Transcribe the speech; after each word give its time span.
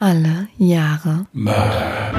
Alle 0.00 0.46
Jahre 0.58 1.26
Mörder. 1.32 2.12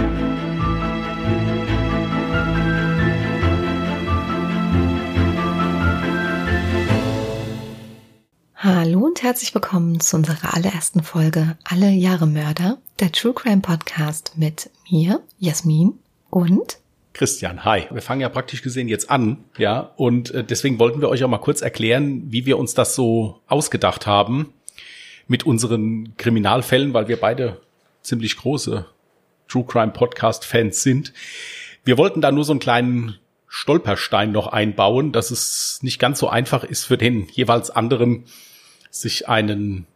Hallo 8.55 9.00
und 9.00 9.23
herzlich 9.23 9.55
willkommen 9.55 10.02
zu 10.02 10.18
unserer 10.18 10.55
allerersten 10.55 11.04
Folge 11.04 11.57
Alle 11.63 11.92
Jahre 11.92 12.28
Mörder, 12.28 12.79
der 13.00 13.13
True 13.13 13.31
Crime 13.34 13.62
Podcast 13.62 14.34
mit 14.36 14.70
mir, 14.91 15.21
Jasmin 15.38 15.93
und 16.30 16.80
Christian, 17.14 17.64
hi. 17.64 17.84
Wir 17.91 18.02
fangen 18.02 18.20
ja 18.20 18.27
praktisch 18.27 18.61
gesehen 18.61 18.89
jetzt 18.89 19.09
an, 19.09 19.46
ja, 19.57 19.93
und 19.96 20.32
äh, 20.32 20.43
deswegen 20.43 20.80
wollten 20.80 21.00
wir 21.00 21.07
euch 21.07 21.23
auch 21.23 21.30
mal 21.30 21.38
kurz 21.38 21.61
erklären, 21.61 22.23
wie 22.30 22.46
wir 22.46 22.57
uns 22.57 22.73
das 22.73 22.93
so 22.93 23.39
ausgedacht 23.48 24.05
haben 24.05 24.54
mit 25.30 25.46
unseren 25.46 26.18
Kriminalfällen, 26.18 26.93
weil 26.93 27.07
wir 27.07 27.18
beide 27.18 27.61
ziemlich 28.02 28.38
große 28.38 28.86
True 29.47 29.65
Crime 29.68 29.92
Podcast 29.92 30.46
Fans 30.46 30.83
sind. 30.83 31.14
Wir 31.83 31.97
wollten 31.97 32.22
da 32.22 32.31
nur 32.31 32.44
so 32.44 32.53
einen 32.53 32.59
kleinen 32.59 33.17
Stolperstein 33.47 34.31
noch 34.31 34.47
einbauen, 34.47 35.11
dass 35.11 35.31
es 35.31 35.80
nicht 35.81 36.00
ganz 36.00 36.19
so 36.19 36.30
einfach 36.30 36.64
ist 36.64 36.86
für 36.86 36.97
den 36.97 37.27
jeweils 37.30 37.72
anderen, 37.72 38.25
sich 38.91 39.27
einen 39.27 39.88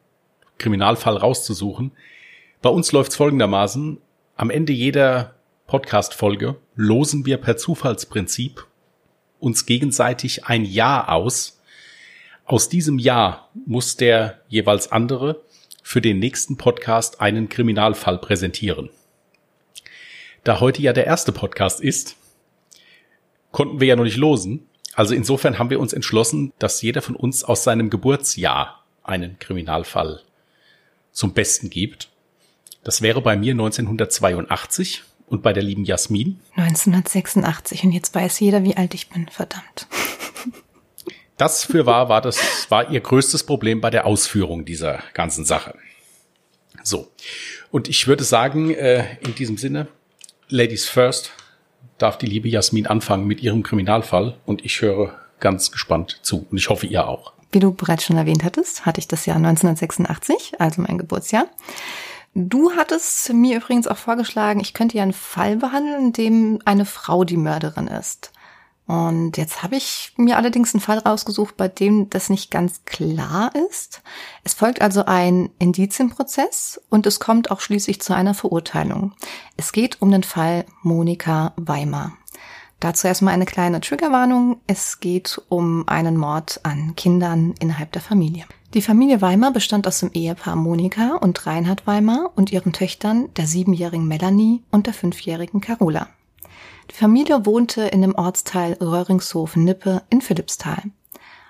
Kriminalfall 0.57 1.17
rauszusuchen. 1.17 1.91
Bei 2.61 2.69
uns 2.69 2.91
läuft's 2.91 3.15
folgendermaßen. 3.15 3.99
Am 4.35 4.49
Ende 4.49 4.73
jeder 4.73 5.35
Podcast-Folge 5.67 6.55
losen 6.75 7.25
wir 7.25 7.37
per 7.37 7.57
Zufallsprinzip 7.57 8.65
uns 9.39 9.65
gegenseitig 9.65 10.45
ein 10.45 10.65
Jahr 10.65 11.09
aus. 11.09 11.61
Aus 12.45 12.69
diesem 12.69 12.97
Jahr 12.97 13.49
muss 13.65 13.97
der 13.97 14.41
jeweils 14.47 14.91
andere 14.91 15.43
für 15.83 16.01
den 16.01 16.17
nächsten 16.17 16.57
Podcast 16.57 17.21
einen 17.21 17.49
Kriminalfall 17.49 18.17
präsentieren. 18.17 18.89
Da 20.43 20.59
heute 20.59 20.81
ja 20.81 20.93
der 20.93 21.05
erste 21.05 21.31
Podcast 21.31 21.81
ist, 21.81 22.15
konnten 23.51 23.79
wir 23.79 23.87
ja 23.87 23.95
noch 23.95 24.05
nicht 24.05 24.17
losen. 24.17 24.67
Also 24.95 25.13
insofern 25.13 25.59
haben 25.59 25.69
wir 25.69 25.79
uns 25.79 25.93
entschlossen, 25.93 26.53
dass 26.57 26.81
jeder 26.81 27.01
von 27.01 27.15
uns 27.15 27.43
aus 27.43 27.63
seinem 27.63 27.89
Geburtsjahr 27.89 28.83
einen 29.03 29.37
Kriminalfall 29.37 30.21
zum 31.11 31.33
Besten 31.33 31.69
gibt. 31.69 32.09
Das 32.83 33.01
wäre 33.01 33.21
bei 33.21 33.35
mir 33.35 33.51
1982 33.51 35.03
und 35.27 35.41
bei 35.41 35.53
der 35.53 35.63
lieben 35.63 35.85
Jasmin? 35.85 36.39
1986 36.55 37.83
und 37.83 37.91
jetzt 37.91 38.13
weiß 38.13 38.39
jeder, 38.39 38.63
wie 38.63 38.75
alt 38.77 38.93
ich 38.93 39.09
bin, 39.09 39.27
verdammt. 39.27 39.87
Das 41.43 41.65
für 41.65 41.85
wahr 41.85 42.07
war, 42.07 42.21
das 42.21 42.39
war 42.69 42.89
ihr 42.89 43.01
größtes 43.01 43.43
Problem 43.43 43.81
bei 43.81 43.89
der 43.89 44.05
Ausführung 44.05 44.63
dieser 44.63 45.03
ganzen 45.13 45.43
Sache. 45.43 45.75
So. 46.83 47.09
Und 47.69 47.89
ich 47.89 48.07
würde 48.07 48.23
sagen, 48.23 48.73
äh, 48.73 49.17
in 49.19 49.35
diesem 49.35 49.57
Sinne, 49.57 49.89
Ladies 50.47 50.87
first, 50.87 51.33
darf 51.97 52.17
die 52.17 52.27
liebe 52.27 52.47
Jasmin 52.47 52.87
anfangen 52.87 53.27
mit 53.27 53.41
ihrem 53.41 53.61
Kriminalfall 53.61 54.37
und 54.45 54.63
ich 54.63 54.81
höre 54.81 55.19
ganz 55.41 55.69
gespannt 55.69 56.21
zu 56.21 56.47
und 56.49 56.57
ich 56.57 56.69
hoffe 56.69 56.87
ihr 56.87 57.09
auch. 57.09 57.33
Wie 57.51 57.59
du 57.59 57.73
bereits 57.73 58.05
schon 58.05 58.15
erwähnt 58.15 58.45
hattest, 58.45 58.85
hatte 58.85 59.01
ich 59.01 59.09
das 59.09 59.25
Jahr 59.25 59.35
1986, 59.35 60.61
also 60.61 60.81
mein 60.81 60.97
Geburtsjahr. 60.97 61.47
Du 62.35 62.71
hattest 62.77 63.33
mir 63.33 63.57
übrigens 63.57 63.87
auch 63.87 63.97
vorgeschlagen, 63.97 64.61
ich 64.61 64.73
könnte 64.73 64.95
ja 64.95 65.03
einen 65.03 65.11
Fall 65.11 65.57
behandeln, 65.57 66.05
in 66.05 66.13
dem 66.13 66.59
eine 66.63 66.85
Frau 66.85 67.25
die 67.25 67.35
Mörderin 67.35 67.87
ist. 67.87 68.31
Und 68.85 69.37
jetzt 69.37 69.63
habe 69.63 69.77
ich 69.77 70.13
mir 70.17 70.37
allerdings 70.37 70.73
einen 70.73 70.81
Fall 70.81 70.97
rausgesucht, 70.97 71.55
bei 71.55 71.69
dem 71.69 72.09
das 72.09 72.29
nicht 72.29 72.51
ganz 72.51 72.83
klar 72.85 73.51
ist. 73.69 74.01
Es 74.43 74.53
folgt 74.53 74.81
also 74.81 75.05
ein 75.05 75.49
Indizienprozess 75.57 76.81
und 76.89 77.07
es 77.07 77.19
kommt 77.19 77.49
auch 77.49 77.61
schließlich 77.61 78.01
zu 78.01 78.13
einer 78.13 78.33
Verurteilung. 78.33 79.13
Es 79.55 79.71
geht 79.71 80.01
um 80.01 80.11
den 80.11 80.23
Fall 80.23 80.65
Monika 80.81 81.53
Weimar. 81.55 82.13
Dazu 82.81 83.07
erstmal 83.07 83.33
eine 83.33 83.45
kleine 83.45 83.79
Triggerwarnung. 83.79 84.59
Es 84.67 84.99
geht 84.99 85.41
um 85.47 85.87
einen 85.87 86.17
Mord 86.17 86.59
an 86.63 86.97
Kindern 86.97 87.55
innerhalb 87.59 87.93
der 87.93 88.01
Familie. 88.01 88.45
Die 88.73 88.81
Familie 88.81 89.21
Weimar 89.21 89.51
bestand 89.51 89.87
aus 89.87 89.99
dem 89.99 90.11
Ehepaar 90.11 90.57
Monika 90.57 91.15
und 91.21 91.45
Reinhard 91.47 91.87
Weimar 91.87 92.31
und 92.35 92.51
ihren 92.51 92.73
Töchtern, 92.73 93.29
der 93.35 93.47
siebenjährigen 93.47 94.07
Melanie 94.07 94.63
und 94.71 94.87
der 94.87 94.93
fünfjährigen 94.93 95.61
Carola. 95.61 96.09
Die 96.91 96.95
Familie 96.95 97.45
wohnte 97.45 97.83
in 97.83 98.01
dem 98.01 98.15
Ortsteil 98.15 98.73
Röhringshofen-Nippe 98.73 100.03
in 100.09 100.21
Philippsthal. 100.21 100.83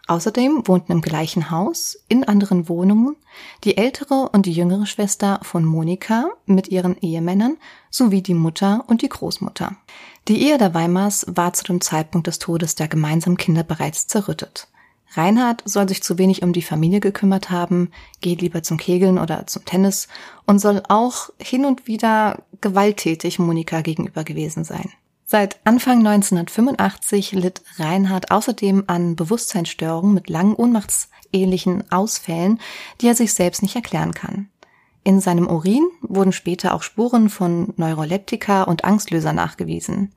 Außerdem 0.07 0.67
wohnten 0.67 0.91
im 0.91 1.01
gleichen 1.01 1.49
Haus, 1.49 1.97
in 2.09 2.25
anderen 2.25 2.67
Wohnungen, 2.67 3.15
die 3.63 3.77
ältere 3.77 4.29
und 4.29 4.45
die 4.45 4.51
jüngere 4.51 4.85
Schwester 4.85 5.39
von 5.43 5.63
Monika 5.63 6.25
mit 6.45 6.67
ihren 6.67 6.97
Ehemännern 6.97 7.57
sowie 7.89 8.21
die 8.21 8.33
Mutter 8.33 8.83
und 8.87 9.01
die 9.01 9.07
Großmutter. 9.09 9.77
Die 10.27 10.41
Ehe 10.41 10.57
der 10.57 10.73
Weimars 10.73 11.25
war 11.29 11.53
zu 11.53 11.63
dem 11.63 11.79
Zeitpunkt 11.79 12.27
des 12.27 12.39
Todes 12.39 12.75
der 12.75 12.89
gemeinsamen 12.89 13.37
Kinder 13.37 13.63
bereits 13.63 14.07
zerrüttet. 14.07 14.67
Reinhard 15.15 15.61
soll 15.65 15.87
sich 15.87 16.03
zu 16.03 16.17
wenig 16.17 16.43
um 16.43 16.53
die 16.53 16.61
Familie 16.63 16.99
gekümmert 16.99 17.49
haben, 17.49 17.91
geht 18.19 18.41
lieber 18.41 18.63
zum 18.63 18.77
Kegeln 18.77 19.19
oder 19.19 19.47
zum 19.47 19.63
Tennis 19.63 20.07
und 20.45 20.59
soll 20.59 20.81
auch 20.89 21.29
hin 21.39 21.65
und 21.65 21.87
wieder 21.87 22.43
gewalttätig 22.61 23.39
Monika 23.39 23.81
gegenüber 23.81 24.23
gewesen 24.23 24.63
sein. 24.63 24.91
Seit 25.33 25.57
Anfang 25.63 26.05
1985 26.05 27.31
litt 27.31 27.63
Reinhard 27.79 28.29
außerdem 28.29 28.83
an 28.85 29.15
Bewusstseinsstörungen 29.15 30.13
mit 30.13 30.29
langen 30.29 30.53
ohnmachtsähnlichen 30.53 31.91
Ausfällen, 31.91 32.59
die 33.01 33.07
er 33.07 33.15
sich 33.15 33.33
selbst 33.33 33.63
nicht 33.63 33.75
erklären 33.75 34.13
kann. 34.13 34.49
In 35.03 35.19
seinem 35.21 35.47
Urin 35.47 35.87
wurden 36.03 36.33
später 36.33 36.75
auch 36.75 36.83
Spuren 36.83 37.29
von 37.29 37.73
Neuroleptika 37.77 38.61
und 38.61 38.85
Angstlöser 38.85 39.33
nachgewiesen. 39.33 40.13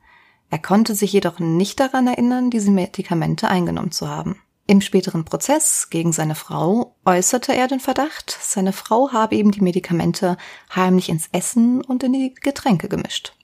Er 0.50 0.58
konnte 0.58 0.94
sich 0.94 1.14
jedoch 1.14 1.38
nicht 1.38 1.80
daran 1.80 2.08
erinnern, 2.08 2.50
diese 2.50 2.70
Medikamente 2.70 3.48
eingenommen 3.48 3.92
zu 3.92 4.10
haben. 4.10 4.38
Im 4.66 4.82
späteren 4.82 5.24
Prozess 5.24 5.88
gegen 5.88 6.12
seine 6.12 6.34
Frau 6.34 6.94
äußerte 7.06 7.54
er 7.54 7.68
den 7.68 7.80
Verdacht, 7.80 8.36
seine 8.38 8.74
Frau 8.74 9.12
habe 9.12 9.36
ihm 9.36 9.50
die 9.50 9.62
Medikamente 9.62 10.36
heimlich 10.74 11.08
ins 11.08 11.30
Essen 11.32 11.80
und 11.80 12.02
in 12.02 12.12
die 12.12 12.34
Getränke 12.34 12.90
gemischt. 12.90 13.35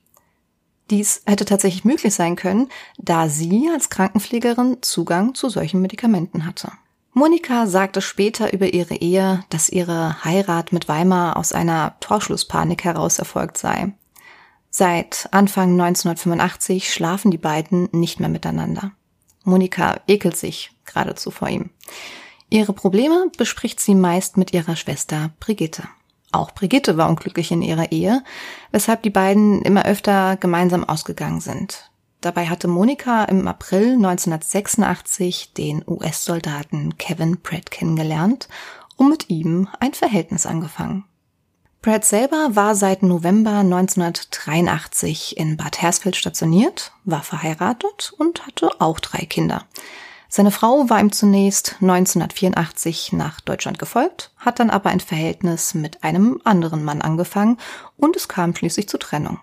Dies 0.91 1.23
hätte 1.27 1.45
tatsächlich 1.45 1.85
möglich 1.85 2.15
sein 2.15 2.37
können, 2.37 2.69
da 2.99 3.29
sie 3.29 3.71
als 3.73 3.91
Krankenpflegerin 3.91 4.79
Zugang 4.83 5.35
zu 5.35 5.49
solchen 5.49 5.81
Medikamenten 5.81 6.45
hatte. 6.45 6.73
Monika 7.15 7.67
sagte 7.67 8.01
später 8.01 8.53
über 8.53 8.73
ihre 8.73 8.95
Ehe, 8.95 9.45
dass 9.51 9.69
ihre 9.69 10.25
Heirat 10.25 10.73
mit 10.73 10.89
Weimar 10.89 11.37
aus 11.37 11.53
einer 11.53 11.95
Torschlusspanik 12.01 12.85
heraus 12.85 13.19
erfolgt 13.19 13.59
sei. 13.59 13.93
Seit 14.71 15.29
Anfang 15.33 15.73
1985 15.73 16.93
schlafen 16.93 17.31
die 17.31 17.39
beiden 17.39 17.91
nicht 17.93 18.19
mehr 18.21 18.31
miteinander. 18.31 18.93
Monika 19.45 20.01
ekelt 20.07 20.37
sich 20.37 20.71
geradezu 20.87 21.31
vor 21.31 21.49
ihm. 21.49 21.69
Ihre 22.49 22.73
Probleme 22.73 23.31
bespricht 23.37 23.81
sie 23.81 23.95
meist 23.95 24.39
mit 24.39 24.55
ihrer 24.55 24.77
Schwester 24.77 25.31
Brigitte. 25.41 25.85
Auch 26.33 26.51
Brigitte 26.53 26.97
war 26.97 27.09
unglücklich 27.09 27.53
in 27.53 27.63
ihrer 27.63 27.93
Ehe, 27.93 28.25
weshalb 28.71 29.03
die 29.03 29.11
beiden 29.11 29.63
immer 29.63 29.85
öfter 29.85 30.37
gemeinsam 30.37 30.83
ausgegangen 30.83 31.41
sind. 31.41 31.91
Dabei 32.23 32.47
hatte 32.47 32.69
Monika 32.69 33.25
im 33.25 33.47
April 33.47 33.95
1986 33.95 35.55
den 35.55 35.85
US-Soldaten 35.87 36.97
Kevin 36.97 37.43
Pratt 37.43 37.71
kennengelernt 37.71 38.49
und 38.97 39.11
mit 39.11 39.29
ihm 39.29 39.69
ein 39.81 39.93
Verhältnis 39.93 40.47
angefangen. 40.47 41.05
Pratt 41.83 42.05
selber 42.05 42.51
war 42.53 42.77
seit 42.77 43.03
November 43.03 43.57
1983 43.59 45.37
in 45.37 45.57
Bad 45.57 45.83
Hersfeld 45.83 46.15
stationiert, 46.15 46.93
war 47.05 47.25
verheiratet 47.25 48.13
und 48.17 48.47
hatte 48.47 48.71
auch 48.81 49.01
drei 49.01 49.27
Kinder. 49.27 49.65
Seine 50.35 50.51
Frau 50.51 50.89
war 50.89 50.99
ihm 50.99 51.13
zunächst 51.13 51.77
1984 51.83 53.13
nach 53.13 53.43
Deutschland 53.43 53.79
gefolgt, 53.79 54.31
hat 54.39 54.61
dann 54.61 54.71
aber 54.71 54.89
ein 54.89 55.01
Verhältnis 55.01 55.75
mit 55.75 56.03
einem 56.03 56.41
anderen 56.43 56.85
Mann 56.85 57.03
angefangen 57.03 57.59
und 57.99 58.17
es 58.17 58.29
kam 58.29 58.57
schließlich 58.57 58.89
zur 58.89 58.99
Trennung. 58.99 59.41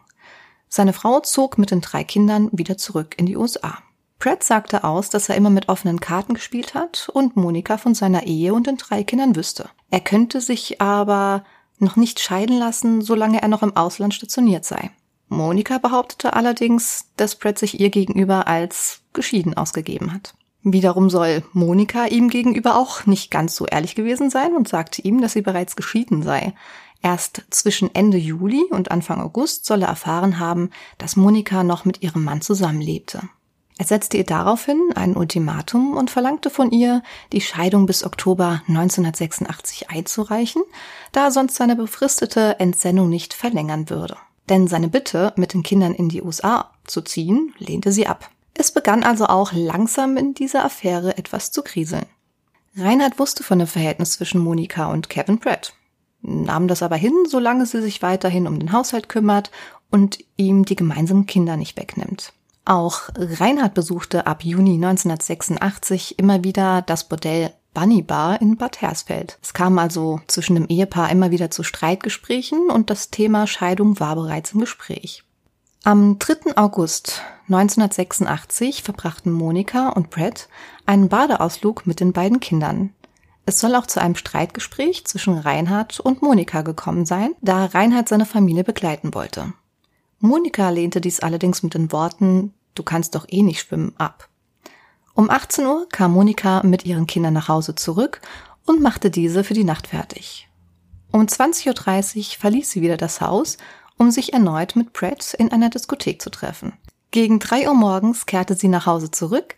Seine 0.67 0.93
Frau 0.93 1.19
zog 1.19 1.59
mit 1.59 1.69
den 1.69 1.81
drei 1.81 2.03
Kindern 2.03 2.49
wieder 2.51 2.75
zurück 2.79 3.13
in 3.19 3.27
die 3.27 3.37
USA. 3.37 3.77
Pratt 4.17 4.43
sagte 4.43 4.83
aus, 4.83 5.11
dass 5.11 5.29
er 5.29 5.35
immer 5.35 5.51
mit 5.51 5.69
offenen 5.69 5.99
Karten 5.99 6.33
gespielt 6.33 6.73
hat 6.73 7.07
und 7.13 7.37
Monika 7.37 7.77
von 7.77 7.93
seiner 7.93 8.23
Ehe 8.23 8.55
und 8.55 8.65
den 8.65 8.77
drei 8.77 9.03
Kindern 9.03 9.35
wüsste. 9.35 9.69
Er 9.91 9.99
könnte 9.99 10.41
sich 10.41 10.81
aber 10.81 11.43
noch 11.77 11.97
nicht 11.97 12.19
scheiden 12.19 12.57
lassen, 12.57 13.03
solange 13.03 13.43
er 13.43 13.47
noch 13.47 13.61
im 13.61 13.77
Ausland 13.77 14.15
stationiert 14.15 14.65
sei. 14.65 14.89
Monika 15.27 15.77
behauptete 15.77 16.33
allerdings, 16.33 17.11
dass 17.15 17.35
Brett 17.35 17.59
sich 17.59 17.79
ihr 17.79 17.91
gegenüber 17.91 18.47
als 18.47 19.01
geschieden 19.13 19.53
ausgegeben 19.53 20.11
hat. 20.11 20.33
Wiederum 20.63 21.09
soll 21.09 21.43
Monika 21.53 22.05
ihm 22.05 22.29
gegenüber 22.29 22.75
auch 22.75 23.05
nicht 23.05 23.31
ganz 23.31 23.55
so 23.55 23.65
ehrlich 23.65 23.95
gewesen 23.95 24.29
sein 24.29 24.55
und 24.55 24.67
sagte 24.67 25.01
ihm, 25.01 25.21
dass 25.21 25.33
sie 25.33 25.41
bereits 25.41 25.75
geschieden 25.75 26.21
sei. 26.21 26.53
Erst 27.01 27.43
zwischen 27.49 27.93
Ende 27.95 28.17
Juli 28.17 28.65
und 28.69 28.91
Anfang 28.91 29.21
August 29.21 29.65
soll 29.65 29.83
er 29.83 29.87
erfahren 29.87 30.37
haben, 30.37 30.69
dass 30.97 31.15
Monika 31.15 31.63
noch 31.63 31.85
mit 31.85 32.01
ihrem 32.01 32.25
Mann 32.25 32.41
zusammenlebte. 32.41 33.21
Er 33.77 33.85
setzte 33.85 34.17
ihr 34.17 34.25
daraufhin 34.25 34.91
ein 34.95 35.15
Ultimatum 35.15 35.95
und 35.95 36.11
verlangte 36.11 36.49
von 36.49 36.69
ihr, 36.71 37.01
die 37.31 37.39
Scheidung 37.39 37.85
bis 37.85 38.03
Oktober 38.03 38.61
1986 38.67 39.89
einzureichen, 39.89 40.61
da 41.13 41.27
er 41.27 41.31
sonst 41.31 41.55
seine 41.55 41.77
befristete 41.77 42.59
Entsendung 42.59 43.09
nicht 43.09 43.33
verlängern 43.33 43.89
würde. 43.89 44.17
Denn 44.49 44.67
seine 44.67 44.89
Bitte, 44.89 45.31
mit 45.37 45.53
den 45.53 45.63
Kindern 45.63 45.93
in 45.93 46.09
die 46.09 46.21
USA 46.21 46.71
zu 46.83 47.01
ziehen, 47.01 47.53
lehnte 47.57 47.93
sie 47.93 48.07
ab. 48.07 48.29
Es 48.53 48.71
begann 48.71 49.03
also 49.03 49.27
auch 49.27 49.51
langsam 49.53 50.17
in 50.17 50.33
dieser 50.33 50.65
Affäre 50.65 51.17
etwas 51.17 51.51
zu 51.51 51.61
kriseln. 51.63 52.05
Reinhard 52.75 53.19
wusste 53.19 53.43
von 53.43 53.59
dem 53.59 53.67
Verhältnis 53.67 54.11
zwischen 54.11 54.41
Monika 54.41 54.91
und 54.91 55.09
Kevin 55.09 55.39
Pratt, 55.39 55.73
nahm 56.21 56.67
das 56.67 56.83
aber 56.83 56.95
hin, 56.95 57.13
solange 57.27 57.65
sie 57.65 57.81
sich 57.81 58.01
weiterhin 58.01 58.47
um 58.47 58.59
den 58.59 58.71
Haushalt 58.71 59.09
kümmert 59.09 59.51
und 59.89 60.19
ihm 60.37 60.65
die 60.65 60.75
gemeinsamen 60.75 61.25
Kinder 61.25 61.57
nicht 61.57 61.77
wegnimmt. 61.77 62.33
Auch 62.65 63.09
Reinhard 63.15 63.73
besuchte 63.73 64.27
ab 64.27 64.43
Juni 64.43 64.75
1986 64.75 66.19
immer 66.19 66.43
wieder 66.43 66.83
das 66.83 67.09
Bordell 67.09 67.51
Bunny 67.73 68.01
Bar 68.01 68.41
in 68.41 68.57
Bad 68.57 68.81
Hersfeld. 68.81 69.39
Es 69.41 69.53
kam 69.53 69.79
also 69.79 70.21
zwischen 70.27 70.55
dem 70.55 70.67
Ehepaar 70.67 71.09
immer 71.09 71.31
wieder 71.31 71.49
zu 71.49 71.63
Streitgesprächen 71.63 72.69
und 72.69 72.89
das 72.89 73.09
Thema 73.09 73.47
Scheidung 73.47 73.99
war 73.99 74.15
bereits 74.15 74.53
im 74.53 74.59
Gespräch. 74.59 75.23
Am 75.85 76.19
3. 76.19 76.57
August 76.57 77.21
1986 77.47 78.83
verbrachten 78.83 79.31
Monika 79.31 79.87
und 79.89 80.09
Brett 80.09 80.49
einen 80.85 81.07
Badeausflug 81.07 81.87
mit 81.87 82.01
den 82.01 82.11
beiden 82.11 82.41
Kindern. 82.41 82.93
Es 83.45 83.61
soll 83.61 83.73
auch 83.75 83.87
zu 83.87 84.01
einem 84.01 84.15
Streitgespräch 84.15 85.05
zwischen 85.05 85.37
Reinhard 85.37 86.01
und 86.01 86.21
Monika 86.21 86.63
gekommen 86.63 87.05
sein, 87.05 87.33
da 87.41 87.65
Reinhard 87.65 88.09
seine 88.09 88.25
Familie 88.25 88.65
begleiten 88.65 89.13
wollte. 89.13 89.53
Monika 90.19 90.69
lehnte 90.69 90.99
dies 90.99 91.21
allerdings 91.21 91.63
mit 91.63 91.73
den 91.73 91.93
Worten 91.93 92.53
Du 92.75 92.83
kannst 92.83 93.15
doch 93.15 93.25
eh 93.29 93.41
nicht 93.41 93.61
schwimmen 93.61 93.93
ab. 93.97 94.27
Um 95.13 95.29
18 95.29 95.65
Uhr 95.65 95.87
kam 95.89 96.11
Monika 96.11 96.61
mit 96.63 96.85
ihren 96.85 97.07
Kindern 97.07 97.33
nach 97.33 97.47
Hause 97.47 97.75
zurück 97.75 98.21
und 98.65 98.81
machte 98.81 99.09
diese 99.09 99.45
für 99.45 99.53
die 99.53 99.63
Nacht 99.63 99.87
fertig. 99.87 100.49
Um 101.11 101.21
20.30 101.21 102.17
Uhr 102.17 102.23
verließ 102.39 102.69
sie 102.69 102.81
wieder 102.81 102.97
das 102.97 103.21
Haus, 103.21 103.57
um 103.99 104.09
sich 104.09 104.33
erneut 104.33 104.75
mit 104.75 104.93
Brett 104.93 105.35
in 105.35 105.51
einer 105.51 105.69
Diskothek 105.69 106.21
zu 106.21 106.31
treffen. 106.31 106.73
Gegen 107.11 107.39
3 107.39 107.67
Uhr 107.67 107.75
morgens 107.75 108.25
kehrte 108.25 108.55
sie 108.55 108.69
nach 108.69 108.87
Hause 108.87 109.11
zurück. 109.11 109.55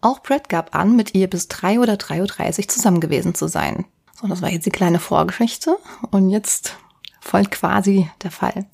Auch 0.00 0.20
Brett 0.20 0.48
gab 0.48 0.76
an, 0.76 0.94
mit 0.94 1.14
ihr 1.14 1.28
bis 1.28 1.48
3 1.48 1.80
oder 1.80 1.94
3.30 1.94 2.60
Uhr 2.60 2.68
zusammen 2.68 3.00
gewesen 3.00 3.34
zu 3.34 3.48
sein. 3.48 3.86
So, 4.20 4.28
das 4.28 4.42
war 4.42 4.50
jetzt 4.50 4.66
die 4.66 4.70
kleine 4.70 5.00
Vorgeschichte. 5.00 5.76
Und 6.10 6.28
jetzt 6.28 6.76
folgt 7.20 7.52
quasi 7.52 8.10
der 8.22 8.30
Fall. 8.30 8.66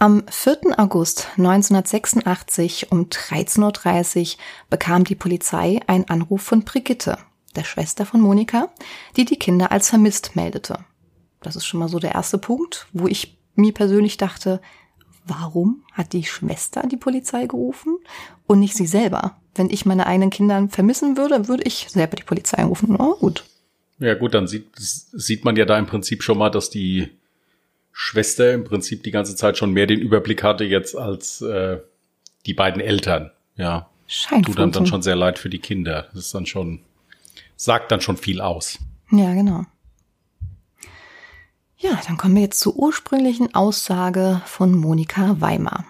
Am 0.00 0.24
4. 0.30 0.78
August 0.78 1.28
1986 1.38 2.92
um 2.92 3.06
13.30 3.06 4.34
Uhr 4.34 4.38
bekam 4.70 5.04
die 5.04 5.16
Polizei 5.16 5.80
einen 5.86 6.08
Anruf 6.08 6.42
von 6.42 6.62
Brigitte, 6.62 7.18
der 7.56 7.64
Schwester 7.64 8.06
von 8.06 8.20
Monika, 8.20 8.68
die 9.16 9.24
die 9.24 9.38
Kinder 9.38 9.72
als 9.72 9.90
vermisst 9.90 10.36
meldete. 10.36 10.84
Das 11.40 11.56
ist 11.56 11.66
schon 11.66 11.80
mal 11.80 11.88
so 11.88 11.98
der 11.98 12.14
erste 12.14 12.38
Punkt, 12.38 12.86
wo 12.92 13.08
ich 13.08 13.37
mir 13.58 13.72
persönlich 13.74 14.16
dachte, 14.16 14.60
warum 15.26 15.84
hat 15.92 16.12
die 16.12 16.24
Schwester 16.24 16.82
die 16.86 16.96
Polizei 16.96 17.46
gerufen 17.46 17.98
und 18.46 18.60
nicht 18.60 18.74
sie 18.74 18.86
selber? 18.86 19.36
Wenn 19.54 19.70
ich 19.70 19.84
meine 19.84 20.06
eigenen 20.06 20.30
Kinder 20.30 20.68
vermissen 20.70 21.16
würde, 21.16 21.48
würde 21.48 21.64
ich 21.64 21.86
selber 21.88 22.16
die 22.16 22.22
Polizei 22.22 22.62
rufen. 22.64 22.96
Oh, 22.96 23.16
gut. 23.16 23.44
Ja 23.98 24.14
gut, 24.14 24.34
dann 24.34 24.46
sieht, 24.46 24.68
sieht 24.76 25.44
man 25.44 25.56
ja 25.56 25.64
da 25.64 25.78
im 25.78 25.86
Prinzip 25.86 26.22
schon 26.22 26.38
mal, 26.38 26.50
dass 26.50 26.70
die 26.70 27.08
Schwester 27.92 28.52
im 28.52 28.62
Prinzip 28.64 29.02
die 29.02 29.10
ganze 29.10 29.34
Zeit 29.34 29.58
schon 29.58 29.72
mehr 29.72 29.86
den 29.86 29.98
Überblick 29.98 30.44
hatte 30.44 30.64
jetzt 30.64 30.96
als 30.96 31.40
äh, 31.40 31.78
die 32.46 32.54
beiden 32.54 32.80
Eltern. 32.80 33.32
Ja. 33.56 33.90
Scheint 34.06 34.46
Tut 34.46 34.58
dann, 34.58 34.70
dann 34.70 34.86
schon 34.86 35.02
sehr 35.02 35.16
leid 35.16 35.38
für 35.38 35.50
die 35.50 35.58
Kinder. 35.58 36.08
Das 36.14 36.26
ist 36.26 36.34
dann 36.34 36.46
schon, 36.46 36.80
sagt 37.56 37.90
dann 37.90 38.00
schon 38.00 38.16
viel 38.16 38.40
aus. 38.40 38.78
Ja, 39.10 39.34
genau. 39.34 39.66
Ja, 41.80 42.00
dann 42.08 42.16
kommen 42.16 42.34
wir 42.34 42.42
jetzt 42.42 42.58
zur 42.58 42.74
ursprünglichen 42.74 43.54
Aussage 43.54 44.42
von 44.46 44.74
Monika 44.74 45.40
Weimar. 45.40 45.84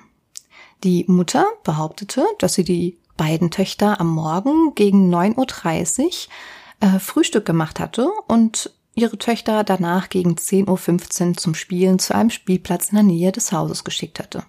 Die 0.84 1.06
Mutter 1.08 1.46
behauptete, 1.64 2.26
dass 2.38 2.54
sie 2.54 2.64
die 2.64 2.98
beiden 3.16 3.50
Töchter 3.50 3.98
am 3.98 4.08
Morgen 4.08 4.74
gegen 4.74 5.12
9.30 5.12 6.28
Uhr 6.82 6.88
äh, 6.88 6.98
Frühstück 6.98 7.46
gemacht 7.46 7.80
hatte 7.80 8.10
und 8.26 8.70
ihre 8.94 9.16
Töchter 9.16 9.64
danach 9.64 10.10
gegen 10.10 10.34
10.15 10.34 11.28
Uhr 11.30 11.36
zum 11.38 11.54
Spielen 11.54 11.98
zu 11.98 12.14
einem 12.14 12.30
Spielplatz 12.30 12.90
in 12.90 12.96
der 12.96 13.04
Nähe 13.04 13.32
des 13.32 13.50
Hauses 13.50 13.82
geschickt 13.82 14.18
hatte. 14.18 14.44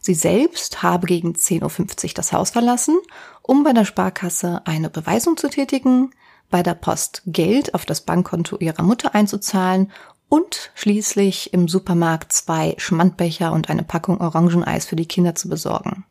Sie 0.00 0.14
selbst 0.14 0.84
habe 0.84 1.08
gegen 1.08 1.32
10.50 1.32 2.04
Uhr 2.04 2.10
das 2.14 2.32
Haus 2.32 2.50
verlassen, 2.50 2.98
um 3.42 3.64
bei 3.64 3.72
der 3.72 3.84
Sparkasse 3.84 4.62
eine 4.64 4.90
Beweisung 4.90 5.36
zu 5.36 5.48
tätigen, 5.48 6.12
bei 6.50 6.62
der 6.62 6.74
Post 6.74 7.22
Geld 7.26 7.74
auf 7.74 7.84
das 7.84 8.02
Bankkonto 8.02 8.58
ihrer 8.58 8.82
Mutter 8.82 9.14
einzuzahlen 9.14 9.90
und 10.32 10.70
schließlich 10.74 11.52
im 11.52 11.68
Supermarkt 11.68 12.32
zwei 12.32 12.74
Schmandbecher 12.78 13.52
und 13.52 13.68
eine 13.68 13.82
Packung 13.82 14.18
Orangeneis 14.18 14.86
für 14.86 14.96
die 14.96 15.04
Kinder 15.04 15.34
zu 15.34 15.50
besorgen. 15.50 16.06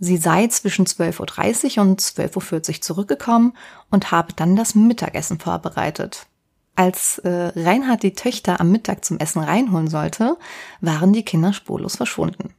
Sie 0.00 0.16
sei 0.16 0.48
zwischen 0.48 0.86
12.30 0.86 1.78
Uhr 1.78 1.84
und 1.84 2.00
12.40 2.00 2.68
Uhr 2.68 2.80
zurückgekommen 2.80 3.52
und 3.92 4.10
habe 4.10 4.32
dann 4.34 4.56
das 4.56 4.74
Mittagessen 4.74 5.38
vorbereitet. 5.38 6.26
Als 6.74 7.18
äh, 7.18 7.52
Reinhard 7.54 8.02
die 8.02 8.14
Töchter 8.14 8.60
am 8.60 8.72
Mittag 8.72 9.04
zum 9.04 9.20
Essen 9.20 9.44
reinholen 9.44 9.86
sollte, 9.86 10.36
waren 10.80 11.12
die 11.12 11.24
Kinder 11.24 11.52
spurlos 11.52 11.94
verschwunden. 11.94 12.54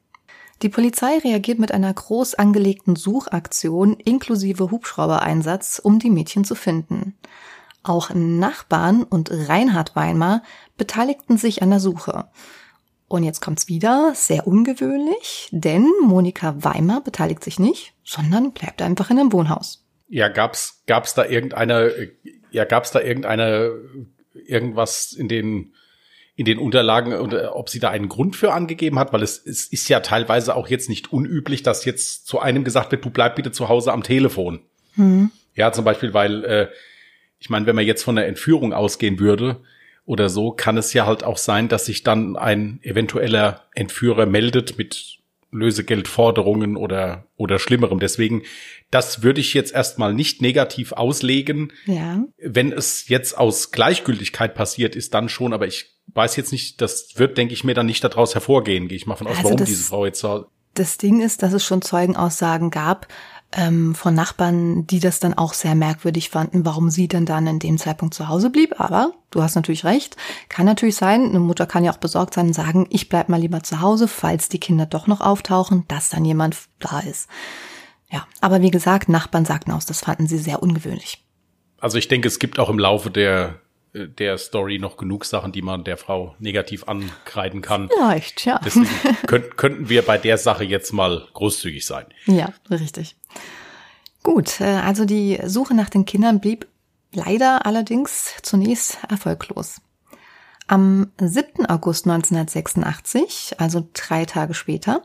Die 0.62 0.70
Polizei 0.70 1.18
reagiert 1.18 1.60
mit 1.60 1.74
einer 1.74 1.94
groß 1.94 2.36
angelegten 2.36 2.96
Suchaktion 2.96 3.96
inklusive 3.96 4.72
Hubschraubereinsatz, 4.72 5.82
um 5.84 6.00
die 6.00 6.10
Mädchen 6.10 6.46
zu 6.46 6.56
finden. 6.56 7.18
Auch 7.84 8.12
Nachbarn 8.14 9.04
und 9.04 9.32
Reinhard 9.32 9.96
Weimar 9.96 10.44
beteiligten 10.80 11.38
sich 11.38 11.62
an 11.62 11.70
der 11.70 11.80
Suche. 11.80 12.26
Und 13.08 13.24
jetzt 13.24 13.42
kommt's 13.42 13.68
wieder, 13.68 14.14
sehr 14.16 14.48
ungewöhnlich, 14.48 15.50
denn 15.52 15.88
Monika 16.02 16.56
Weimar 16.60 17.02
beteiligt 17.04 17.44
sich 17.44 17.60
nicht, 17.60 17.94
sondern 18.04 18.52
bleibt 18.52 18.82
einfach 18.82 19.12
in 19.12 19.18
dem 19.18 19.32
Wohnhaus. 19.32 19.86
Ja, 20.08 20.28
gab's 20.28 20.82
gab's 20.88 21.14
da 21.14 21.26
irgendeine 21.26 22.12
ja, 22.52 22.66
gab 22.66 22.84
es 22.84 22.92
da 22.92 23.02
irgendeine, 23.02 23.72
irgendwas 24.34 25.14
in 25.14 25.28
den, 25.28 25.74
in 26.36 26.46
den 26.46 26.58
Unterlagen, 26.58 27.14
oder 27.14 27.56
ob 27.56 27.70
sie 27.70 27.80
da 27.80 27.90
einen 27.90 28.10
Grund 28.10 28.36
für 28.36 28.54
angegeben 28.54 28.98
hat? 29.00 29.14
Weil 29.14 29.24
es, 29.24 29.46
es 29.46 29.68
ist 29.68 29.90
ja 29.90 30.00
teilweise 30.00 30.56
auch 30.56 30.68
jetzt 30.68 30.90
nicht 30.90 31.12
unüblich, 31.12 31.64
dass 31.64 31.86
jetzt 31.86 32.28
zu 32.28 32.40
einem 32.40 32.64
gesagt 32.64 32.92
wird, 32.92 33.06
du 33.06 33.10
bleib 33.10 33.36
bitte 33.36 33.52
zu 33.52 33.70
Hause 33.70 33.92
am 33.92 34.04
Telefon. 34.04 34.62
Mhm. 34.96 35.32
Ja, 35.56 35.72
zum 35.72 35.86
Beispiel, 35.86 36.14
weil, 36.14 36.44
äh, 36.46 36.68
ich 37.40 37.50
meine, 37.50 37.66
wenn 37.66 37.76
man 37.76 37.86
jetzt 37.86 38.04
von 38.04 38.16
der 38.16 38.28
Entführung 38.28 38.74
ausgehen 38.74 39.20
würde, 39.20 39.62
oder 40.10 40.28
so, 40.28 40.50
kann 40.50 40.76
es 40.76 40.92
ja 40.94 41.06
halt 41.06 41.24
auch 41.24 41.38
sein, 41.38 41.68
dass 41.68 41.86
sich 41.86 42.02
dann 42.02 42.36
ein 42.36 42.80
eventueller 42.82 43.62
Entführer 43.76 44.26
meldet 44.26 44.76
mit 44.76 45.20
Lösegeldforderungen 45.52 46.78
oder, 46.78 47.28
oder 47.38 47.60
Schlimmerem. 47.60 48.00
Deswegen, 48.00 48.42
das 48.90 49.22
würde 49.22 49.40
ich 49.40 49.54
jetzt 49.54 49.72
erstmal 49.72 50.16
nicht 50.16 50.42
negativ 50.42 50.94
auslegen. 50.94 51.74
Ja. 51.86 52.24
Wenn 52.40 52.72
es 52.72 53.08
jetzt 53.08 53.38
aus 53.38 53.70
Gleichgültigkeit 53.70 54.56
passiert 54.56 54.96
ist, 54.96 55.14
dann 55.14 55.30
schon, 55.30 55.54
aber 55.54 55.68
ich 55.68 55.94
weiß 56.08 56.38
jetzt 56.38 56.52
nicht, 56.52 56.82
das 56.82 57.10
wird, 57.18 57.38
denke 57.38 57.54
ich 57.54 57.64
mir, 57.64 57.76
dann 57.76 57.86
nicht 57.86 58.04
daraus 58.04 58.34
hervorgehen, 58.34 58.88
gehe 58.88 58.96
ich 58.96 59.06
mal 59.06 59.16
von 59.16 59.28
aus, 59.28 59.38
also 59.38 59.44
warum 59.52 59.64
diese 59.64 59.84
Frau 59.84 60.08
jetzt 60.08 60.22
so. 60.22 60.48
Das 60.74 60.98
Ding 60.98 61.22
ist, 61.22 61.44
dass 61.44 61.54
es 61.54 61.64
schon 61.64 61.84
Zeugenaussagen 61.84 62.72
gab, 62.72 63.08
ähm, 63.52 63.96
von 63.96 64.14
Nachbarn, 64.14 64.86
die 64.86 65.00
das 65.00 65.20
dann 65.20 65.34
auch 65.34 65.54
sehr 65.54 65.76
merkwürdig 65.76 66.30
fanden, 66.30 66.66
warum 66.66 66.90
sie 66.90 67.08
denn 67.08 67.26
dann 67.26 67.48
in 67.48 67.60
dem 67.60 67.78
Zeitpunkt 67.78 68.14
zu 68.14 68.28
Hause 68.28 68.50
blieb. 68.50 68.80
Aber 68.80 69.14
du 69.32 69.42
hast 69.42 69.56
natürlich 69.56 69.86
recht, 69.86 70.18
kann 70.50 70.66
natürlich 70.66 70.96
sein, 70.96 71.26
eine 71.26 71.40
Mutter 71.40 71.66
kann 71.66 71.84
ja 71.84 71.92
auch 71.92 71.98
besorgt 71.98 72.36
sein 72.36 72.48
und 72.48 72.54
sagen, 72.54 72.88
ich 72.90 73.10
bleib 73.10 73.30
mal 73.30 73.40
lieber 73.40 73.64
zu 73.64 73.82
Hause, 73.82 74.08
falls 74.08 74.50
die 74.50 74.60
Kinder 74.60 74.86
doch 74.86 75.08
noch 75.08 75.22
auftauchen, 75.22 75.86
dass 75.88 76.10
dann 76.10 76.26
jemand 76.26 76.58
da 76.80 77.00
ist. 77.00 77.28
Ja, 78.12 78.28
aber 78.42 78.62
wie 78.62 78.72
gesagt, 78.72 79.10
Nachbarn 79.10 79.46
sagten 79.46 79.72
aus, 79.72 79.86
das 79.86 80.02
fanden 80.02 80.28
sie 80.28 80.38
sehr 80.38 80.62
ungewöhnlich. 80.62 81.24
Also 81.80 81.98
ich 81.98 82.08
denke, 82.08 82.28
es 82.28 82.40
gibt 82.40 82.60
auch 82.60 82.70
im 82.70 82.80
Laufe 82.80 83.10
der 83.10 83.60
der 83.94 84.38
Story 84.38 84.78
noch 84.80 84.98
genug 84.98 85.26
Sachen, 85.26 85.52
die 85.52 85.62
man 85.62 85.84
der 85.84 85.98
Frau 85.98 86.36
negativ 86.40 86.88
ankreiden 86.88 87.62
kann. 87.62 87.90
Vielleicht, 87.94 88.46
ja. 88.46 88.60
Deswegen 88.64 88.88
könnt, 89.28 89.58
könnten 89.58 89.90
wir 89.90 90.04
bei 90.04 90.18
der 90.18 90.38
Sache 90.38 90.64
jetzt 90.64 90.92
mal 90.94 91.28
großzügig 91.34 91.86
sein. 91.86 92.06
Ja, 92.26 92.54
richtig. 92.70 93.16
Gut, 94.24 94.62
äh, 94.62 94.66
also 94.66 95.06
die 95.06 95.40
Suche 95.46 95.74
nach 95.74 95.90
den 95.90 96.06
Kindern 96.06 96.40
blieb 96.40 96.68
leider 97.12 97.66
allerdings 97.66 98.36
zunächst 98.42 99.00
erfolglos. 99.10 99.82
Am 100.72 101.12
7. 101.20 101.66
August 101.66 102.06
1986, 102.06 103.60
also 103.60 103.88
drei 103.92 104.26
Tage 104.26 104.54
später, 104.54 105.02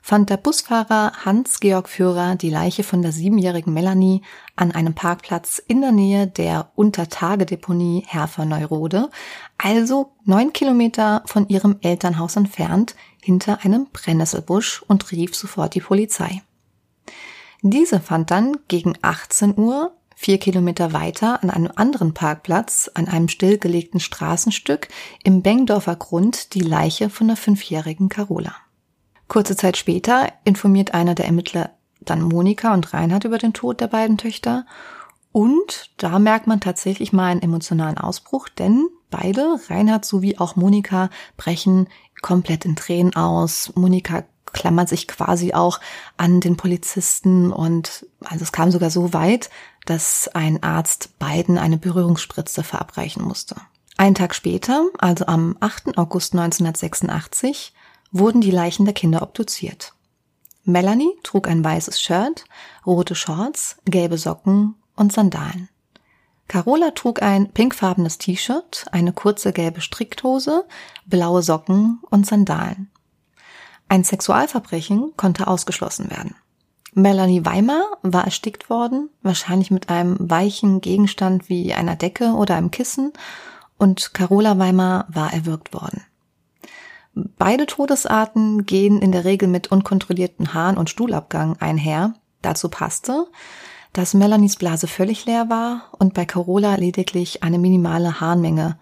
fand 0.00 0.30
der 0.30 0.36
Busfahrer 0.36 1.10
Hans-Georg 1.24 1.88
Führer 1.88 2.36
die 2.36 2.50
Leiche 2.50 2.84
von 2.84 3.02
der 3.02 3.10
siebenjährigen 3.10 3.74
Melanie 3.74 4.22
an 4.54 4.70
einem 4.70 4.94
Parkplatz 4.94 5.58
in 5.58 5.80
der 5.80 5.90
Nähe 5.90 6.28
der 6.28 6.70
Untertagedeponie 6.76 8.04
Herfer-Neurode, 8.06 9.10
also 9.58 10.12
neun 10.24 10.52
Kilometer 10.52 11.24
von 11.26 11.48
ihrem 11.48 11.78
Elternhaus 11.80 12.36
entfernt, 12.36 12.94
hinter 13.20 13.64
einem 13.64 13.88
Brennnesselbusch 13.92 14.84
und 14.86 15.10
rief 15.10 15.34
sofort 15.34 15.74
die 15.74 15.80
Polizei. 15.80 16.42
Diese 17.62 17.98
fand 17.98 18.30
dann 18.30 18.58
gegen 18.68 18.94
18 19.02 19.58
Uhr 19.58 19.97
vier 20.20 20.38
Kilometer 20.38 20.92
weiter 20.92 21.44
an 21.44 21.50
einem 21.50 21.70
anderen 21.76 22.12
Parkplatz, 22.12 22.90
an 22.92 23.06
einem 23.06 23.28
stillgelegten 23.28 24.00
Straßenstück 24.00 24.88
im 25.22 25.42
Bengdorfer 25.42 25.94
Grund 25.94 26.54
die 26.54 26.60
Leiche 26.60 27.08
von 27.08 27.28
der 27.28 27.36
fünfjährigen 27.36 28.08
Carola. 28.08 28.52
Kurze 29.28 29.54
Zeit 29.54 29.76
später 29.76 30.32
informiert 30.42 30.92
einer 30.92 31.14
der 31.14 31.26
Ermittler 31.26 31.70
dann 32.00 32.22
Monika 32.22 32.74
und 32.74 32.92
Reinhard 32.92 33.26
über 33.26 33.38
den 33.38 33.52
Tod 33.52 33.80
der 33.80 33.86
beiden 33.86 34.18
Töchter. 34.18 34.66
Und 35.30 35.92
da 35.98 36.18
merkt 36.18 36.48
man 36.48 36.58
tatsächlich 36.58 37.12
mal 37.12 37.26
einen 37.26 37.42
emotionalen 37.42 37.96
Ausbruch, 37.96 38.48
denn 38.48 38.88
beide, 39.10 39.60
Reinhard 39.68 40.04
sowie 40.04 40.36
auch 40.36 40.56
Monika, 40.56 41.10
brechen 41.36 41.86
komplett 42.22 42.64
in 42.64 42.74
Tränen 42.74 43.14
aus. 43.14 43.70
Monika 43.76 44.24
klammert 44.52 44.88
sich 44.88 45.06
quasi 45.06 45.54
auch 45.54 45.80
an 46.16 46.40
den 46.40 46.56
Polizisten 46.56 47.52
und 47.52 48.06
also 48.24 48.42
es 48.42 48.52
kam 48.52 48.70
sogar 48.70 48.90
so 48.90 49.12
weit, 49.12 49.50
dass 49.88 50.28
ein 50.34 50.62
Arzt 50.62 51.18
beiden 51.18 51.56
eine 51.56 51.78
Berührungsspritze 51.78 52.62
verabreichen 52.62 53.24
musste. 53.24 53.56
Einen 53.96 54.14
Tag 54.14 54.34
später, 54.34 54.86
also 54.98 55.26
am 55.26 55.56
8. 55.60 55.96
August 55.96 56.34
1986, 56.34 57.72
wurden 58.12 58.40
die 58.40 58.50
Leichen 58.50 58.84
der 58.84 58.94
Kinder 58.94 59.22
obduziert. 59.22 59.94
Melanie 60.64 61.10
trug 61.22 61.48
ein 61.48 61.64
weißes 61.64 62.00
Shirt, 62.00 62.44
rote 62.84 63.14
Shorts, 63.14 63.78
gelbe 63.86 64.18
Socken 64.18 64.74
und 64.94 65.12
Sandalen. 65.12 65.70
Carola 66.48 66.90
trug 66.90 67.22
ein 67.22 67.50
pinkfarbenes 67.50 68.18
T-Shirt, 68.18 68.86
eine 68.92 69.12
kurze 69.14 69.52
gelbe 69.52 69.80
Strickhose, 69.80 70.66
blaue 71.06 71.42
Socken 71.42 72.00
und 72.10 72.26
Sandalen. 72.26 72.90
Ein 73.88 74.04
Sexualverbrechen 74.04 75.14
konnte 75.16 75.46
ausgeschlossen 75.46 76.10
werden. 76.10 76.34
Melanie 76.98 77.44
Weimar 77.44 77.84
war 78.02 78.24
erstickt 78.24 78.68
worden, 78.68 79.08
wahrscheinlich 79.22 79.70
mit 79.70 79.88
einem 79.88 80.16
weichen 80.18 80.80
Gegenstand 80.80 81.48
wie 81.48 81.72
einer 81.72 81.96
Decke 81.96 82.32
oder 82.32 82.56
einem 82.56 82.70
Kissen, 82.70 83.12
und 83.78 84.12
Carola 84.12 84.58
Weimar 84.58 85.06
war 85.08 85.32
erwürgt 85.32 85.72
worden. 85.72 86.02
Beide 87.14 87.66
Todesarten 87.66 88.66
gehen 88.66 89.00
in 89.00 89.12
der 89.12 89.24
Regel 89.24 89.48
mit 89.48 89.70
unkontrollierten 89.70 90.54
Harn- 90.54 90.76
und 90.76 90.90
Stuhlabgang 90.90 91.56
einher. 91.60 92.14
Dazu 92.42 92.68
passte, 92.68 93.26
dass 93.92 94.14
Melanies 94.14 94.56
Blase 94.56 94.86
völlig 94.86 95.24
leer 95.24 95.48
war 95.48 95.90
und 95.98 96.14
bei 96.14 96.24
Carola 96.24 96.74
lediglich 96.74 97.42
eine 97.42 97.58
minimale 97.58 98.20
Harnmenge 98.20 98.78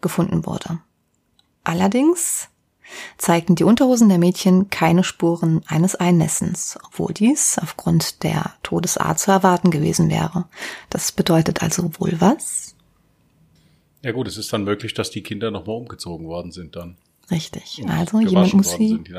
gefunden 0.00 0.46
wurde. 0.46 0.78
Allerdings 1.64 2.48
zeigten 3.18 3.54
die 3.54 3.64
Unterhosen 3.64 4.08
der 4.08 4.18
Mädchen 4.18 4.70
keine 4.70 5.04
Spuren 5.04 5.62
eines 5.66 5.94
Einnässens, 5.94 6.78
obwohl 6.84 7.12
dies 7.12 7.58
aufgrund 7.58 8.22
der 8.22 8.54
Todesart 8.62 9.18
zu 9.18 9.30
erwarten 9.30 9.70
gewesen 9.70 10.10
wäre. 10.10 10.46
Das 10.88 11.12
bedeutet 11.12 11.62
also 11.62 11.90
wohl 11.98 12.16
was? 12.20 12.74
Ja 14.02 14.12
gut, 14.12 14.28
es 14.28 14.38
ist 14.38 14.52
dann 14.52 14.64
möglich, 14.64 14.94
dass 14.94 15.10
die 15.10 15.22
Kinder 15.22 15.50
nochmal 15.50 15.76
umgezogen 15.76 16.26
worden 16.26 16.52
sind 16.52 16.76
dann. 16.76 16.96
Richtig. 17.30 17.82
Also 17.86 18.20
jemand 18.20 18.54
muss 18.54 18.72
sie. 18.72 18.88
Sind. 18.88 19.10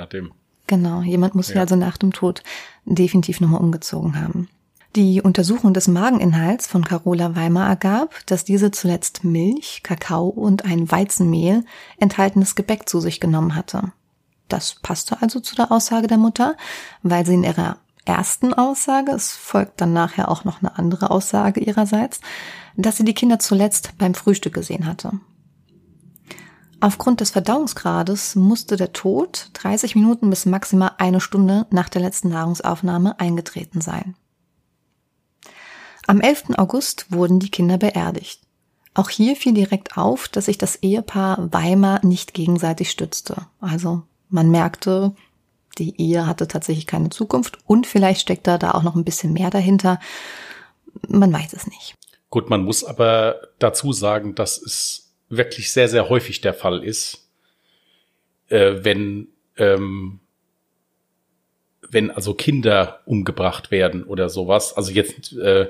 Genau, 0.68 1.02
jemand 1.02 1.36
muss 1.36 1.50
ja. 1.50 1.54
sie 1.54 1.60
also 1.60 1.76
nach 1.76 1.98
dem 1.98 2.14
Tod 2.14 2.44
definitiv 2.86 3.42
nochmal 3.42 3.62
umgezogen 3.62 4.20
haben. 4.20 4.50
Die 4.98 5.22
Untersuchung 5.22 5.74
des 5.74 5.88
Mageninhalts 5.88 6.68
von 6.68 6.84
Carola 6.84 7.34
Weimar 7.34 7.70
ergab, 7.70 8.14
dass 8.26 8.44
diese 8.44 8.72
zuletzt 8.72 9.24
Milch, 9.24 9.84
Kakao 9.84 10.28
und 10.28 10.66
ein 10.66 10.92
Weizenmehl 10.92 11.64
enthaltenes 11.98 12.56
Gebäck 12.56 12.90
zu 12.90 13.00
sich 13.00 13.22
genommen 13.22 13.56
hatte. 13.56 13.94
Das 14.50 14.76
passte 14.82 15.22
also 15.22 15.40
zu 15.40 15.56
der 15.56 15.72
Aussage 15.72 16.08
der 16.08 16.18
Mutter, 16.18 16.58
weil 17.04 17.26
sie 17.26 17.36
in 17.36 17.46
ihrer 17.46 17.78
ersten 18.04 18.54
Aussage, 18.54 19.14
es 19.14 19.32
folgt 19.32 19.80
dann 19.80 19.94
nachher 19.94 20.28
auch 20.28 20.44
noch 20.44 20.60
eine 20.62 20.78
andere 20.78 21.10
Aussage 21.10 21.62
ihrerseits, 21.62 22.20
dass 22.76 22.98
sie 22.98 23.06
die 23.06 23.14
Kinder 23.14 23.40
zuletzt 23.40 23.98
beim 23.98 24.14
Frühstück 24.14 24.54
gesehen 24.54 24.88
hatte. 24.88 25.14
Aufgrund 26.82 27.22
des 27.22 27.30
Verdauungsgrades 27.30 28.36
musste 28.36 28.76
der 28.76 28.92
Tod 28.92 29.52
30 29.54 29.96
Minuten 29.96 30.30
bis 30.30 30.46
maximal 30.46 30.92
eine 30.98 31.22
Stunde 31.22 31.66
nach 31.70 31.88
der 31.88 32.02
letzten 32.02 32.30
Nahrungsaufnahme 32.30 33.18
eingetreten 33.22 33.80
sein. 33.80 34.16
Am 36.12 36.20
11. 36.20 36.58
August 36.58 37.06
wurden 37.14 37.40
die 37.40 37.50
Kinder 37.50 37.78
beerdigt. 37.78 38.42
Auch 38.94 39.10
hier 39.10 39.38
fiel 39.38 39.54
direkt 39.54 39.96
auf, 39.96 40.28
dass 40.28 40.48
sich 40.48 40.58
das 40.58 40.76
Ehepaar 40.84 41.54
Weimar 41.54 42.06
nicht 42.06 42.34
gegenseitig 42.34 42.92
stützte. 42.92 43.48
Also 43.62 44.04
man 44.28 44.52
merkte, 44.52 45.16
die 45.78 46.02
Ehe 46.02 46.28
hatte 46.28 46.50
tatsächlich 46.50 46.86
keine 46.86 47.12
Zukunft 47.12 47.60
und 47.66 47.88
vielleicht 47.88 48.20
steckt 48.20 48.46
da 48.46 48.60
auch 48.72 48.84
noch 48.84 48.96
ein 48.96 49.06
bisschen 49.06 49.32
mehr 49.32 49.52
dahinter. 49.52 50.02
Man 51.08 51.32
weiß 51.32 51.54
es 51.54 51.66
nicht. 51.68 51.96
Gut, 52.30 52.50
man 52.50 52.66
muss 52.66 52.84
aber 52.84 53.48
dazu 53.58 53.94
sagen, 53.94 54.36
dass 54.36 54.62
es 54.62 55.14
wirklich 55.30 55.72
sehr, 55.72 55.88
sehr 55.88 56.10
häufig 56.10 56.42
der 56.42 56.54
Fall 56.54 56.84
ist, 56.84 57.30
äh, 58.50 58.84
wenn, 58.84 59.30
ähm, 59.56 60.20
wenn 61.90 62.12
also 62.12 62.34
Kinder 62.34 63.00
umgebracht 63.06 63.72
werden 63.72 64.04
oder 64.04 64.28
sowas. 64.28 64.76
Also 64.76 64.92
jetzt 64.92 65.32
äh, 65.38 65.70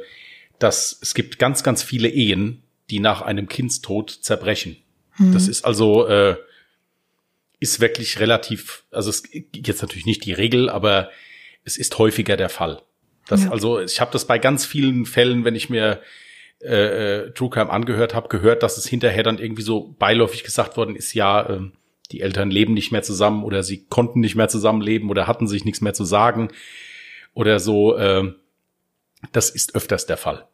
dass 0.64 0.98
es 1.02 1.14
gibt 1.14 1.40
ganz, 1.40 1.64
ganz 1.64 1.84
viele 1.84 2.10
Ehen, 2.10 2.64
die 2.90 3.00
nach 3.00 3.22
einem 3.22 3.48
Kindstod 3.48 4.10
zerbrechen. 4.10 4.78
Mhm. 5.18 5.34
Das 5.34 5.48
ist 5.48 5.66
also 5.66 6.08
äh, 6.08 6.36
ist 7.60 7.80
wirklich 7.80 8.20
relativ, 8.20 8.84
also 8.92 9.10
es 9.10 9.24
jetzt 9.54 9.82
natürlich 9.82 10.06
nicht 10.06 10.26
die 10.26 10.34
Regel, 10.34 10.70
aber 10.70 11.10
es 11.64 11.78
ist 11.78 11.98
häufiger 12.00 12.36
der 12.36 12.50
Fall. 12.50 12.82
Das, 13.28 13.44
ja. 13.44 13.52
Also 13.52 13.80
ich 13.80 14.02
habe 14.02 14.12
das 14.12 14.26
bei 14.26 14.40
ganz 14.40 14.66
vielen 14.66 15.06
Fällen, 15.06 15.46
wenn 15.46 15.56
ich 15.56 15.70
mir 15.70 16.02
äh, 16.62 17.26
äh, 17.26 17.32
True 17.32 17.50
Crime 17.50 17.70
angehört 17.70 18.14
habe, 18.14 18.30
gehört, 18.30 18.64
dass 18.64 18.78
es 18.78 18.88
hinterher 18.88 19.24
dann 19.24 19.38
irgendwie 19.38 19.62
so 19.62 19.96
beiläufig 20.00 20.44
gesagt 20.44 20.76
worden 20.76 20.96
ist, 20.96 21.14
ja, 21.14 21.48
äh, 21.48 21.60
die 22.12 22.22
Eltern 22.22 22.52
leben 22.52 22.74
nicht 22.74 22.92
mehr 22.92 23.04
zusammen 23.04 23.44
oder 23.44 23.64
sie 23.64 23.86
konnten 23.86 24.20
nicht 24.20 24.36
mehr 24.36 24.50
zusammenleben 24.50 25.10
oder 25.10 25.28
hatten 25.28 25.48
sich 25.48 25.64
nichts 25.64 25.82
mehr 25.82 25.94
zu 25.94 26.04
sagen 26.04 26.50
oder 27.34 27.60
so. 27.60 27.96
Äh, 27.96 28.34
das 29.32 29.50
ist 29.50 29.76
öfters 29.76 30.08
der 30.08 30.18
Fall. 30.18 30.48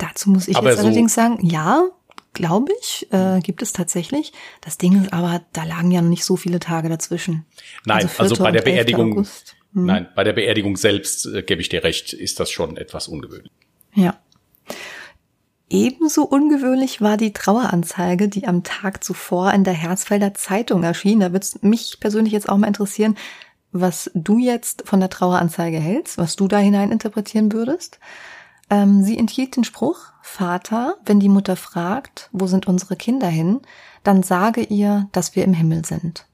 Dazu 0.00 0.30
muss 0.30 0.48
ich 0.48 0.56
aber 0.56 0.70
jetzt 0.70 0.80
so 0.80 0.86
allerdings 0.86 1.14
sagen, 1.14 1.44
ja, 1.44 1.84
glaube 2.32 2.72
ich, 2.80 3.06
äh, 3.12 3.40
gibt 3.40 3.60
es 3.60 3.72
tatsächlich. 3.72 4.32
Das 4.62 4.78
Ding 4.78 5.02
ist 5.02 5.12
aber, 5.12 5.42
da 5.52 5.64
lagen 5.64 5.90
ja 5.90 6.00
noch 6.00 6.08
nicht 6.08 6.24
so 6.24 6.36
viele 6.36 6.58
Tage 6.58 6.88
dazwischen. 6.88 7.44
Nein, 7.84 8.04
also, 8.04 8.22
also 8.22 8.42
bei 8.42 8.50
der 8.50 8.62
Beerdigung, 8.62 9.16
hm. 9.16 9.26
nein, 9.72 10.08
bei 10.14 10.24
der 10.24 10.32
Beerdigung 10.32 10.76
selbst 10.76 11.26
äh, 11.26 11.42
gebe 11.42 11.60
ich 11.60 11.68
dir 11.68 11.84
recht, 11.84 12.14
ist 12.14 12.40
das 12.40 12.50
schon 12.50 12.76
etwas 12.76 13.08
ungewöhnlich. 13.08 13.52
Ja. 13.94 14.18
Ebenso 15.68 16.22
ungewöhnlich 16.22 17.00
war 17.00 17.16
die 17.16 17.32
Traueranzeige, 17.32 18.28
die 18.28 18.48
am 18.48 18.64
Tag 18.64 19.04
zuvor 19.04 19.52
in 19.52 19.62
der 19.62 19.74
Herzfelder 19.74 20.34
Zeitung 20.34 20.82
erschien. 20.82 21.20
Da 21.20 21.32
würde 21.32 21.44
es 21.44 21.62
mich 21.62 21.98
persönlich 22.00 22.32
jetzt 22.32 22.48
auch 22.48 22.56
mal 22.56 22.66
interessieren, 22.66 23.16
was 23.70 24.10
du 24.14 24.38
jetzt 24.38 24.82
von 24.86 24.98
der 24.98 25.10
Traueranzeige 25.10 25.78
hältst, 25.78 26.18
was 26.18 26.36
du 26.36 26.48
da 26.48 26.58
hinein 26.58 26.90
interpretieren 26.90 27.52
würdest. 27.52 28.00
Ähm, 28.70 29.02
sie 29.02 29.18
enthielt 29.18 29.56
den 29.56 29.64
Spruch, 29.64 29.98
Vater, 30.22 30.96
wenn 31.04 31.20
die 31.20 31.28
Mutter 31.28 31.56
fragt, 31.56 32.28
wo 32.32 32.46
sind 32.46 32.66
unsere 32.66 32.96
Kinder 32.96 33.28
hin, 33.28 33.60
dann 34.04 34.22
sage 34.22 34.62
ihr, 34.62 35.08
dass 35.12 35.34
wir 35.34 35.44
im 35.44 35.54
Himmel 35.54 35.84
sind. 35.84 36.26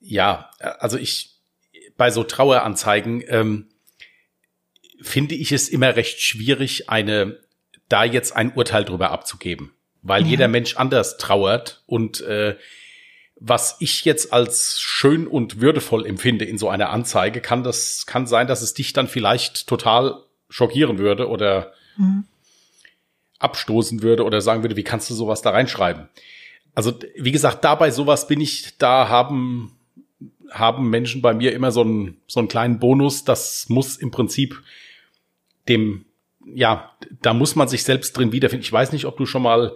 Ja, 0.00 0.50
also 0.58 0.98
ich, 0.98 1.40
bei 1.96 2.10
so 2.10 2.24
Traueranzeigen, 2.24 3.22
ähm, 3.28 3.68
finde 5.00 5.34
ich 5.34 5.50
es 5.52 5.68
immer 5.68 5.96
recht 5.96 6.20
schwierig, 6.20 6.90
eine, 6.90 7.40
da 7.88 8.04
jetzt 8.04 8.36
ein 8.36 8.52
Urteil 8.52 8.84
drüber 8.84 9.10
abzugeben. 9.10 9.72
Weil 10.02 10.22
ja. 10.22 10.28
jeder 10.28 10.48
Mensch 10.48 10.76
anders 10.76 11.16
trauert 11.16 11.82
und 11.86 12.20
äh, 12.22 12.56
was 13.36 13.76
ich 13.80 14.04
jetzt 14.04 14.32
als 14.32 14.80
schön 14.80 15.26
und 15.26 15.60
würdevoll 15.60 16.06
empfinde 16.06 16.44
in 16.44 16.58
so 16.58 16.68
einer 16.68 16.90
Anzeige, 16.90 17.40
kann 17.40 17.64
das, 17.64 18.06
kann 18.06 18.26
sein, 18.26 18.46
dass 18.46 18.62
es 18.62 18.74
dich 18.74 18.92
dann 18.92 19.08
vielleicht 19.08 19.66
total 19.66 20.24
schockieren 20.52 20.98
würde 20.98 21.28
oder 21.28 21.72
mhm. 21.96 22.24
abstoßen 23.38 24.02
würde 24.02 24.24
oder 24.24 24.40
sagen 24.40 24.62
würde, 24.62 24.76
wie 24.76 24.84
kannst 24.84 25.08
du 25.10 25.14
sowas 25.14 25.42
da 25.42 25.50
reinschreiben? 25.50 26.08
Also, 26.74 26.92
wie 27.16 27.32
gesagt, 27.32 27.64
dabei 27.64 27.90
sowas 27.90 28.28
bin 28.28 28.40
ich, 28.40 28.76
da 28.78 29.08
haben, 29.08 29.72
haben 30.50 30.90
Menschen 30.90 31.22
bei 31.22 31.34
mir 31.34 31.52
immer 31.52 31.70
so 31.70 31.82
einen, 31.82 32.18
so 32.26 32.40
einen 32.40 32.48
kleinen 32.48 32.78
Bonus. 32.78 33.24
Das 33.24 33.68
muss 33.68 33.96
im 33.96 34.10
Prinzip 34.10 34.62
dem, 35.68 36.04
ja, 36.46 36.92
da 37.22 37.34
muss 37.34 37.56
man 37.56 37.68
sich 37.68 37.84
selbst 37.84 38.16
drin 38.16 38.32
wiederfinden. 38.32 38.64
Ich 38.64 38.72
weiß 38.72 38.92
nicht, 38.92 39.06
ob 39.06 39.16
du 39.16 39.26
schon 39.26 39.42
mal 39.42 39.74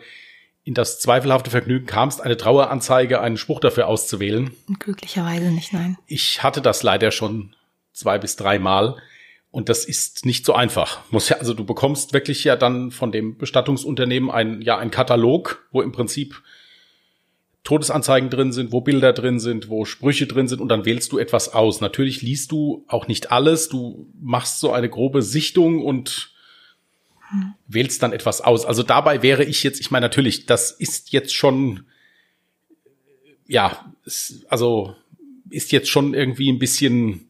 in 0.65 0.75
das 0.75 0.99
zweifelhafte 0.99 1.51
Vergnügen 1.51 1.87
kamst, 1.87 2.21
eine 2.21 2.37
Traueranzeige, 2.37 3.21
einen 3.21 3.37
Spruch 3.37 3.61
dafür 3.61 3.87
auszuwählen. 3.87 4.51
Glücklicherweise 4.79 5.51
nicht, 5.53 5.73
nein. 5.73 5.97
Ich 6.07 6.43
hatte 6.43 6.61
das 6.61 6.83
leider 6.83 7.13
schon 7.13 7.55
zwei 7.93 8.19
bis 8.19 8.37
dreimal. 8.37 8.97
Und 9.51 9.69
das 9.69 9.85
ist 9.85 10.27
nicht 10.27 10.45
so 10.45 10.55
einfach. 10.55 11.01
Muss 11.11 11.29
ja, 11.29 11.39
also 11.39 11.55
du 11.55 11.65
bekommst 11.65 12.13
wirklich 12.13 12.45
ja 12.45 12.57
dann 12.57 12.91
von 12.91 13.13
dem 13.13 13.39
Bestattungsunternehmen 13.39 14.31
ein, 14.31 14.61
ja, 14.61 14.77
ein 14.77 14.91
Katalog, 14.91 15.67
wo 15.73 15.83
im 15.83 15.93
Prinzip 15.93 16.43
Todesanzeigen 17.67 18.31
drin 18.31 18.53
sind, 18.53 18.71
wo 18.71 18.81
Bilder 18.81 19.13
drin 19.13 19.41
sind, 19.41 19.69
wo 19.69 19.85
Sprüche 19.85 20.29
drin 20.29 20.47
sind 20.47 20.61
und 20.61 20.69
dann 20.69 20.85
wählst 20.85 21.11
du 21.11 21.19
etwas 21.19 21.53
aus. 21.53 21.81
Natürlich 21.81 22.23
liest 22.23 22.53
du 22.53 22.85
auch 22.87 23.09
nicht 23.09 23.33
alles, 23.33 23.69
du 23.69 24.09
machst 24.21 24.61
so 24.61 24.73
eine 24.73 24.89
grobe 24.89 25.21
Sichtung 25.21 25.85
und 25.85 26.31
hm. 27.31 27.55
wählst 27.67 28.05
dann 28.05 28.13
etwas 28.13 28.41
aus. 28.41 28.65
Also 28.65 28.85
dabei 28.85 29.23
wäre 29.23 29.43
ich 29.43 29.65
jetzt, 29.65 29.81
ich 29.81 29.91
meine 29.91 30.05
natürlich, 30.07 30.47
das 30.47 30.71
ist 30.71 31.11
jetzt 31.11 31.35
schon, 31.35 31.87
ja, 33.49 33.93
also 34.49 34.95
ist 35.51 35.73
jetzt 35.73 35.89
schon 35.89 36.15
irgendwie 36.15 36.53
ein 36.53 36.61
bisschen 36.61 37.26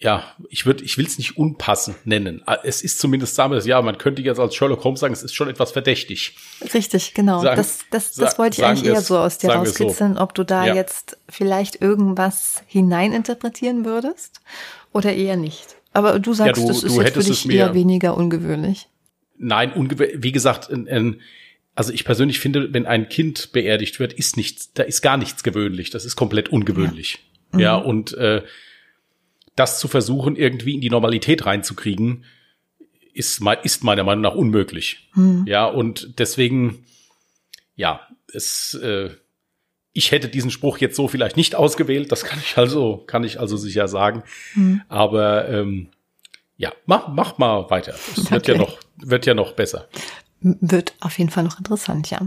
ja, 0.00 0.22
ich 0.48 0.64
würde, 0.64 0.84
ich 0.84 0.96
will 0.96 1.06
es 1.06 1.18
nicht 1.18 1.36
unpassend 1.36 2.06
nennen. 2.06 2.42
Ah, 2.46 2.58
es 2.62 2.82
ist 2.82 3.00
zumindest 3.00 3.34
sagen 3.34 3.58
ja, 3.66 3.82
man 3.82 3.98
könnte 3.98 4.22
jetzt 4.22 4.38
als 4.38 4.54
Sherlock 4.54 4.84
Holmes 4.84 5.00
sagen, 5.00 5.12
es 5.12 5.24
ist 5.24 5.34
schon 5.34 5.48
etwas 5.48 5.72
verdächtig. 5.72 6.36
Richtig, 6.72 7.14
genau. 7.14 7.42
Sagen, 7.42 7.56
das, 7.56 7.80
das, 7.90 8.12
das 8.12 8.38
wollte 8.38 8.60
ich 8.60 8.64
eigentlich 8.64 8.92
eher 8.92 9.00
so 9.00 9.18
aus 9.18 9.38
dir 9.38 9.50
rauskitzeln, 9.50 10.14
so. 10.14 10.20
ob 10.20 10.34
du 10.34 10.44
da 10.44 10.66
ja. 10.66 10.74
jetzt 10.76 11.18
vielleicht 11.28 11.82
irgendwas 11.82 12.62
hineininterpretieren 12.68 13.84
würdest 13.84 14.40
oder 14.92 15.12
eher 15.12 15.36
nicht. 15.36 15.76
Aber 15.92 16.20
du 16.20 16.32
sagst, 16.32 16.58
ja, 16.58 16.62
du, 16.62 16.68
das 16.68 16.84
ist 16.84 16.96
jetzt 16.96 17.14
für 17.14 17.24
dich 17.24 17.50
eher 17.50 17.74
weniger 17.74 18.16
ungewöhnlich. 18.16 18.86
Nein, 19.36 19.72
ungewöhnlich. 19.72 20.22
Wie 20.22 20.32
gesagt, 20.32 20.68
in, 20.68 20.86
in, 20.86 21.20
also 21.74 21.92
ich 21.92 22.04
persönlich 22.04 22.38
finde, 22.38 22.72
wenn 22.72 22.86
ein 22.86 23.08
Kind 23.08 23.50
beerdigt 23.50 23.98
wird, 23.98 24.12
ist 24.12 24.36
nichts, 24.36 24.72
da 24.74 24.84
ist 24.84 25.02
gar 25.02 25.16
nichts 25.16 25.42
gewöhnlich. 25.42 25.90
Das 25.90 26.04
ist 26.04 26.14
komplett 26.14 26.50
ungewöhnlich. 26.50 27.18
Ja, 27.52 27.58
ja 27.58 27.80
mhm. 27.80 27.86
und 27.86 28.14
äh, 28.14 28.42
das 29.58 29.78
zu 29.78 29.88
versuchen, 29.88 30.36
irgendwie 30.36 30.74
in 30.74 30.80
die 30.80 30.90
Normalität 30.90 31.46
reinzukriegen, 31.46 32.24
ist, 33.12 33.42
ist 33.62 33.84
meiner 33.84 34.04
Meinung 34.04 34.22
nach 34.22 34.34
unmöglich. 34.34 35.10
Hm. 35.14 35.44
Ja, 35.46 35.66
und 35.66 36.18
deswegen, 36.18 36.84
ja, 37.74 38.00
es, 38.32 38.74
äh, 38.74 39.10
ich 39.92 40.12
hätte 40.12 40.28
diesen 40.28 40.50
Spruch 40.50 40.78
jetzt 40.78 40.96
so 40.96 41.08
vielleicht 41.08 41.36
nicht 41.36 41.56
ausgewählt, 41.56 42.12
das 42.12 42.24
kann 42.24 42.38
ich 42.38 42.56
also, 42.56 42.98
kann 43.06 43.24
ich 43.24 43.40
also 43.40 43.56
sicher 43.56 43.88
sagen. 43.88 44.22
Hm. 44.52 44.82
Aber 44.88 45.48
ähm, 45.48 45.88
ja, 46.56 46.72
mach, 46.86 47.08
mach 47.08 47.38
mal 47.38 47.68
weiter. 47.70 47.94
Es 47.94 48.18
okay. 48.18 48.30
wird 48.30 48.48
ja 48.48 48.56
noch, 48.56 48.78
wird 48.96 49.26
ja 49.26 49.34
noch 49.34 49.52
besser. 49.52 49.88
Wird 50.40 50.94
auf 51.00 51.18
jeden 51.18 51.30
Fall 51.30 51.42
noch 51.42 51.58
interessant, 51.58 52.10
ja. 52.10 52.20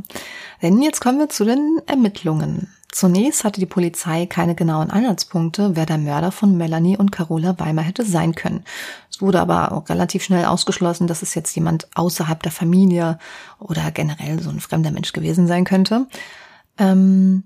Denn 0.61 0.81
jetzt 0.81 0.99
kommen 0.99 1.19
wir 1.19 1.29
zu 1.29 1.45
den 1.45 1.81
Ermittlungen. 1.87 2.67
Zunächst 2.91 3.45
hatte 3.45 3.61
die 3.61 3.65
Polizei 3.65 4.25
keine 4.25 4.53
genauen 4.53 4.91
Anhaltspunkte, 4.91 5.77
wer 5.77 5.85
der 5.85 5.97
Mörder 5.97 6.31
von 6.31 6.57
Melanie 6.57 6.97
und 6.97 7.11
Carola 7.11 7.57
Weimer 7.57 7.83
hätte 7.83 8.03
sein 8.03 8.35
können. 8.35 8.65
Es 9.09 9.21
wurde 9.21 9.39
aber 9.39 9.71
auch 9.71 9.87
relativ 9.87 10.23
schnell 10.23 10.43
ausgeschlossen, 10.43 11.07
dass 11.07 11.21
es 11.21 11.33
jetzt 11.33 11.55
jemand 11.55 11.87
außerhalb 11.95 12.43
der 12.43 12.51
Familie 12.51 13.17
oder 13.59 13.91
generell 13.91 14.41
so 14.41 14.49
ein 14.49 14.59
fremder 14.59 14.91
Mensch 14.91 15.13
gewesen 15.13 15.47
sein 15.47 15.63
könnte. 15.63 16.07
Ähm, 16.77 17.43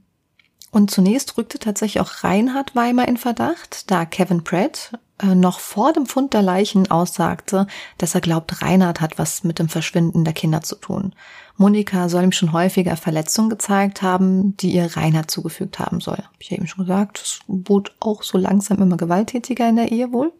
und 0.75 0.91
zunächst 0.91 1.37
rückte 1.37 1.57
tatsächlich 1.57 2.01
auch 2.01 2.25
Reinhard 2.25 2.75
Weimer 2.75 3.07
in 3.07 3.15
Verdacht, 3.15 3.89
da 3.89 4.03
Kevin 4.03 4.43
Pratt 4.43 4.91
äh, 5.23 5.33
noch 5.33 5.61
vor 5.61 5.93
dem 5.93 6.05
Fund 6.05 6.33
der 6.33 6.41
Leichen 6.41 6.91
aussagte, 6.91 7.65
dass 7.97 8.13
er 8.13 8.19
glaubt, 8.19 8.61
Reinhard 8.61 8.99
hat 8.99 9.17
was 9.17 9.45
mit 9.45 9.57
dem 9.57 9.69
Verschwinden 9.69 10.25
der 10.25 10.33
Kinder 10.33 10.63
zu 10.63 10.75
tun. 10.75 11.15
Monika 11.55 12.09
soll 12.09 12.25
ihm 12.25 12.33
schon 12.33 12.51
häufiger 12.51 12.97
Verletzungen 12.97 13.49
gezeigt 13.49 14.01
haben, 14.01 14.57
die 14.57 14.73
ihr 14.73 14.97
Reinhard 14.97 15.31
zugefügt 15.31 15.79
haben 15.79 16.01
soll. 16.01 16.17
Hab 16.17 16.33
ich 16.39 16.49
ja 16.49 16.57
eben 16.57 16.67
schon 16.67 16.83
gesagt, 16.83 17.21
es 17.21 17.39
wurde 17.47 17.91
auch 18.01 18.21
so 18.21 18.37
langsam 18.37 18.81
immer 18.81 18.97
gewalttätiger 18.97 19.69
in 19.69 19.77
der 19.77 19.93
Ehe 19.93 20.11
wohl. 20.11 20.33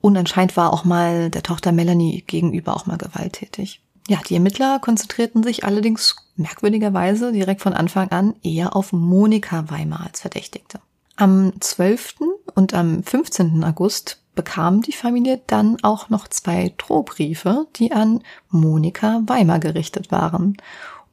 Und 0.00 0.16
anscheinend 0.16 0.56
war 0.56 0.72
auch 0.72 0.84
mal 0.84 1.28
der 1.28 1.42
Tochter 1.42 1.72
Melanie 1.72 2.24
gegenüber 2.26 2.74
auch 2.74 2.86
mal 2.86 2.96
gewalttätig. 2.96 3.82
Ja, 4.08 4.20
die 4.26 4.34
Ermittler 4.34 4.78
konzentrierten 4.78 5.42
sich 5.42 5.64
allerdings 5.64 6.16
merkwürdigerweise 6.36 7.30
direkt 7.30 7.60
von 7.60 7.74
Anfang 7.74 8.08
an 8.08 8.34
eher 8.42 8.74
auf 8.74 8.94
Monika 8.94 9.68
Weimar 9.68 10.06
als 10.06 10.22
Verdächtigte. 10.22 10.80
Am 11.16 11.52
12. 11.60 12.14
und 12.54 12.72
am 12.72 13.02
15. 13.02 13.62
August 13.64 14.22
bekam 14.34 14.80
die 14.80 14.92
Familie 14.92 15.42
dann 15.46 15.76
auch 15.82 16.08
noch 16.08 16.26
zwei 16.26 16.72
Drohbriefe, 16.78 17.66
die 17.76 17.92
an 17.92 18.22
Monika 18.48 19.20
Weimar 19.26 19.58
gerichtet 19.58 20.10
waren. 20.10 20.56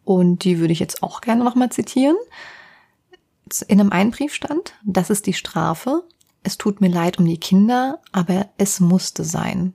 Und 0.06 0.46
die 0.46 0.60
würde 0.60 0.72
ich 0.72 0.80
jetzt 0.80 1.04
auch 1.04 1.20
gerne 1.20 1.44
nochmal 1.44 1.72
zitieren. 1.72 2.16
In 3.68 3.82
einem 3.82 3.92
einen 3.92 4.12
Brief 4.12 4.34
stand, 4.34 4.74
das 4.86 5.10
ist 5.10 5.26
die 5.26 5.34
Strafe. 5.34 6.04
Es 6.44 6.58
tut 6.58 6.80
mir 6.80 6.90
leid 6.90 7.18
um 7.18 7.26
die 7.26 7.40
Kinder, 7.40 8.00
aber 8.14 8.48
es 8.58 8.80
musste 8.80 9.26
sein. 9.26 9.74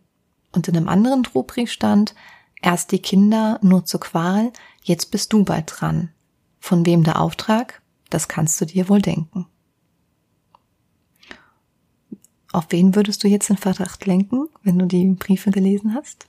Und 0.53 0.69
in 0.69 0.77
einem 0.77 0.89
anderen 0.89 1.23
Drohbrief 1.23 1.71
stand, 1.71 2.15
erst 2.63 2.93
die 2.93 3.01
Kinder 3.01 3.59
nur 3.63 3.85
zur 3.85 4.01
Qual, 4.01 4.53
jetzt 4.83 5.11
bist 5.11 5.33
du 5.33 5.45
bald 5.45 5.73
dran. 5.75 6.11
Von 6.59 6.85
wem 6.87 7.05
der 7.05 7.21
Auftrag? 7.21 7.83
Das 8.11 8.29
kannst 8.29 8.61
du 8.61 8.67
dir 8.67 8.89
wohl 8.89 9.01
denken. 9.01 9.47
Auf 12.53 12.67
wen 12.71 12.97
würdest 12.97 13.23
du 13.23 13.29
jetzt 13.29 13.49
den 13.49 13.57
Verdacht 13.57 14.07
lenken, 14.07 14.49
wenn 14.63 14.79
du 14.79 14.87
die 14.87 15.07
Briefe 15.07 15.51
gelesen 15.51 15.95
hast? 15.95 16.27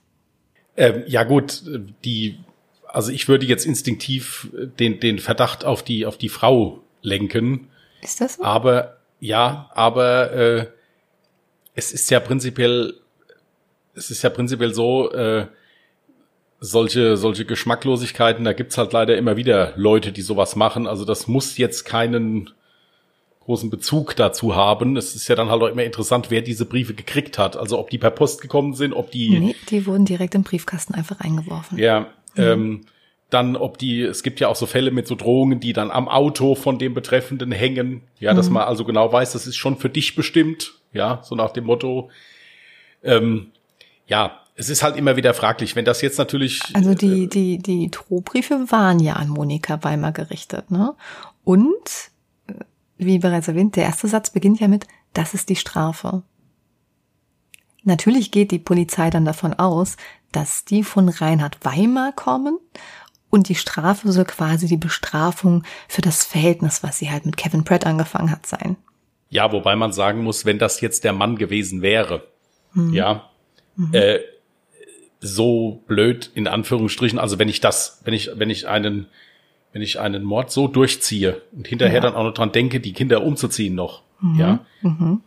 Ähm, 0.76 1.02
ja 1.06 1.24
gut, 1.24 1.64
die, 2.04 2.38
also 2.86 3.10
ich 3.10 3.28
würde 3.28 3.44
jetzt 3.44 3.66
instinktiv 3.66 4.48
den, 4.78 5.00
den 5.00 5.18
Verdacht 5.18 5.64
auf 5.64 5.82
die, 5.82 6.06
auf 6.06 6.16
die 6.16 6.28
Frau 6.28 6.80
lenken. 7.02 7.68
Ist 8.02 8.20
das 8.20 8.34
so? 8.34 8.44
Aber, 8.44 8.98
ja, 9.18 9.70
aber 9.74 10.32
äh, 10.32 10.66
es 11.74 11.92
ist 11.92 12.10
ja 12.10 12.20
prinzipiell, 12.20 12.94
es 13.94 14.10
ist 14.10 14.22
ja 14.22 14.30
prinzipiell 14.30 14.74
so, 14.74 15.10
äh, 15.12 15.48
solche, 16.62 17.16
solche 17.16 17.44
Geschmacklosigkeiten, 17.44 18.44
da 18.44 18.52
gibt's 18.52 18.78
halt 18.78 18.92
leider 18.92 19.18
immer 19.18 19.36
wieder 19.36 19.72
Leute, 19.74 20.12
die 20.12 20.22
sowas 20.22 20.54
machen. 20.54 20.86
Also 20.86 21.04
das 21.04 21.26
muss 21.26 21.58
jetzt 21.58 21.84
keinen 21.84 22.50
großen 23.40 23.68
Bezug 23.68 24.14
dazu 24.14 24.54
haben. 24.54 24.96
Es 24.96 25.16
ist 25.16 25.26
ja 25.26 25.34
dann 25.34 25.50
halt 25.50 25.60
auch 25.60 25.66
immer 25.66 25.82
interessant, 25.82 26.30
wer 26.30 26.40
diese 26.40 26.64
Briefe 26.64 26.94
gekriegt 26.94 27.36
hat. 27.36 27.56
Also 27.56 27.80
ob 27.80 27.90
die 27.90 27.98
per 27.98 28.12
Post 28.12 28.40
gekommen 28.40 28.74
sind, 28.74 28.92
ob 28.92 29.10
die. 29.10 29.40
Nee, 29.40 29.56
die 29.70 29.86
wurden 29.86 30.04
direkt 30.04 30.36
im 30.36 30.44
Briefkasten 30.44 30.94
einfach 30.94 31.18
eingeworfen. 31.18 31.78
Ja. 31.78 32.12
Mhm. 32.36 32.42
Ähm, 32.42 32.80
dann, 33.28 33.56
ob 33.56 33.78
die, 33.78 34.02
es 34.02 34.22
gibt 34.22 34.38
ja 34.38 34.46
auch 34.46 34.56
so 34.56 34.66
Fälle 34.66 34.92
mit 34.92 35.08
so 35.08 35.16
Drohungen, 35.16 35.58
die 35.58 35.72
dann 35.72 35.90
am 35.90 36.08
Auto 36.08 36.54
von 36.54 36.78
dem 36.78 36.94
Betreffenden 36.94 37.50
hängen. 37.50 38.02
Ja, 38.20 38.34
mhm. 38.34 38.36
dass 38.36 38.50
man 38.50 38.62
also 38.62 38.84
genau 38.84 39.12
weiß, 39.12 39.32
das 39.32 39.48
ist 39.48 39.56
schon 39.56 39.78
für 39.78 39.90
dich 39.90 40.14
bestimmt. 40.14 40.74
Ja, 40.92 41.22
so 41.24 41.34
nach 41.34 41.50
dem 41.50 41.64
Motto. 41.64 42.10
Ähm, 43.02 43.50
ja, 44.06 44.41
es 44.54 44.68
ist 44.68 44.82
halt 44.82 44.96
immer 44.96 45.16
wieder 45.16 45.34
fraglich, 45.34 45.76
wenn 45.76 45.84
das 45.84 46.02
jetzt 46.02 46.18
natürlich. 46.18 46.60
Also 46.74 46.94
die, 46.94 47.24
äh, 47.24 47.26
die, 47.26 47.58
die 47.58 47.90
Drohbriefe 47.90 48.70
waren 48.70 49.00
ja 49.00 49.14
an 49.14 49.28
Monika 49.28 49.82
Weimar 49.82 50.12
gerichtet, 50.12 50.70
ne? 50.70 50.94
Und 51.44 52.10
wie 52.98 53.18
bereits 53.18 53.48
erwähnt, 53.48 53.76
der 53.76 53.84
erste 53.84 54.08
Satz 54.08 54.30
beginnt 54.30 54.60
ja 54.60 54.68
mit, 54.68 54.86
das 55.12 55.34
ist 55.34 55.48
die 55.48 55.56
Strafe. 55.56 56.22
Natürlich 57.82 58.30
geht 58.30 58.52
die 58.52 58.58
Polizei 58.58 59.10
dann 59.10 59.24
davon 59.24 59.54
aus, 59.54 59.96
dass 60.30 60.64
die 60.64 60.84
von 60.84 61.08
Reinhard 61.08 61.64
Weimar 61.64 62.12
kommen 62.12 62.58
und 63.28 63.48
die 63.48 63.54
Strafe 63.54 64.12
soll 64.12 64.24
quasi 64.24 64.66
die 64.66 64.76
Bestrafung 64.76 65.64
für 65.88 66.02
das 66.02 66.24
Verhältnis, 66.24 66.82
was 66.82 66.98
sie 66.98 67.10
halt 67.10 67.26
mit 67.26 67.36
Kevin 67.36 67.64
Pratt 67.64 67.86
angefangen 67.86 68.30
hat, 68.30 68.46
sein. 68.46 68.76
Ja, 69.30 69.50
wobei 69.50 69.74
man 69.74 69.92
sagen 69.92 70.22
muss, 70.22 70.44
wenn 70.44 70.58
das 70.58 70.80
jetzt 70.80 71.04
der 71.04 71.12
Mann 71.12 71.36
gewesen 71.36 71.82
wäre, 71.82 72.28
mhm. 72.74 72.92
ja, 72.92 73.30
mhm. 73.74 73.94
Äh, 73.94 74.20
so 75.22 75.82
blöd 75.86 76.30
in 76.34 76.48
Anführungsstrichen, 76.48 77.18
also 77.18 77.38
wenn 77.38 77.48
ich 77.48 77.60
das, 77.60 78.02
wenn 78.04 78.12
ich, 78.12 78.30
wenn 78.34 78.50
ich 78.50 78.68
einen 78.68 79.06
wenn 79.72 79.80
ich 79.80 79.98
einen 79.98 80.22
Mord 80.22 80.50
so 80.50 80.68
durchziehe 80.68 81.40
und 81.52 81.66
hinterher 81.66 81.94
ja. 81.94 82.00
dann 82.00 82.14
auch 82.14 82.24
noch 82.24 82.34
dran 82.34 82.52
denke, 82.52 82.78
die 82.78 82.92
Kinder 82.92 83.22
umzuziehen 83.22 83.74
noch, 83.74 84.02
mhm. 84.20 84.38
ja, 84.38 84.66
mhm. 84.82 85.22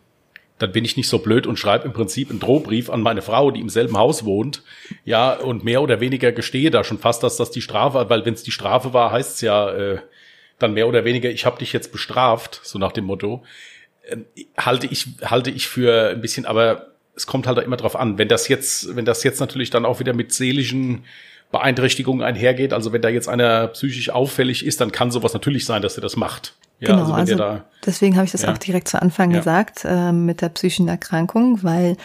dann 0.58 0.70
bin 0.70 0.84
ich 0.84 0.96
nicht 0.96 1.08
so 1.08 1.18
blöd 1.18 1.48
und 1.48 1.58
schreibe 1.58 1.84
im 1.84 1.92
Prinzip 1.92 2.30
einen 2.30 2.38
Drohbrief 2.38 2.88
an 2.88 3.02
meine 3.02 3.22
Frau, 3.22 3.50
die 3.50 3.60
im 3.60 3.68
selben 3.68 3.96
Haus 3.96 4.24
wohnt, 4.24 4.62
ja, 5.04 5.32
und 5.32 5.64
mehr 5.64 5.82
oder 5.82 6.00
weniger 6.00 6.30
gestehe 6.30 6.70
da 6.70 6.84
schon 6.84 6.98
fast, 6.98 7.24
dass 7.24 7.36
das 7.36 7.50
die 7.50 7.60
Strafe, 7.60 8.08
weil 8.08 8.24
wenn 8.24 8.34
es 8.34 8.44
die 8.44 8.52
Strafe 8.52 8.92
war, 8.92 9.10
heißt 9.10 9.34
es 9.34 9.40
ja 9.40 9.68
äh, 9.70 9.98
dann 10.58 10.74
mehr 10.74 10.86
oder 10.86 11.04
weniger, 11.04 11.28
ich 11.30 11.44
habe 11.44 11.58
dich 11.58 11.72
jetzt 11.72 11.90
bestraft, 11.90 12.60
so 12.62 12.78
nach 12.78 12.92
dem 12.92 13.06
Motto, 13.06 13.42
äh, 14.02 14.18
halte 14.56 14.86
ich 14.86 15.08
halte 15.24 15.50
ich 15.50 15.66
für 15.66 16.10
ein 16.10 16.20
bisschen, 16.20 16.46
aber 16.46 16.92
es 17.16 17.26
kommt 17.26 17.46
halt 17.46 17.58
immer 17.58 17.76
drauf 17.76 17.96
an, 17.96 18.18
wenn 18.18 18.28
das 18.28 18.48
jetzt, 18.48 18.94
wenn 18.94 19.04
das 19.04 19.24
jetzt 19.24 19.40
natürlich 19.40 19.70
dann 19.70 19.84
auch 19.84 20.00
wieder 20.00 20.12
mit 20.12 20.32
seelischen 20.32 21.04
Beeinträchtigung 21.50 22.22
einhergeht. 22.22 22.72
Also 22.72 22.92
wenn 22.92 23.02
da 23.02 23.08
jetzt 23.08 23.28
einer 23.28 23.68
psychisch 23.68 24.10
auffällig 24.10 24.64
ist, 24.64 24.80
dann 24.80 24.92
kann 24.92 25.10
sowas 25.10 25.32
natürlich 25.32 25.64
sein, 25.64 25.82
dass 25.82 25.96
er 25.96 26.02
das 26.02 26.16
macht. 26.16 26.56
Ja, 26.80 26.88
genau, 26.88 27.02
also, 27.04 27.14
also 27.14 27.34
da, 27.36 27.64
deswegen 27.86 28.16
habe 28.16 28.26
ich 28.26 28.32
das 28.32 28.42
ja. 28.42 28.52
auch 28.52 28.58
direkt 28.58 28.88
zu 28.88 29.00
Anfang 29.00 29.30
ja. 29.30 29.38
gesagt 29.38 29.84
äh, 29.84 30.12
mit 30.12 30.42
der 30.42 30.50
psychischen 30.50 30.88
Erkrankung, 30.88 31.62
weil 31.62 31.96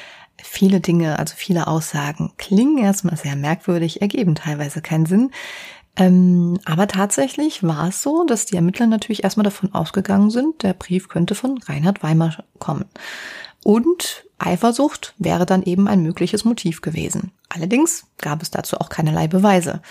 viele 0.42 0.80
Dinge, 0.80 1.20
also 1.20 1.34
viele 1.36 1.68
Aussagen 1.68 2.32
klingen 2.38 2.78
erstmal 2.78 3.18
sehr 3.18 3.36
merkwürdig, 3.36 4.02
ergeben 4.02 4.36
teilweise 4.36 4.82
keinen 4.82 5.06
Sinn. 5.06 5.32
Ähm, 5.98 6.58
aber 6.64 6.88
tatsächlich 6.88 7.64
war 7.64 7.90
es 7.90 8.02
so, 8.02 8.26
dass 8.26 8.46
die 8.46 8.56
Ermittler 8.56 8.88
natürlich 8.88 9.26
erstmal 9.26 9.44
davon 9.44 9.74
ausgegangen 9.74 10.30
sind, 10.30 10.64
der 10.64 10.74
Brief 10.74 11.10
könnte 11.10 11.36
von 11.36 11.58
Reinhard 11.58 12.02
Weimar 12.02 12.46
kommen. 12.60 12.86
Und 13.64 14.26
Eifersucht 14.40 15.14
wäre 15.18 15.46
dann 15.46 15.64
eben 15.64 15.88
ein 15.88 16.02
mögliches 16.02 16.46
Motiv 16.46 16.82
gewesen. 16.82 17.32
Allerdings 17.50 18.06
gab 18.18 18.42
es 18.42 18.50
dazu 18.50 18.78
auch 18.78 18.90
keinerlei 18.90 19.28
Beweise. 19.28 19.82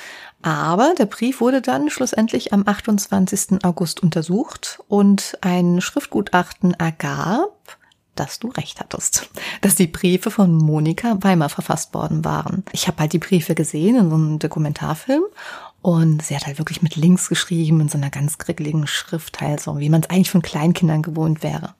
Aber 0.42 0.94
der 0.98 1.06
Brief 1.06 1.40
wurde 1.40 1.60
dann 1.60 1.90
schlussendlich 1.90 2.52
am 2.52 2.66
28. 2.66 3.62
August 3.62 4.02
untersucht 4.02 4.80
und 4.88 5.38
ein 5.42 5.80
Schriftgutachten 5.80 6.74
ergab, 6.74 7.78
dass 8.16 8.38
du 8.38 8.48
recht 8.48 8.80
hattest, 8.80 9.30
dass 9.60 9.76
die 9.76 9.86
Briefe 9.86 10.30
von 10.30 10.52
Monika 10.52 11.16
Weimar 11.20 11.48
verfasst 11.48 11.94
worden 11.94 12.24
waren. 12.24 12.64
Ich 12.72 12.86
habe 12.86 12.98
halt 12.98 13.12
die 13.12 13.18
Briefe 13.18 13.54
gesehen 13.54 13.96
in 13.96 14.10
so 14.10 14.16
einem 14.16 14.38
Dokumentarfilm 14.38 15.22
und 15.82 16.22
sie 16.22 16.36
hat 16.36 16.46
halt 16.46 16.58
wirklich 16.58 16.82
mit 16.82 16.96
Links 16.96 17.28
geschrieben 17.28 17.80
in 17.80 17.88
so 17.88 17.96
einer 17.96 18.10
ganz 18.10 18.38
krickeligen 18.38 18.86
Schrift, 18.86 19.40
halt 19.40 19.60
so 19.60 19.78
wie 19.78 19.88
man 19.88 20.02
es 20.02 20.10
eigentlich 20.10 20.30
von 20.30 20.42
Kleinkindern 20.42 21.02
gewohnt 21.02 21.42
wäre. 21.42 21.74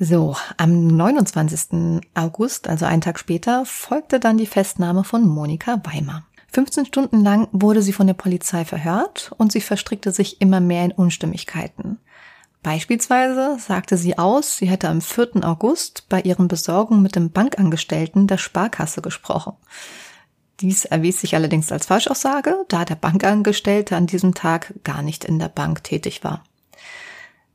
So, 0.00 0.36
am 0.56 0.86
29. 0.86 2.00
August, 2.14 2.68
also 2.68 2.86
einen 2.86 3.00
Tag 3.00 3.18
später, 3.18 3.64
folgte 3.66 4.20
dann 4.20 4.38
die 4.38 4.46
Festnahme 4.46 5.02
von 5.02 5.26
Monika 5.26 5.80
Weimar. 5.82 6.24
15 6.52 6.86
Stunden 6.86 7.24
lang 7.24 7.48
wurde 7.50 7.82
sie 7.82 7.92
von 7.92 8.06
der 8.06 8.14
Polizei 8.14 8.64
verhört 8.64 9.32
und 9.38 9.50
sie 9.50 9.60
verstrickte 9.60 10.12
sich 10.12 10.40
immer 10.40 10.60
mehr 10.60 10.84
in 10.84 10.92
Unstimmigkeiten. 10.92 11.98
Beispielsweise 12.62 13.56
sagte 13.58 13.96
sie 13.96 14.18
aus, 14.18 14.56
sie 14.56 14.66
hätte 14.66 14.88
am 14.88 15.00
4. 15.00 15.42
August 15.42 16.08
bei 16.08 16.20
ihren 16.20 16.46
Besorgungen 16.46 17.02
mit 17.02 17.16
dem 17.16 17.32
Bankangestellten 17.32 18.28
der 18.28 18.38
Sparkasse 18.38 19.02
gesprochen. 19.02 19.54
Dies 20.60 20.84
erwies 20.84 21.20
sich 21.20 21.34
allerdings 21.34 21.72
als 21.72 21.86
Falschaussage, 21.86 22.64
da 22.68 22.84
der 22.84 22.96
Bankangestellte 22.96 23.96
an 23.96 24.06
diesem 24.06 24.34
Tag 24.34 24.74
gar 24.84 25.02
nicht 25.02 25.24
in 25.24 25.40
der 25.40 25.48
Bank 25.48 25.82
tätig 25.82 26.22
war. 26.22 26.44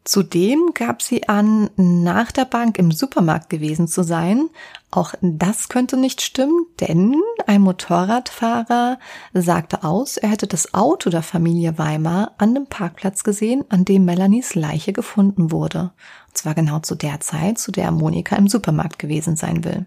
Zudem 0.05 0.71
gab 0.73 1.01
sie 1.01 1.29
an, 1.29 1.69
nach 1.77 2.33
der 2.33 2.43
Bank 2.43 2.77
im 2.77 2.91
Supermarkt 2.91 3.49
gewesen 3.49 3.87
zu 3.87 4.03
sein. 4.03 4.49
Auch 4.91 5.13
das 5.21 5.69
könnte 5.69 5.95
nicht 5.95 6.21
stimmen, 6.21 6.65
denn 6.81 7.21
ein 7.47 7.61
Motorradfahrer 7.61 8.99
sagte 9.33 9.85
aus, 9.85 10.17
er 10.17 10.29
hätte 10.29 10.47
das 10.47 10.73
Auto 10.73 11.09
der 11.09 11.23
Familie 11.23 11.77
Weimar 11.77 12.33
an 12.37 12.53
dem 12.53 12.67
Parkplatz 12.67 13.23
gesehen, 13.23 13.63
an 13.69 13.85
dem 13.85 14.03
Melanies 14.03 14.55
Leiche 14.55 14.91
gefunden 14.91 15.51
wurde. 15.51 15.93
Und 16.27 16.37
zwar 16.37 16.53
genau 16.53 16.79
zu 16.79 16.95
der 16.95 17.21
Zeit, 17.21 17.57
zu 17.57 17.71
der 17.71 17.89
Monika 17.91 18.35
im 18.35 18.49
Supermarkt 18.49 18.99
gewesen 18.99 19.37
sein 19.37 19.63
will. 19.63 19.85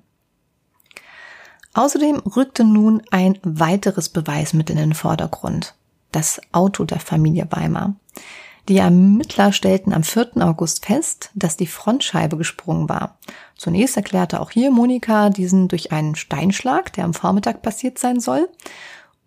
Außerdem 1.75 2.21
rückte 2.21 2.65
nun 2.65 3.03
ein 3.11 3.39
weiteres 3.43 4.09
Beweismittel 4.09 4.73
in 4.77 4.83
den 4.83 4.95
Vordergrund. 4.95 5.75
Das 6.11 6.41
Auto 6.53 6.85
der 6.85 7.01
Familie 7.01 7.47
Weimar. 7.51 7.97
Die 8.69 8.79
Ermittler 8.79 9.53
stellten 9.53 9.93
am 9.93 10.03
4. 10.03 10.39
August 10.39 10.85
fest, 10.85 11.31
dass 11.35 11.57
die 11.57 11.69
Frontscheibe 11.69 12.37
gesprungen 12.37 12.89
war. 12.89 13.19
Zunächst 13.57 13.97
erklärte 13.97 14.41
auch 14.41 14.51
hier 14.51 14.73
Monika 14.73 15.31
diesen 15.31 15.69
durch 15.69 15.93
einen 15.93 16.17
Steinschlag, 16.17 16.93
der 16.93 17.05
am 17.05 17.15
Vormittag 17.15 17.63
passiert 17.63 17.99
sein 17.99 18.19
soll. 18.19 18.49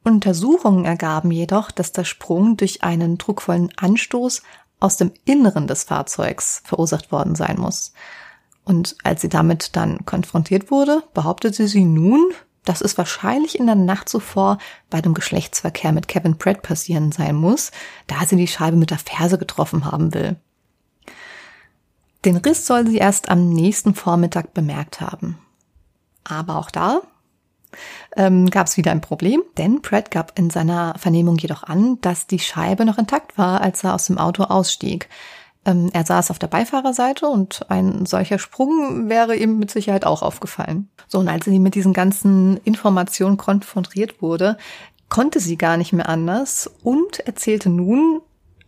Untersuchungen 0.03 0.83
ergaben 0.83 1.31
jedoch, 1.31 1.71
dass 1.71 1.93
der 1.93 2.03
Sprung 2.03 2.57
durch 2.57 2.83
einen 2.83 3.17
druckvollen 3.17 3.69
Anstoß 3.77 4.41
aus 4.81 4.97
dem 4.97 5.11
Inneren 5.23 5.67
des 5.67 5.85
Fahrzeugs 5.85 6.61
verursacht 6.65 7.11
worden 7.11 7.35
sein 7.35 7.59
muss. 7.59 7.93
Und 8.65 8.97
als 9.03 9.21
sie 9.21 9.29
damit 9.29 9.75
dann 9.75 10.05
konfrontiert 10.05 10.69
wurde, 10.69 11.03
behauptete 11.13 11.67
sie 11.67 11.85
nun, 11.85 12.31
dass 12.65 12.81
es 12.81 12.97
wahrscheinlich 12.97 13.57
in 13.57 13.65
der 13.65 13.75
Nacht 13.75 14.09
zuvor 14.09 14.57
bei 14.89 15.01
dem 15.01 15.13
Geschlechtsverkehr 15.13 15.91
mit 15.91 16.07
Kevin 16.07 16.37
Pratt 16.37 16.61
passieren 16.61 17.11
sein 17.11 17.35
muss, 17.35 17.71
da 18.07 18.25
sie 18.25 18.35
die 18.35 18.47
Scheibe 18.47 18.77
mit 18.77 18.91
der 18.91 18.99
Ferse 18.99 19.37
getroffen 19.37 19.85
haben 19.85 20.13
will. 20.13 20.35
Den 22.25 22.37
Riss 22.37 22.65
soll 22.65 22.85
sie 22.85 22.97
erst 22.97 23.29
am 23.29 23.49
nächsten 23.49 23.95
Vormittag 23.95 24.53
bemerkt 24.53 24.99
haben. 24.99 25.39
Aber 26.25 26.57
auch 26.57 26.69
da 26.69 27.01
ähm, 28.17 28.49
gab 28.49 28.67
es 28.67 28.77
wieder 28.77 28.91
ein 28.91 29.01
Problem, 29.01 29.41
denn 29.57 29.81
Pratt 29.81 30.11
gab 30.11 30.37
in 30.37 30.49
seiner 30.49 30.95
Vernehmung 30.97 31.37
jedoch 31.37 31.63
an, 31.63 31.99
dass 32.01 32.27
die 32.27 32.39
Scheibe 32.39 32.85
noch 32.85 32.97
intakt 32.97 33.37
war, 33.37 33.61
als 33.61 33.83
er 33.83 33.95
aus 33.95 34.05
dem 34.05 34.17
Auto 34.17 34.43
ausstieg. 34.43 35.07
Ähm, 35.69 35.89
er 35.93 36.05
saß 36.05 36.31
auf 36.31 36.39
der 36.39 36.47
Beifahrerseite 36.47 37.27
und 37.27 37.69
ein 37.69 38.05
solcher 38.05 38.39
Sprung 38.39 39.07
wäre 39.07 39.35
ihm 39.35 39.59
mit 39.59 39.69
Sicherheit 39.69 40.05
auch 40.05 40.23
aufgefallen. 40.23 40.89
So, 41.07 41.19
und 41.19 41.27
als 41.27 41.45
sie 41.45 41.59
mit 41.59 41.75
diesen 41.75 41.93
ganzen 41.93 42.57
Informationen 42.63 43.37
konfrontiert 43.37 44.21
wurde, 44.21 44.57
konnte 45.09 45.39
sie 45.39 45.57
gar 45.57 45.77
nicht 45.77 45.93
mehr 45.93 46.09
anders 46.09 46.69
und 46.83 47.19
erzählte 47.19 47.69
nun 47.69 48.21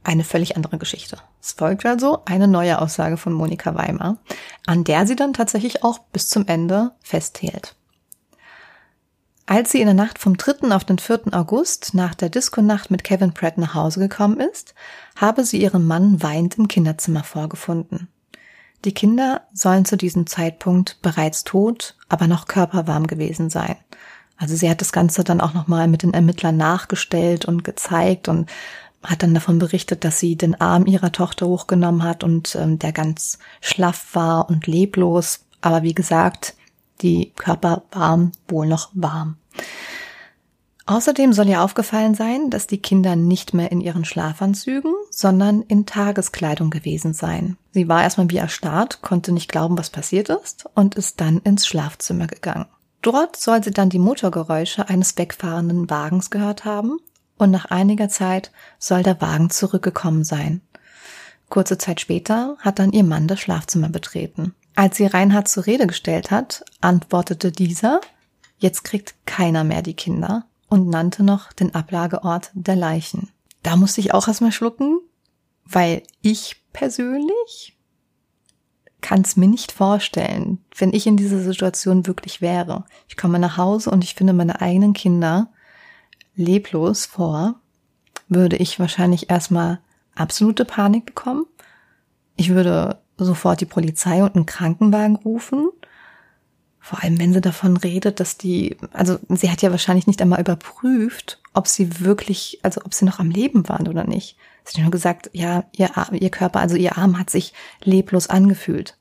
eine 0.03 0.23
völlig 0.23 0.55
andere 0.55 0.77
Geschichte. 0.77 1.17
Es 1.41 1.53
folgt 1.53 1.85
also 1.85 2.19
eine 2.25 2.47
neue 2.47 2.81
Aussage 2.81 3.17
von 3.17 3.33
Monika 3.33 3.75
Weimar, 3.75 4.17
an 4.65 4.83
der 4.83 5.05
sie 5.07 5.15
dann 5.15 5.33
tatsächlich 5.33 5.83
auch 5.83 5.99
bis 5.99 6.27
zum 6.27 6.47
Ende 6.47 6.91
festhält. 7.01 7.75
Als 9.45 9.71
sie 9.71 9.81
in 9.81 9.87
der 9.87 9.95
Nacht 9.95 10.19
vom 10.19 10.37
3. 10.37 10.73
auf 10.73 10.85
den 10.85 10.99
4. 10.99 11.33
August 11.33 11.93
nach 11.93 12.15
der 12.15 12.29
Diskonacht 12.29 12.91
mit 12.91 13.03
Kevin 13.03 13.33
Pratt 13.33 13.57
nach 13.57 13.73
Hause 13.73 13.99
gekommen 13.99 14.39
ist, 14.39 14.73
habe 15.15 15.43
sie 15.43 15.61
ihren 15.61 15.85
Mann 15.85 16.21
weinend 16.21 16.57
im 16.57 16.67
Kinderzimmer 16.67 17.23
vorgefunden. 17.23 18.07
Die 18.85 18.93
Kinder 18.93 19.41
sollen 19.53 19.85
zu 19.85 19.97
diesem 19.97 20.25
Zeitpunkt 20.25 21.01
bereits 21.01 21.43
tot, 21.43 21.95
aber 22.09 22.27
noch 22.27 22.47
körperwarm 22.47 23.07
gewesen 23.07 23.49
sein. 23.49 23.75
Also 24.37 24.55
sie 24.55 24.69
hat 24.69 24.81
das 24.81 24.91
Ganze 24.91 25.23
dann 25.23 25.41
auch 25.41 25.53
nochmal 25.53 25.87
mit 25.87 26.01
den 26.01 26.13
Ermittlern 26.13 26.57
nachgestellt 26.57 27.45
und 27.45 27.63
gezeigt 27.63 28.27
und 28.27 28.49
hat 29.03 29.21
dann 29.21 29.33
davon 29.33 29.59
berichtet, 29.59 30.03
dass 30.03 30.19
sie 30.19 30.35
den 30.35 30.59
Arm 30.59 30.85
ihrer 30.85 31.11
Tochter 31.11 31.47
hochgenommen 31.47 32.03
hat 32.03 32.23
und 32.23 32.55
ähm, 32.55 32.79
der 32.79 32.91
ganz 32.91 33.39
schlaff 33.59 34.07
war 34.13 34.49
und 34.49 34.65
leblos. 34.65 35.45
Aber 35.61 35.83
wie 35.83 35.93
gesagt, 35.93 36.55
die 37.01 37.31
Körper 37.35 37.83
warm, 37.91 38.31
wohl 38.47 38.67
noch 38.67 38.89
warm. 38.93 39.37
Außerdem 40.85 41.31
soll 41.31 41.47
ihr 41.47 41.61
aufgefallen 41.61 42.15
sein, 42.15 42.49
dass 42.49 42.67
die 42.67 42.81
Kinder 42.81 43.15
nicht 43.15 43.53
mehr 43.53 43.71
in 43.71 43.81
ihren 43.81 44.03
Schlafanzügen, 44.03 44.93
sondern 45.09 45.61
in 45.61 45.85
Tageskleidung 45.85 46.69
gewesen 46.69 47.13
seien. 47.13 47.57
Sie 47.71 47.87
war 47.87 48.03
erstmal 48.03 48.29
wie 48.29 48.37
erstarrt, 48.37 49.01
konnte 49.01 49.31
nicht 49.31 49.49
glauben, 49.49 49.77
was 49.77 49.89
passiert 49.89 50.29
ist 50.29 50.65
und 50.75 50.95
ist 50.95 51.21
dann 51.21 51.37
ins 51.39 51.67
Schlafzimmer 51.67 52.27
gegangen. 52.27 52.65
Dort 53.01 53.35
soll 53.35 53.63
sie 53.63 53.71
dann 53.71 53.89
die 53.89 53.99
Motorgeräusche 53.99 54.89
eines 54.89 55.17
wegfahrenden 55.17 55.89
Wagens 55.89 56.29
gehört 56.29 56.65
haben 56.65 56.97
und 57.37 57.51
nach 57.51 57.65
einiger 57.65 58.09
Zeit 58.09 58.51
soll 58.77 59.01
der 59.01 59.21
Wagen 59.21 59.49
zurückgekommen 59.49 60.23
sein. 60.23 60.61
Kurze 61.49 61.77
Zeit 61.77 61.99
später 61.99 62.57
hat 62.59 62.79
dann 62.79 62.91
ihr 62.91 63.03
Mann 63.03 63.27
das 63.27 63.39
Schlafzimmer 63.39 63.89
betreten. 63.89 64.53
Als 64.75 64.97
sie 64.97 65.05
Reinhard 65.05 65.47
zur 65.47 65.65
Rede 65.65 65.87
gestellt 65.87 66.31
hat, 66.31 66.63
antwortete 66.79 67.51
dieser, 67.51 68.01
Jetzt 68.61 68.83
kriegt 68.83 69.15
keiner 69.25 69.63
mehr 69.63 69.81
die 69.81 69.95
Kinder 69.95 70.45
und 70.69 70.87
nannte 70.87 71.23
noch 71.23 71.51
den 71.51 71.73
Ablageort 71.73 72.51
der 72.53 72.75
Leichen. 72.75 73.29
Da 73.63 73.75
musste 73.75 74.01
ich 74.01 74.13
auch 74.13 74.27
erstmal 74.27 74.51
schlucken, 74.51 74.99
weil 75.65 76.03
ich 76.21 76.63
persönlich 76.71 77.75
kann 79.01 79.21
es 79.21 79.35
mir 79.35 79.47
nicht 79.47 79.71
vorstellen, 79.71 80.59
wenn 80.77 80.93
ich 80.93 81.07
in 81.07 81.17
dieser 81.17 81.39
Situation 81.39 82.05
wirklich 82.05 82.39
wäre. 82.39 82.85
Ich 83.07 83.17
komme 83.17 83.39
nach 83.39 83.57
Hause 83.57 83.89
und 83.89 84.03
ich 84.03 84.13
finde 84.13 84.33
meine 84.33 84.61
eigenen 84.61 84.93
Kinder 84.93 85.51
leblos 86.35 87.07
vor, 87.07 87.59
würde 88.27 88.57
ich 88.57 88.79
wahrscheinlich 88.79 89.31
erstmal 89.31 89.79
absolute 90.13 90.65
Panik 90.65 91.07
bekommen. 91.07 91.47
Ich 92.35 92.49
würde 92.49 93.01
sofort 93.25 93.61
die 93.61 93.65
Polizei 93.65 94.23
und 94.23 94.35
einen 94.35 94.45
Krankenwagen 94.45 95.15
rufen 95.15 95.69
vor 96.83 97.03
allem, 97.03 97.19
wenn 97.19 97.31
sie 97.31 97.41
davon 97.41 97.77
redet, 97.77 98.19
dass 98.19 98.37
die, 98.37 98.75
also 98.91 99.19
sie 99.29 99.51
hat 99.51 99.61
ja 99.61 99.69
wahrscheinlich 99.69 100.07
nicht 100.07 100.19
einmal 100.19 100.41
überprüft, 100.41 101.39
ob 101.53 101.67
sie 101.67 101.99
wirklich, 102.01 102.59
also 102.63 102.81
ob 102.83 102.95
sie 102.95 103.05
noch 103.05 103.19
am 103.19 103.29
Leben 103.29 103.69
waren 103.69 103.87
oder 103.87 104.03
nicht. 104.03 104.35
Sie 104.63 104.77
hat 104.77 104.81
nur 104.81 104.91
gesagt, 104.91 105.29
ja, 105.31 105.63
ihr, 105.73 105.91
ihr 106.11 106.29
Körper, 106.31 106.59
also 106.59 106.75
ihr 106.75 106.97
Arm 106.97 107.19
hat 107.19 107.29
sich 107.29 107.53
leblos 107.83 108.27
angefühlt. 108.31 108.97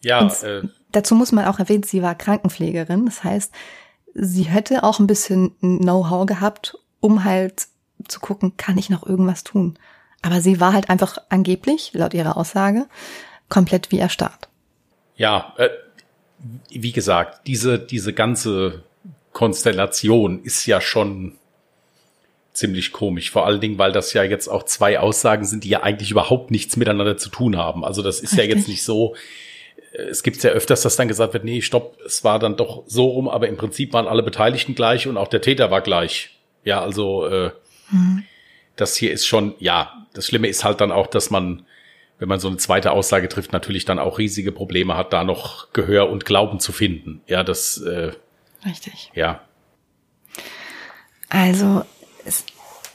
Ja, 0.00 0.26
äh, 0.26 0.62
dazu 0.90 1.14
muss 1.14 1.32
man 1.32 1.44
auch 1.44 1.58
erwähnen, 1.58 1.82
sie 1.82 2.02
war 2.02 2.14
Krankenpflegerin. 2.14 3.04
Das 3.04 3.22
heißt, 3.22 3.52
sie 4.14 4.44
hätte 4.44 4.84
auch 4.84 5.00
ein 5.00 5.06
bisschen 5.06 5.54
Know-how 5.60 6.24
gehabt, 6.24 6.78
um 6.98 7.24
halt 7.24 7.68
zu 8.08 8.20
gucken, 8.20 8.56
kann 8.56 8.78
ich 8.78 8.88
noch 8.88 9.06
irgendwas 9.06 9.44
tun. 9.44 9.78
Aber 10.22 10.40
sie 10.40 10.60
war 10.60 10.72
halt 10.72 10.88
einfach 10.88 11.18
angeblich, 11.28 11.90
laut 11.94 12.14
ihrer 12.14 12.36
Aussage, 12.36 12.86
komplett 13.48 13.90
wie 13.90 13.98
erstarrt. 13.98 14.48
Ja, 15.16 15.54
äh, 15.58 15.68
wie 16.70 16.92
gesagt, 16.92 17.46
diese, 17.46 17.78
diese 17.78 18.12
ganze 18.12 18.82
Konstellation 19.32 20.42
ist 20.42 20.66
ja 20.66 20.80
schon 20.80 21.36
ziemlich 22.52 22.92
komisch. 22.92 23.30
Vor 23.30 23.46
allen 23.46 23.60
Dingen, 23.60 23.78
weil 23.78 23.92
das 23.92 24.12
ja 24.12 24.22
jetzt 24.22 24.48
auch 24.48 24.64
zwei 24.64 24.98
Aussagen 24.98 25.44
sind, 25.44 25.64
die 25.64 25.70
ja 25.70 25.82
eigentlich 25.82 26.10
überhaupt 26.10 26.50
nichts 26.50 26.76
miteinander 26.76 27.16
zu 27.16 27.30
tun 27.30 27.56
haben. 27.56 27.84
Also 27.84 28.02
das 28.02 28.20
ist 28.20 28.32
Richtig. 28.32 28.50
ja 28.50 28.56
jetzt 28.56 28.68
nicht 28.68 28.84
so, 28.84 29.14
äh, 29.92 30.02
es 30.02 30.22
gibt 30.22 30.42
ja 30.42 30.50
öfters, 30.50 30.82
dass 30.82 30.96
dann 30.96 31.08
gesagt 31.08 31.32
wird, 31.32 31.44
nee, 31.44 31.62
stopp, 31.62 31.98
es 32.04 32.24
war 32.24 32.38
dann 32.38 32.56
doch 32.56 32.84
so 32.86 33.06
rum, 33.06 33.28
aber 33.28 33.48
im 33.48 33.56
Prinzip 33.56 33.92
waren 33.92 34.06
alle 34.06 34.22
Beteiligten 34.22 34.74
gleich 34.74 35.06
und 35.06 35.16
auch 35.16 35.28
der 35.28 35.40
Täter 35.40 35.70
war 35.70 35.80
gleich. 35.80 36.30
Ja, 36.64 36.80
also 36.80 37.26
äh, 37.26 37.50
mhm. 37.90 38.24
Das 38.76 38.96
hier 38.96 39.12
ist 39.12 39.26
schon, 39.26 39.54
ja, 39.58 40.06
das 40.14 40.26
Schlimme 40.26 40.48
ist 40.48 40.64
halt 40.64 40.80
dann 40.80 40.92
auch, 40.92 41.06
dass 41.06 41.30
man 41.30 41.66
wenn 42.22 42.28
man 42.28 42.38
so 42.38 42.46
eine 42.46 42.56
zweite 42.56 42.92
Aussage 42.92 43.28
trifft, 43.28 43.52
natürlich 43.52 43.84
dann 43.84 43.98
auch 43.98 44.18
riesige 44.18 44.52
Probleme 44.52 44.96
hat, 44.96 45.12
da 45.12 45.24
noch 45.24 45.72
Gehör 45.72 46.08
und 46.08 46.24
Glauben 46.24 46.60
zu 46.60 46.70
finden. 46.70 47.20
Ja, 47.26 47.42
das. 47.42 47.78
Äh, 47.78 48.12
Richtig. 48.64 49.10
Ja. 49.12 49.40
Also, 51.28 51.82
es, 52.24 52.44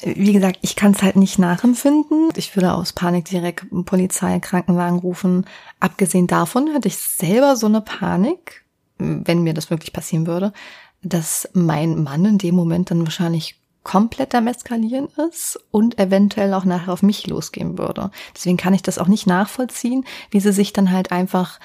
wie 0.02 0.32
gesagt, 0.32 0.60
ich 0.62 0.78
kann 0.78 0.94
es 0.94 1.04
halt 1.04 1.18
nicht 1.18 1.40
nachempfinden. 1.40 2.30
Ich 2.38 2.56
würde 2.56 2.72
aus 2.72 2.94
Panik 2.94 3.26
direkt 3.26 3.66
Polizei, 3.84 4.40
Krankenwagen 4.40 5.00
rufen. 5.00 5.46
Abgesehen 5.82 6.28
davon 6.28 6.72
hätte 6.72 6.88
ich 6.88 6.98
selber 6.98 7.58
so 7.58 7.68
eine 7.68 7.82
Panik, 7.82 8.64
wenn 8.98 9.44
mir 9.44 9.54
das 9.54 9.70
wirklich 9.70 9.92
passieren 9.92 10.26
würde, 10.26 10.54
dass 11.02 11.50
mein 11.52 12.02
Mann 12.02 12.24
in 12.24 12.38
dem 12.38 12.56
Moment 12.56 12.92
dann 12.92 13.04
wahrscheinlich 13.04 13.60
komplett 13.88 14.36
am 14.36 14.48
Eskalieren 14.48 15.08
ist 15.30 15.58
und 15.72 15.98
eventuell 15.98 16.54
auch 16.54 16.66
nachher 16.66 16.92
auf 16.92 17.04
mich 17.04 17.26
losgehen 17.26 17.78
würde. 17.78 18.12
Deswegen 18.36 18.58
kann 18.58 18.74
ich 18.74 18.82
das 18.82 19.00
auch 19.00 19.08
nicht 19.08 19.28
nachvollziehen, 19.28 20.04
wie 20.30 20.42
sie 20.42 20.52
sich 20.52 20.74
dann 20.74 20.92
halt 20.92 21.14
einfach 21.14 21.62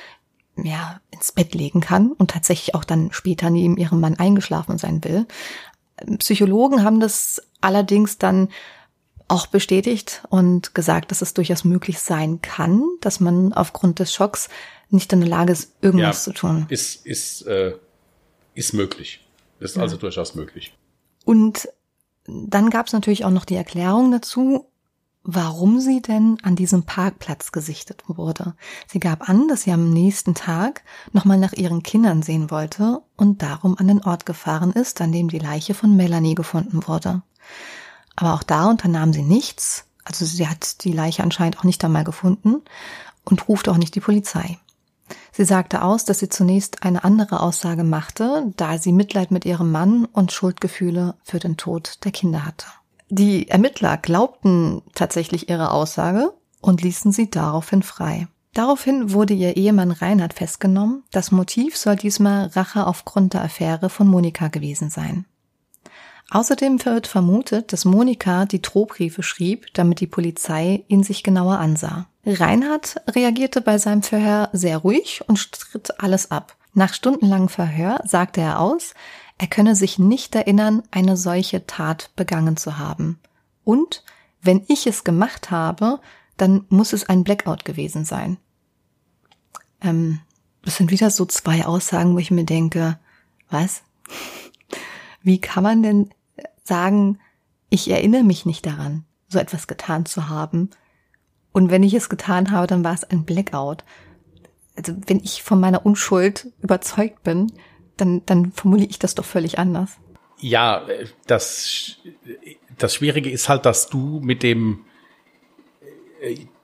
ja, 0.56 1.00
ins 1.10 1.32
Bett 1.32 1.52
legen 1.52 1.80
kann 1.80 2.12
und 2.12 2.30
tatsächlich 2.30 2.76
auch 2.76 2.84
dann 2.84 3.10
später 3.10 3.50
neben 3.50 3.76
ihrem 3.76 3.98
Mann 3.98 4.20
eingeschlafen 4.20 4.78
sein 4.78 5.02
will. 5.02 5.26
Psychologen 6.18 6.84
haben 6.84 7.00
das 7.00 7.42
allerdings 7.60 8.18
dann 8.18 8.50
auch 9.26 9.48
bestätigt 9.48 10.22
und 10.30 10.76
gesagt, 10.76 11.10
dass 11.10 11.22
es 11.22 11.34
durchaus 11.34 11.64
möglich 11.64 11.98
sein 11.98 12.40
kann, 12.40 12.84
dass 13.00 13.18
man 13.18 13.52
aufgrund 13.52 13.98
des 13.98 14.14
Schocks 14.14 14.48
nicht 14.90 15.12
in 15.12 15.22
der 15.22 15.28
Lage 15.28 15.52
ist, 15.52 15.72
irgendwas 15.80 16.24
ja, 16.24 16.32
zu 16.32 16.38
tun. 16.38 16.66
Ist, 16.68 17.04
ist, 17.04 17.42
äh, 17.48 17.74
ist 18.54 18.74
möglich. 18.74 19.26
Ist 19.58 19.74
ja. 19.74 19.82
also 19.82 19.96
durchaus 19.96 20.36
möglich. 20.36 20.72
Und 21.24 21.68
dann 22.26 22.70
gab 22.70 22.86
es 22.86 22.92
natürlich 22.92 23.24
auch 23.24 23.30
noch 23.30 23.44
die 23.44 23.56
Erklärung 23.56 24.10
dazu, 24.10 24.66
warum 25.24 25.80
sie 25.80 26.02
denn 26.02 26.38
an 26.42 26.56
diesem 26.56 26.82
Parkplatz 26.84 27.52
gesichtet 27.52 28.02
wurde. 28.08 28.54
Sie 28.88 28.98
gab 28.98 29.28
an, 29.28 29.46
dass 29.48 29.62
sie 29.62 29.72
am 29.72 29.90
nächsten 29.90 30.34
Tag 30.34 30.82
nochmal 31.12 31.38
nach 31.38 31.52
ihren 31.52 31.82
Kindern 31.82 32.22
sehen 32.22 32.50
wollte 32.50 33.02
und 33.16 33.42
darum 33.42 33.78
an 33.78 33.86
den 33.86 34.02
Ort 34.02 34.26
gefahren 34.26 34.72
ist, 34.72 35.00
an 35.00 35.12
dem 35.12 35.28
die 35.28 35.38
Leiche 35.38 35.74
von 35.74 35.96
Melanie 35.96 36.34
gefunden 36.34 36.86
wurde. 36.88 37.22
Aber 38.16 38.34
auch 38.34 38.42
da 38.42 38.66
unternahm 38.66 39.12
sie 39.12 39.22
nichts, 39.22 39.84
also 40.04 40.24
sie 40.24 40.48
hat 40.48 40.84
die 40.84 40.92
Leiche 40.92 41.22
anscheinend 41.22 41.58
auch 41.58 41.64
nicht 41.64 41.84
einmal 41.84 42.04
gefunden 42.04 42.62
und 43.24 43.48
ruft 43.48 43.68
auch 43.68 43.76
nicht 43.76 43.94
die 43.94 44.00
Polizei. 44.00 44.58
Sie 45.32 45.44
sagte 45.44 45.82
aus, 45.82 46.04
dass 46.04 46.18
sie 46.18 46.28
zunächst 46.28 46.82
eine 46.82 47.04
andere 47.04 47.40
Aussage 47.40 47.84
machte, 47.84 48.52
da 48.56 48.78
sie 48.78 48.92
Mitleid 48.92 49.30
mit 49.30 49.44
ihrem 49.44 49.70
Mann 49.72 50.04
und 50.04 50.32
Schuldgefühle 50.32 51.14
für 51.22 51.38
den 51.38 51.56
Tod 51.56 51.98
der 52.04 52.12
Kinder 52.12 52.44
hatte. 52.44 52.66
Die 53.08 53.48
Ermittler 53.48 53.96
glaubten 53.96 54.82
tatsächlich 54.94 55.48
ihre 55.48 55.70
Aussage 55.70 56.32
und 56.60 56.82
ließen 56.82 57.12
sie 57.12 57.28
daraufhin 57.28 57.82
frei. 57.82 58.28
Daraufhin 58.54 59.12
wurde 59.12 59.34
ihr 59.34 59.56
Ehemann 59.56 59.90
Reinhard 59.90 60.34
festgenommen. 60.34 61.02
Das 61.10 61.30
Motiv 61.30 61.76
soll 61.76 61.96
diesmal 61.96 62.46
Rache 62.48 62.86
aufgrund 62.86 63.34
der 63.34 63.42
Affäre 63.42 63.88
von 63.88 64.06
Monika 64.06 64.48
gewesen 64.48 64.90
sein. 64.90 65.24
Außerdem 66.30 66.84
wird 66.84 67.06
vermutet, 67.06 67.72
dass 67.72 67.84
Monika 67.84 68.46
die 68.46 68.62
Drohbriefe 68.62 69.22
schrieb, 69.22 69.66
damit 69.74 70.00
die 70.00 70.06
Polizei 70.06 70.84
ihn 70.88 71.02
sich 71.02 71.22
genauer 71.22 71.58
ansah. 71.58 72.06
Reinhard 72.24 72.96
reagierte 73.08 73.60
bei 73.60 73.78
seinem 73.78 74.02
Verhör 74.02 74.48
sehr 74.52 74.78
ruhig 74.78 75.22
und 75.26 75.38
stritt 75.38 76.00
alles 76.00 76.30
ab. 76.30 76.56
Nach 76.74 76.94
stundenlangem 76.94 77.48
Verhör 77.48 78.00
sagte 78.04 78.40
er 78.40 78.60
aus, 78.60 78.94
er 79.38 79.48
könne 79.48 79.74
sich 79.74 79.98
nicht 79.98 80.34
erinnern, 80.34 80.82
eine 80.90 81.16
solche 81.16 81.66
Tat 81.66 82.10
begangen 82.14 82.56
zu 82.56 82.78
haben. 82.78 83.18
Und 83.64 84.04
wenn 84.40 84.62
ich 84.68 84.86
es 84.86 85.04
gemacht 85.04 85.50
habe, 85.50 86.00
dann 86.36 86.64
muss 86.68 86.92
es 86.92 87.08
ein 87.08 87.24
Blackout 87.24 87.64
gewesen 87.64 88.04
sein. 88.04 88.38
Ähm, 89.80 90.20
das 90.64 90.76
sind 90.76 90.90
wieder 90.90 91.10
so 91.10 91.26
zwei 91.26 91.66
Aussagen, 91.66 92.14
wo 92.14 92.18
ich 92.18 92.30
mir 92.30 92.44
denke, 92.44 92.98
was? 93.50 93.82
Wie 95.22 95.40
kann 95.40 95.62
man 95.62 95.82
denn 95.82 96.10
sagen, 96.64 97.18
ich 97.68 97.90
erinnere 97.90 98.22
mich 98.22 98.46
nicht 98.46 98.64
daran, 98.64 99.04
so 99.28 99.38
etwas 99.38 99.66
getan 99.66 100.06
zu 100.06 100.28
haben? 100.28 100.70
Und 101.52 101.70
wenn 101.70 101.82
ich 101.82 101.94
es 101.94 102.08
getan 102.08 102.50
habe, 102.50 102.66
dann 102.66 102.84
war 102.84 102.94
es 102.94 103.04
ein 103.04 103.24
Blackout. 103.24 103.84
Also 104.76 104.94
wenn 105.06 105.20
ich 105.20 105.42
von 105.42 105.60
meiner 105.60 105.84
Unschuld 105.84 106.48
überzeugt 106.62 107.22
bin, 107.22 107.52
dann, 107.96 108.24
dann 108.26 108.52
formuliere 108.52 108.88
ich 108.88 108.98
das 108.98 109.14
doch 109.14 109.24
völlig 109.24 109.58
anders. 109.58 109.98
Ja, 110.38 110.86
das, 111.26 111.98
das 112.78 112.94
Schwierige 112.94 113.30
ist 113.30 113.48
halt, 113.48 113.66
dass 113.66 113.88
du 113.88 114.20
mit 114.20 114.42
dem, 114.42 114.84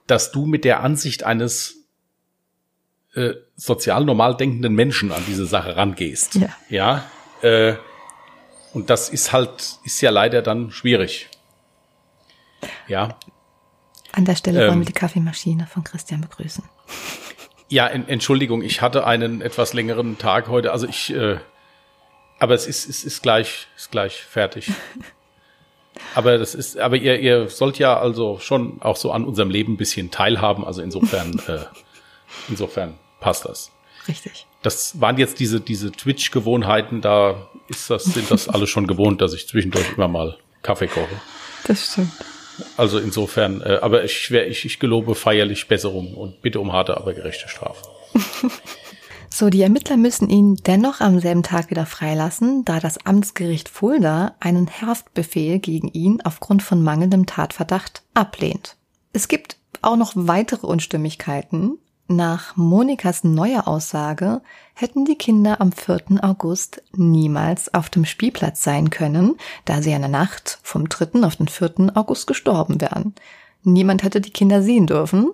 dass 0.07 0.31
du 0.31 0.45
mit 0.45 0.65
der 0.65 0.81
Ansicht 0.81 1.23
eines 1.23 1.77
äh, 3.13 3.35
sozial 3.55 4.05
normal 4.05 4.35
denkenden 4.35 4.73
Menschen 4.73 5.11
an 5.11 5.23
diese 5.27 5.45
Sache 5.45 5.75
rangehst. 5.75 6.35
Ja. 6.35 6.49
Ja. 6.69 7.03
Äh, 7.41 7.75
und 8.73 8.89
das 8.89 9.09
ist 9.09 9.31
halt, 9.31 9.79
ist 9.83 10.01
ja 10.01 10.09
leider 10.09 10.41
dann 10.41 10.71
schwierig. 10.71 11.29
Ja. 12.87 13.17
An 14.11 14.25
der 14.25 14.35
Stelle 14.35 14.59
wollen 14.59 14.69
wir 14.71 14.75
ähm. 14.81 14.85
die 14.85 14.93
Kaffeemaschine 14.93 15.67
von 15.67 15.83
Christian 15.83 16.21
begrüßen. 16.21 16.63
Ja, 17.69 17.87
en, 17.87 18.07
Entschuldigung, 18.07 18.63
ich 18.63 18.81
hatte 18.81 19.05
einen 19.05 19.41
etwas 19.41 19.73
längeren 19.73 20.17
Tag 20.17 20.47
heute. 20.47 20.71
Also 20.71 20.87
ich, 20.87 21.13
äh, 21.13 21.37
aber 22.39 22.55
es 22.55 22.65
ist, 22.65 22.89
es 22.89 23.03
ist 23.03 23.21
gleich, 23.21 23.67
ist 23.77 23.91
gleich 23.91 24.15
fertig. 24.15 24.71
aber 26.15 26.37
das 26.37 26.55
ist, 26.55 26.77
aber 26.79 26.97
ihr, 26.97 27.19
ihr 27.19 27.49
sollt 27.49 27.77
ja 27.77 27.99
also 27.99 28.39
schon 28.39 28.81
auch 28.81 28.95
so 28.95 29.11
an 29.11 29.23
unserem 29.23 29.51
Leben 29.51 29.73
ein 29.73 29.77
bisschen 29.77 30.09
teilhaben. 30.09 30.65
Also 30.65 30.81
insofern, 30.81 31.39
äh, 31.47 31.65
insofern 32.47 32.95
passt 33.19 33.45
das. 33.45 33.71
Richtig. 34.07 34.47
Das 34.63 34.99
waren 34.99 35.17
jetzt 35.17 35.39
diese, 35.39 35.61
diese 35.61 35.91
Twitch-Gewohnheiten, 35.91 37.01
da 37.01 37.47
ist 37.67 37.89
das, 37.89 38.05
sind 38.05 38.29
das 38.31 38.49
alle 38.49 38.67
schon 38.67 38.87
gewohnt, 38.87 39.21
dass 39.21 39.33
ich 39.33 39.47
zwischendurch 39.47 39.93
immer 39.95 40.07
mal 40.07 40.37
Kaffee 40.63 40.87
koche. 40.87 41.21
Das 41.65 41.91
stimmt. 41.91 42.11
Also 42.77 42.99
insofern, 42.99 43.61
äh, 43.61 43.79
aber 43.81 44.03
ich, 44.03 44.31
ich, 44.31 44.65
ich 44.65 44.79
gelobe 44.79 45.15
feierlich 45.15 45.67
Besserung 45.67 46.13
und 46.13 46.41
bitte 46.41 46.59
um 46.59 46.73
harte, 46.73 46.97
aber 46.97 47.13
gerechte 47.13 47.47
Strafe. 47.47 47.83
So, 49.31 49.49
die 49.49 49.61
Ermittler 49.61 49.95
müssen 49.95 50.29
ihn 50.29 50.55
dennoch 50.55 51.01
am 51.01 51.19
selben 51.19 51.43
Tag 51.43 51.69
wieder 51.69 51.85
freilassen, 51.85 52.65
da 52.65 52.79
das 52.79 53.05
Amtsgericht 53.05 53.69
Fulda 53.69 54.35
einen 54.39 54.69
Haftbefehl 54.69 55.59
gegen 55.59 55.87
ihn 55.87 56.19
aufgrund 56.21 56.63
von 56.63 56.83
mangelndem 56.83 57.25
Tatverdacht 57.25 58.03
ablehnt. 58.13 58.75
Es 59.13 59.27
gibt 59.27 59.57
auch 59.81 59.95
noch 59.95 60.11
weitere 60.15 60.67
Unstimmigkeiten. 60.67 61.77
Nach 62.11 62.55
Monikas 62.55 63.23
neuer 63.23 63.67
Aussage 63.67 64.41
hätten 64.73 65.05
die 65.05 65.15
Kinder 65.15 65.61
am 65.61 65.71
4. 65.71 66.23
August 66.23 66.81
niemals 66.95 67.71
auf 67.75 67.91
dem 67.91 68.03
Spielplatz 68.03 68.63
sein 68.63 68.89
können, 68.89 69.35
da 69.65 69.83
sie 69.83 69.91
in 69.91 70.01
der 70.01 70.09
Nacht 70.09 70.57
vom 70.63 70.89
3. 70.89 71.21
auf 71.21 71.35
den 71.35 71.47
4. 71.47 71.91
August 71.93 72.25
gestorben 72.25 72.81
wären. 72.81 73.13
Niemand 73.61 74.01
hätte 74.01 74.21
die 74.21 74.31
Kinder 74.31 74.63
sehen 74.63 74.87
dürfen. 74.87 75.29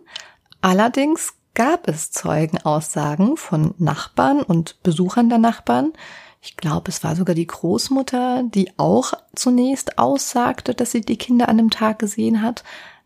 Allerdings 0.59 1.35
gab 1.53 1.88
es 1.88 2.11
Zeugenaussagen 2.11 3.38
von 3.38 3.73
Nachbarn 3.77 4.41
und 4.41 4.83
Besuchern 4.83 5.29
der 5.29 5.38
Nachbarn. 5.38 5.93
Ich 6.41 6.57
glaube, 6.57 6.89
es 6.91 7.05
war 7.05 7.15
sogar 7.15 7.35
die 7.35 7.47
Großmutter, 7.47 8.43
die 8.43 8.77
auch 8.77 9.13
zunächst 9.33 9.97
aussagte, 9.97 10.75
dass 10.75 10.91
sie 10.91 10.99
die 10.99 11.17
Kinder 11.17 11.47
an 11.47 11.57
dem 11.57 11.69
Tag 11.69 11.99
gesehen 11.99 12.41
hat. 12.41 12.65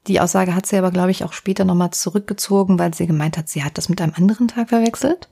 Die 0.10 0.20
Aussage 0.20 0.56
hat 0.56 0.66
sie 0.66 0.76
aber, 0.76 0.90
glaube 0.90 1.12
ich, 1.12 1.24
auch 1.24 1.34
später 1.34 1.66
nochmal 1.66 1.92
zurückgezogen, 1.92 2.80
weil 2.80 2.96
sie 2.96 3.06
gemeint 3.06 3.38
hat, 3.38 3.48
sie 3.48 3.64
hat 3.64 3.78
das 3.78 3.90
mit 3.90 4.02
einem 4.02 4.14
anderen 4.16 4.48
Tag 4.48 4.70
verwechselt. 4.70 5.30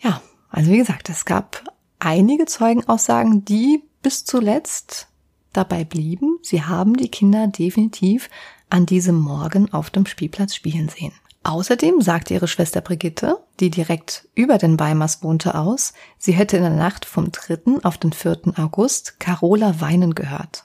Ja, 0.00 0.22
also 0.48 0.70
wie 0.70 0.78
gesagt, 0.78 1.10
es 1.10 1.26
gab 1.26 1.62
einige 1.98 2.46
Zeugenaussagen, 2.46 3.44
die 3.44 3.82
bis 4.00 4.24
zuletzt 4.24 5.08
dabei 5.52 5.84
blieben. 5.84 6.38
Sie 6.40 6.62
haben 6.62 6.96
die 6.96 7.10
Kinder 7.10 7.46
definitiv 7.46 8.30
an 8.70 8.86
diesem 8.86 9.16
Morgen 9.16 9.70
auf 9.70 9.90
dem 9.90 10.06
Spielplatz 10.06 10.54
spielen 10.54 10.88
sehen. 10.88 11.12
Außerdem 11.44 12.00
sagte 12.00 12.32
ihre 12.32 12.48
Schwester 12.48 12.80
Brigitte, 12.80 13.36
die 13.60 13.68
direkt 13.68 14.28
über 14.34 14.56
den 14.56 14.80
Weimars 14.80 15.22
wohnte, 15.22 15.56
aus, 15.56 15.92
sie 16.16 16.32
hätte 16.32 16.56
in 16.56 16.62
der 16.62 16.72
Nacht 16.72 17.04
vom 17.04 17.30
3. 17.30 17.82
auf 17.82 17.98
den 17.98 18.14
4. 18.14 18.54
August 18.56 19.20
Carola 19.20 19.78
weinen 19.82 20.14
gehört. 20.14 20.64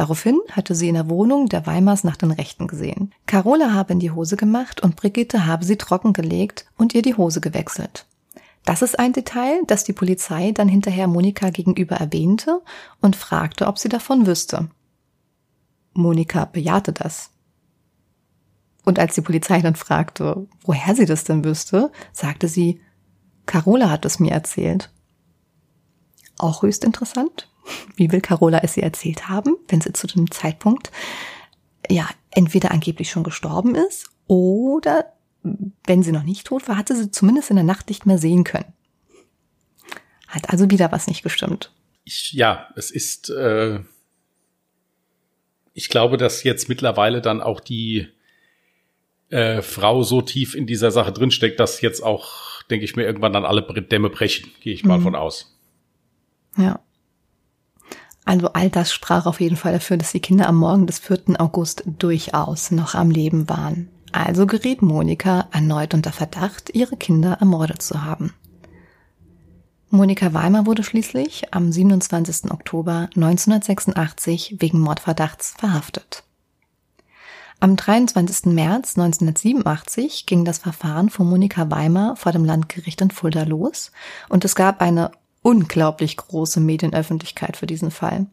Daraufhin 0.00 0.40
hatte 0.52 0.74
sie 0.74 0.88
in 0.88 0.94
der 0.94 1.10
Wohnung 1.10 1.50
der 1.50 1.66
Weimars 1.66 2.04
nach 2.04 2.16
den 2.16 2.30
Rechten 2.30 2.68
gesehen. 2.68 3.12
Carola 3.26 3.74
habe 3.74 3.92
in 3.92 4.00
die 4.00 4.12
Hose 4.12 4.38
gemacht 4.38 4.80
und 4.80 4.96
Brigitte 4.96 5.44
habe 5.44 5.62
sie 5.62 5.76
trockengelegt 5.76 6.64
und 6.78 6.94
ihr 6.94 7.02
die 7.02 7.16
Hose 7.16 7.42
gewechselt. 7.42 8.06
Das 8.64 8.80
ist 8.80 8.98
ein 8.98 9.12
Detail, 9.12 9.60
das 9.66 9.84
die 9.84 9.92
Polizei 9.92 10.52
dann 10.52 10.68
hinterher 10.68 11.06
Monika 11.06 11.50
gegenüber 11.50 11.96
erwähnte 11.96 12.62
und 13.02 13.14
fragte, 13.14 13.66
ob 13.66 13.78
sie 13.78 13.90
davon 13.90 14.26
wüsste. 14.26 14.70
Monika 15.92 16.46
bejahte 16.46 16.94
das. 16.94 17.32
Und 18.86 18.98
als 18.98 19.16
die 19.16 19.20
Polizei 19.20 19.60
dann 19.60 19.76
fragte, 19.76 20.46
woher 20.62 20.94
sie 20.94 21.04
das 21.04 21.24
denn 21.24 21.44
wüsste, 21.44 21.92
sagte 22.14 22.48
sie, 22.48 22.80
Carola 23.44 23.90
hat 23.90 24.06
es 24.06 24.18
mir 24.18 24.32
erzählt. 24.32 24.90
Auch 26.38 26.62
höchst 26.62 26.84
interessant. 26.84 27.49
Wie 27.96 28.10
will 28.10 28.20
Carola 28.20 28.60
es 28.62 28.76
ihr 28.76 28.82
erzählt 28.82 29.28
haben, 29.28 29.56
wenn 29.68 29.80
sie 29.80 29.92
zu 29.92 30.06
dem 30.06 30.30
Zeitpunkt 30.30 30.90
ja 31.88 32.08
entweder 32.30 32.70
angeblich 32.70 33.10
schon 33.10 33.24
gestorben 33.24 33.74
ist 33.74 34.10
Oder 34.26 35.12
wenn 35.86 36.02
sie 36.02 36.12
noch 36.12 36.22
nicht 36.22 36.46
tot 36.46 36.68
war, 36.68 36.76
hatte 36.76 36.94
sie 36.94 37.10
zumindest 37.10 37.50
in 37.50 37.56
der 37.56 37.64
Nacht 37.64 37.88
nicht 37.88 38.06
mehr 38.06 38.18
sehen 38.18 38.44
können. 38.44 38.72
Hat 40.28 40.50
also 40.50 40.70
wieder 40.70 40.92
was 40.92 41.06
nicht 41.06 41.22
gestimmt. 41.22 41.72
Ich, 42.04 42.32
ja, 42.32 42.68
es 42.76 42.90
ist, 42.90 43.30
äh, 43.30 43.80
ich 45.72 45.88
glaube, 45.88 46.16
dass 46.16 46.44
jetzt 46.44 46.68
mittlerweile 46.68 47.20
dann 47.20 47.40
auch 47.40 47.60
die 47.60 48.08
äh, 49.30 49.62
Frau 49.62 50.02
so 50.02 50.22
tief 50.22 50.54
in 50.54 50.66
dieser 50.66 50.90
Sache 50.90 51.12
drinsteckt, 51.12 51.58
dass 51.58 51.80
jetzt 51.80 52.02
auch, 52.02 52.62
denke 52.64 52.84
ich 52.84 52.96
mir, 52.96 53.04
irgendwann 53.04 53.32
dann 53.32 53.44
alle 53.44 53.62
Dämme 53.62 54.10
brechen, 54.10 54.50
gehe 54.60 54.74
ich 54.74 54.84
mal 54.84 54.98
mhm. 54.98 55.02
von 55.02 55.14
aus. 55.14 55.58
Ja. 56.56 56.80
Also 58.30 58.52
all 58.52 58.70
das 58.70 58.92
sprach 58.92 59.26
auf 59.26 59.40
jeden 59.40 59.56
Fall 59.56 59.72
dafür, 59.72 59.96
dass 59.96 60.12
die 60.12 60.20
Kinder 60.20 60.48
am 60.48 60.54
Morgen 60.54 60.86
des 60.86 61.00
4. 61.00 61.40
August 61.40 61.82
durchaus 61.98 62.70
noch 62.70 62.94
am 62.94 63.10
Leben 63.10 63.48
waren. 63.48 63.88
Also 64.12 64.46
geriet 64.46 64.82
Monika 64.82 65.48
erneut 65.50 65.94
unter 65.94 66.12
Verdacht, 66.12 66.70
ihre 66.72 66.96
Kinder 66.96 67.38
ermordet 67.40 67.82
zu 67.82 68.04
haben. 68.04 68.32
Monika 69.88 70.32
Weimer 70.32 70.64
wurde 70.64 70.84
schließlich 70.84 71.52
am 71.52 71.72
27. 71.72 72.52
Oktober 72.52 73.10
1986 73.16 74.58
wegen 74.60 74.78
Mordverdachts 74.78 75.54
verhaftet. 75.58 76.22
Am 77.58 77.74
23. 77.74 78.54
März 78.54 78.96
1987 78.96 80.26
ging 80.26 80.44
das 80.44 80.58
Verfahren 80.58 81.10
von 81.10 81.28
Monika 81.28 81.68
Weimer 81.68 82.14
vor 82.14 82.30
dem 82.30 82.44
Landgericht 82.44 83.00
in 83.00 83.10
Fulda 83.10 83.42
los 83.42 83.90
und 84.28 84.44
es 84.44 84.54
gab 84.54 84.80
eine 84.80 85.10
unglaublich 85.42 86.16
große 86.16 86.60
Medienöffentlichkeit 86.60 87.56
für 87.56 87.66
diesen 87.66 87.90
Fall. 87.90 88.26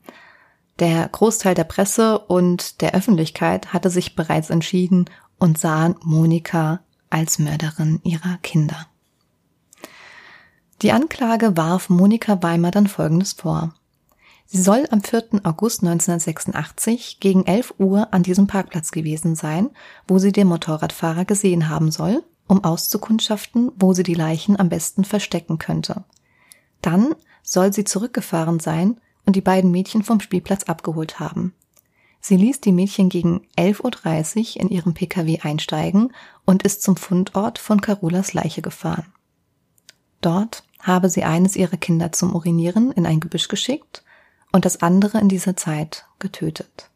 Der 0.80 1.08
Großteil 1.08 1.56
der 1.56 1.64
Presse 1.64 2.20
und 2.20 2.82
der 2.82 2.94
Öffentlichkeit 2.94 3.74
hatte 3.74 3.90
sich 3.90 4.16
bereits 4.16 4.50
entschieden 4.50 5.06
und 5.40 5.58
sahen 5.58 5.96
Monika 6.04 6.82
als 7.10 7.40
Mörderin 7.40 8.00
ihrer 8.04 8.38
Kinder. 8.44 8.88
Die 10.84 10.92
Anklage 10.92 11.58
warf 11.58 11.90
Monika 11.90 12.44
Weimer 12.44 12.70
dann 12.70 12.88
Folgendes 12.88 13.34
vor. 13.34 13.74
Sie 14.46 14.62
soll 14.62 14.88
am 14.92 15.02
4. 15.02 15.42
August 15.44 15.82
1986 15.82 17.20
gegen 17.20 17.46
11 17.46 17.74
Uhr 17.80 18.14
an 18.14 18.24
diesem 18.24 18.48
Parkplatz 18.48 18.92
gewesen 18.92 19.36
sein, 19.36 19.72
wo 20.08 20.20
sie 20.20 20.32
den 20.32 20.48
Motorradfahrer 20.48 21.26
gesehen 21.26 21.68
haben 21.68 21.92
soll, 21.92 22.24
um 22.48 22.64
auszukundschaften, 22.64 23.72
wo 23.76 23.94
sie 23.94 24.04
die 24.04 24.14
Leichen 24.14 24.58
am 24.58 24.70
besten 24.70 25.04
verstecken 25.04 25.58
könnte. 25.58 26.06
Dann 26.82 27.16
soll 27.44 27.74
sie 27.74 27.84
zurückgefahren 27.84 28.60
sein 28.60 29.00
und 29.26 29.36
die 29.36 29.42
beiden 29.42 29.72
Mädchen 29.72 30.04
vom 30.04 30.20
Spielplatz 30.20 30.64
abgeholt 30.64 31.20
haben. 31.20 31.54
Sie 32.20 32.36
ließ 32.38 32.62
die 32.62 32.72
Mädchen 32.72 33.10
gegen 33.10 33.48
11.30 33.58 34.56
Uhr 34.56 34.62
in 34.62 34.70
ihrem 34.70 34.94
Pkw 34.94 35.40
einsteigen 35.42 36.14
und 36.46 36.64
ist 36.64 36.82
zum 36.82 36.98
Fundort 36.98 37.60
von 37.60 37.80
Carolas 37.82 38.34
Leiche 38.34 38.62
gefahren. 38.62 39.14
Dort 40.22 40.64
habe 40.80 41.10
sie 41.10 41.24
eines 41.24 41.56
ihrer 41.56 41.78
Kinder 41.78 42.12
zum 42.12 42.36
Urinieren 42.36 42.92
in 42.92 43.06
ein 43.06 43.20
Gebüsch 43.20 43.48
geschickt 43.48 44.04
und 44.52 44.66
das 44.66 44.82
andere 44.82 45.20
in 45.20 45.30
dieser 45.30 45.56
Zeit 45.56 46.06
getötet. 46.20 46.90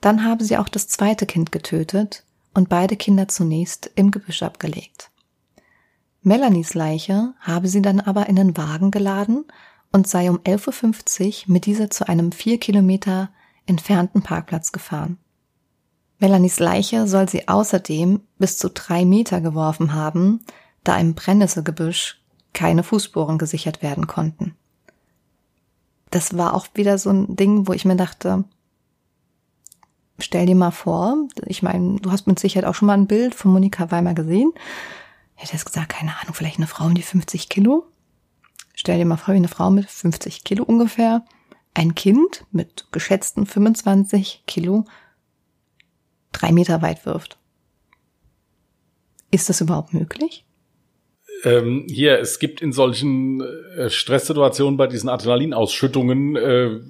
Dann 0.00 0.24
habe 0.24 0.44
sie 0.44 0.56
auch 0.56 0.68
das 0.68 0.88
zweite 0.88 1.26
Kind 1.26 1.52
getötet 1.52 2.24
und 2.54 2.68
beide 2.68 2.96
Kinder 2.96 3.28
zunächst 3.28 3.90
im 3.94 4.10
Gebüsch 4.10 4.42
abgelegt. 4.42 5.10
Melanies 6.26 6.72
Leiche 6.72 7.34
habe 7.38 7.68
sie 7.68 7.82
dann 7.82 8.00
aber 8.00 8.30
in 8.30 8.36
den 8.36 8.56
Wagen 8.56 8.90
geladen 8.90 9.44
und 9.92 10.08
sei 10.08 10.30
um 10.30 10.38
11.50 10.38 11.46
Uhr 11.46 11.52
mit 11.52 11.66
dieser 11.66 11.90
zu 11.90 12.08
einem 12.08 12.32
vier 12.32 12.58
Kilometer 12.58 13.28
entfernten 13.66 14.22
Parkplatz 14.22 14.72
gefahren. 14.72 15.18
Melanies 16.18 16.58
Leiche 16.58 17.06
soll 17.06 17.28
sie 17.28 17.46
außerdem 17.46 18.22
bis 18.38 18.56
zu 18.56 18.70
drei 18.70 19.04
Meter 19.04 19.42
geworfen 19.42 19.92
haben, 19.92 20.40
da 20.82 20.96
im 20.96 21.14
Brennnesselgebüsch 21.14 22.22
keine 22.54 22.82
Fußspuren 22.82 23.36
gesichert 23.36 23.82
werden 23.82 24.06
konnten. 24.06 24.54
Das 26.10 26.38
war 26.38 26.54
auch 26.54 26.68
wieder 26.72 26.96
so 26.96 27.10
ein 27.10 27.36
Ding, 27.36 27.66
wo 27.68 27.74
ich 27.74 27.84
mir 27.84 27.96
dachte, 27.96 28.44
stell 30.18 30.46
dir 30.46 30.54
mal 30.54 30.70
vor, 30.70 31.18
ich 31.44 31.62
meine, 31.62 32.00
du 32.00 32.10
hast 32.10 32.26
mit 32.26 32.38
Sicherheit 32.38 32.64
auch 32.64 32.74
schon 32.74 32.86
mal 32.86 32.94
ein 32.94 33.08
Bild 33.08 33.34
von 33.34 33.52
Monika 33.52 33.90
Weimer 33.90 34.14
gesehen. 34.14 34.52
Hätte 35.34 35.52
jetzt 35.52 35.66
gesagt, 35.66 35.90
keine 35.90 36.16
Ahnung, 36.20 36.34
vielleicht 36.34 36.58
eine 36.58 36.66
Frau 36.66 36.86
um 36.86 36.94
die 36.94 37.02
50 37.02 37.48
Kilo. 37.48 37.86
Stell 38.74 38.98
dir 38.98 39.04
mal 39.04 39.16
vor, 39.16 39.34
wie 39.34 39.38
eine 39.38 39.48
Frau 39.48 39.70
mit 39.70 39.88
50 39.88 40.44
Kilo 40.44 40.64
ungefähr 40.64 41.24
ein 41.74 41.94
Kind 41.94 42.46
mit 42.52 42.86
geschätzten 42.92 43.46
25 43.46 44.44
Kilo 44.46 44.84
drei 46.32 46.52
Meter 46.52 46.82
weit 46.82 47.04
wirft. 47.04 47.38
Ist 49.30 49.48
das 49.48 49.60
überhaupt 49.60 49.92
möglich? 49.92 50.44
Ähm, 51.42 51.86
hier, 51.88 52.20
es 52.20 52.38
gibt 52.38 52.62
in 52.62 52.72
solchen 52.72 53.40
äh, 53.40 53.90
Stresssituationen 53.90 54.76
bei 54.76 54.86
diesen 54.86 55.08
Adrenalinausschüttungen, 55.08 56.36
äh, 56.36 56.80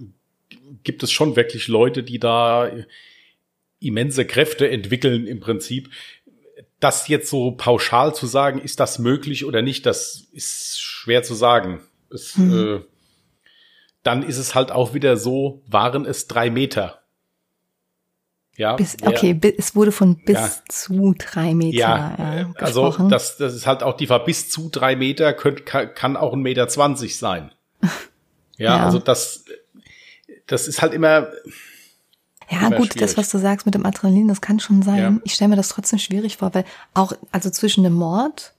gibt 0.82 1.02
es 1.02 1.10
schon 1.10 1.36
wirklich 1.36 1.68
Leute, 1.68 2.02
die 2.02 2.18
da 2.18 2.70
immense 3.80 4.26
Kräfte 4.26 4.68
entwickeln 4.68 5.26
im 5.26 5.40
Prinzip. 5.40 5.90
Das 6.84 7.08
jetzt 7.08 7.30
so 7.30 7.52
pauschal 7.52 8.14
zu 8.14 8.26
sagen, 8.26 8.58
ist 8.58 8.78
das 8.78 8.98
möglich 8.98 9.46
oder 9.46 9.62
nicht, 9.62 9.86
das 9.86 10.26
ist 10.32 10.82
schwer 10.82 11.22
zu 11.22 11.32
sagen. 11.32 11.80
Es, 12.10 12.36
mhm. 12.36 12.58
äh, 12.58 12.80
dann 14.02 14.22
ist 14.22 14.36
es 14.36 14.54
halt 14.54 14.70
auch 14.70 14.92
wieder 14.92 15.16
so, 15.16 15.62
waren 15.66 16.04
es 16.04 16.26
drei 16.26 16.50
Meter. 16.50 17.00
Ja, 18.54 18.76
bis, 18.76 18.98
okay, 19.02 19.40
ja, 19.42 19.50
es 19.56 19.74
wurde 19.74 19.92
von 19.92 20.22
bis 20.26 20.36
ja, 20.36 20.50
zu 20.68 21.14
drei 21.16 21.54
Meter. 21.54 21.78
Ja, 21.78 22.16
äh, 22.18 22.44
also 22.56 22.90
das, 23.08 23.38
das 23.38 23.54
ist 23.54 23.66
halt 23.66 23.82
auch 23.82 23.96
die 23.96 24.06
Ver 24.06 24.18
bis 24.18 24.50
zu 24.50 24.68
drei 24.68 24.94
Meter 24.94 25.32
könnt, 25.32 25.64
kann, 25.64 25.94
kann 25.94 26.18
auch 26.18 26.34
ein 26.34 26.42
Meter 26.42 26.68
zwanzig 26.68 27.18
sein. 27.18 27.50
ja, 28.58 28.76
ja, 28.76 28.84
also 28.84 28.98
das, 28.98 29.46
das 30.46 30.68
ist 30.68 30.82
halt 30.82 30.92
immer. 30.92 31.28
Ja, 32.50 32.68
gut, 32.68 32.92
schwierig. 32.92 33.00
das, 33.00 33.16
was 33.16 33.30
du 33.30 33.38
sagst 33.38 33.66
mit 33.66 33.74
dem 33.74 33.86
Adrenalin, 33.86 34.28
das 34.28 34.40
kann 34.40 34.60
schon 34.60 34.82
sein. 34.82 34.98
Ja. 34.98 35.20
Ich 35.24 35.34
stelle 35.34 35.50
mir 35.50 35.56
das 35.56 35.68
trotzdem 35.68 35.98
schwierig 35.98 36.36
vor, 36.38 36.54
weil 36.54 36.64
auch, 36.92 37.12
also 37.32 37.50
zwischen 37.50 37.84
dem 37.84 37.94
Mord 37.94 38.54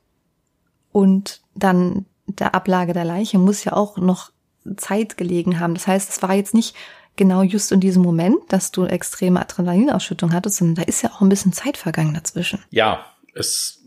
und 0.91 1.41
dann 1.55 2.05
der 2.27 2.55
Ablage 2.55 2.93
der 2.93 3.05
Leiche 3.05 3.37
muss 3.37 3.63
ja 3.63 3.73
auch 3.73 3.97
noch 3.97 4.31
Zeit 4.77 5.17
gelegen 5.17 5.59
haben. 5.59 5.75
Das 5.75 5.87
heißt, 5.87 6.09
es 6.09 6.21
war 6.21 6.33
jetzt 6.33 6.53
nicht 6.53 6.75
genau 7.15 7.43
just 7.43 7.71
in 7.71 7.79
diesem 7.79 8.01
Moment, 8.01 8.37
dass 8.49 8.71
du 8.71 8.85
extreme 8.85 9.39
Adrenalinausschüttung 9.39 10.33
hattest, 10.33 10.57
sondern 10.57 10.75
da 10.75 10.81
ist 10.83 11.01
ja 11.01 11.11
auch 11.11 11.21
ein 11.21 11.29
bisschen 11.29 11.53
Zeit 11.53 11.77
vergangen 11.77 12.13
dazwischen. 12.13 12.63
Ja, 12.71 13.05
es, 13.33 13.83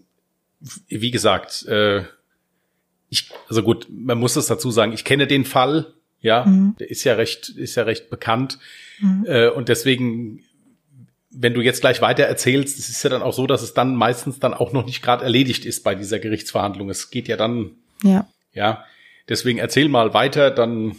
wie 0.88 1.10
gesagt, 1.10 1.66
äh, 1.66 2.04
ich, 3.10 3.30
also 3.48 3.62
gut, 3.62 3.86
man 3.90 4.18
muss 4.18 4.36
es 4.36 4.46
dazu 4.46 4.70
sagen, 4.70 4.92
ich 4.92 5.04
kenne 5.04 5.26
den 5.26 5.44
Fall, 5.44 5.94
ja, 6.20 6.44
mhm. 6.44 6.76
der 6.78 6.90
ist 6.90 7.04
ja 7.04 7.14
recht, 7.14 7.48
ist 7.48 7.76
ja 7.76 7.84
recht 7.84 8.10
bekannt. 8.10 8.58
Mhm. 9.00 9.24
Äh, 9.26 9.48
und 9.48 9.68
deswegen, 9.68 10.42
wenn 11.30 11.54
du 11.54 11.60
jetzt 11.60 11.80
gleich 11.80 12.00
weiter 12.00 12.24
erzählst, 12.24 12.78
es 12.78 12.88
ist 12.88 13.02
ja 13.02 13.10
dann 13.10 13.22
auch 13.22 13.32
so, 13.32 13.46
dass 13.46 13.62
es 13.62 13.74
dann 13.74 13.94
meistens 13.94 14.40
dann 14.40 14.54
auch 14.54 14.72
noch 14.72 14.84
nicht 14.84 15.02
gerade 15.02 15.24
erledigt 15.24 15.64
ist 15.64 15.84
bei 15.84 15.94
dieser 15.94 16.18
Gerichtsverhandlung. 16.18 16.90
Es 16.90 17.10
geht 17.10 17.28
ja 17.28 17.36
dann, 17.36 17.72
ja, 18.02 18.28
ja. 18.52 18.84
Deswegen 19.28 19.58
erzähl 19.58 19.88
mal 19.88 20.14
weiter, 20.14 20.50
dann 20.50 20.96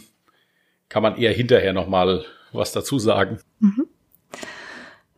kann 0.88 1.02
man 1.02 1.16
eher 1.16 1.32
hinterher 1.32 1.72
noch 1.72 1.88
mal 1.88 2.24
was 2.52 2.72
dazu 2.72 2.98
sagen. 2.98 3.38
Mhm. 3.58 3.86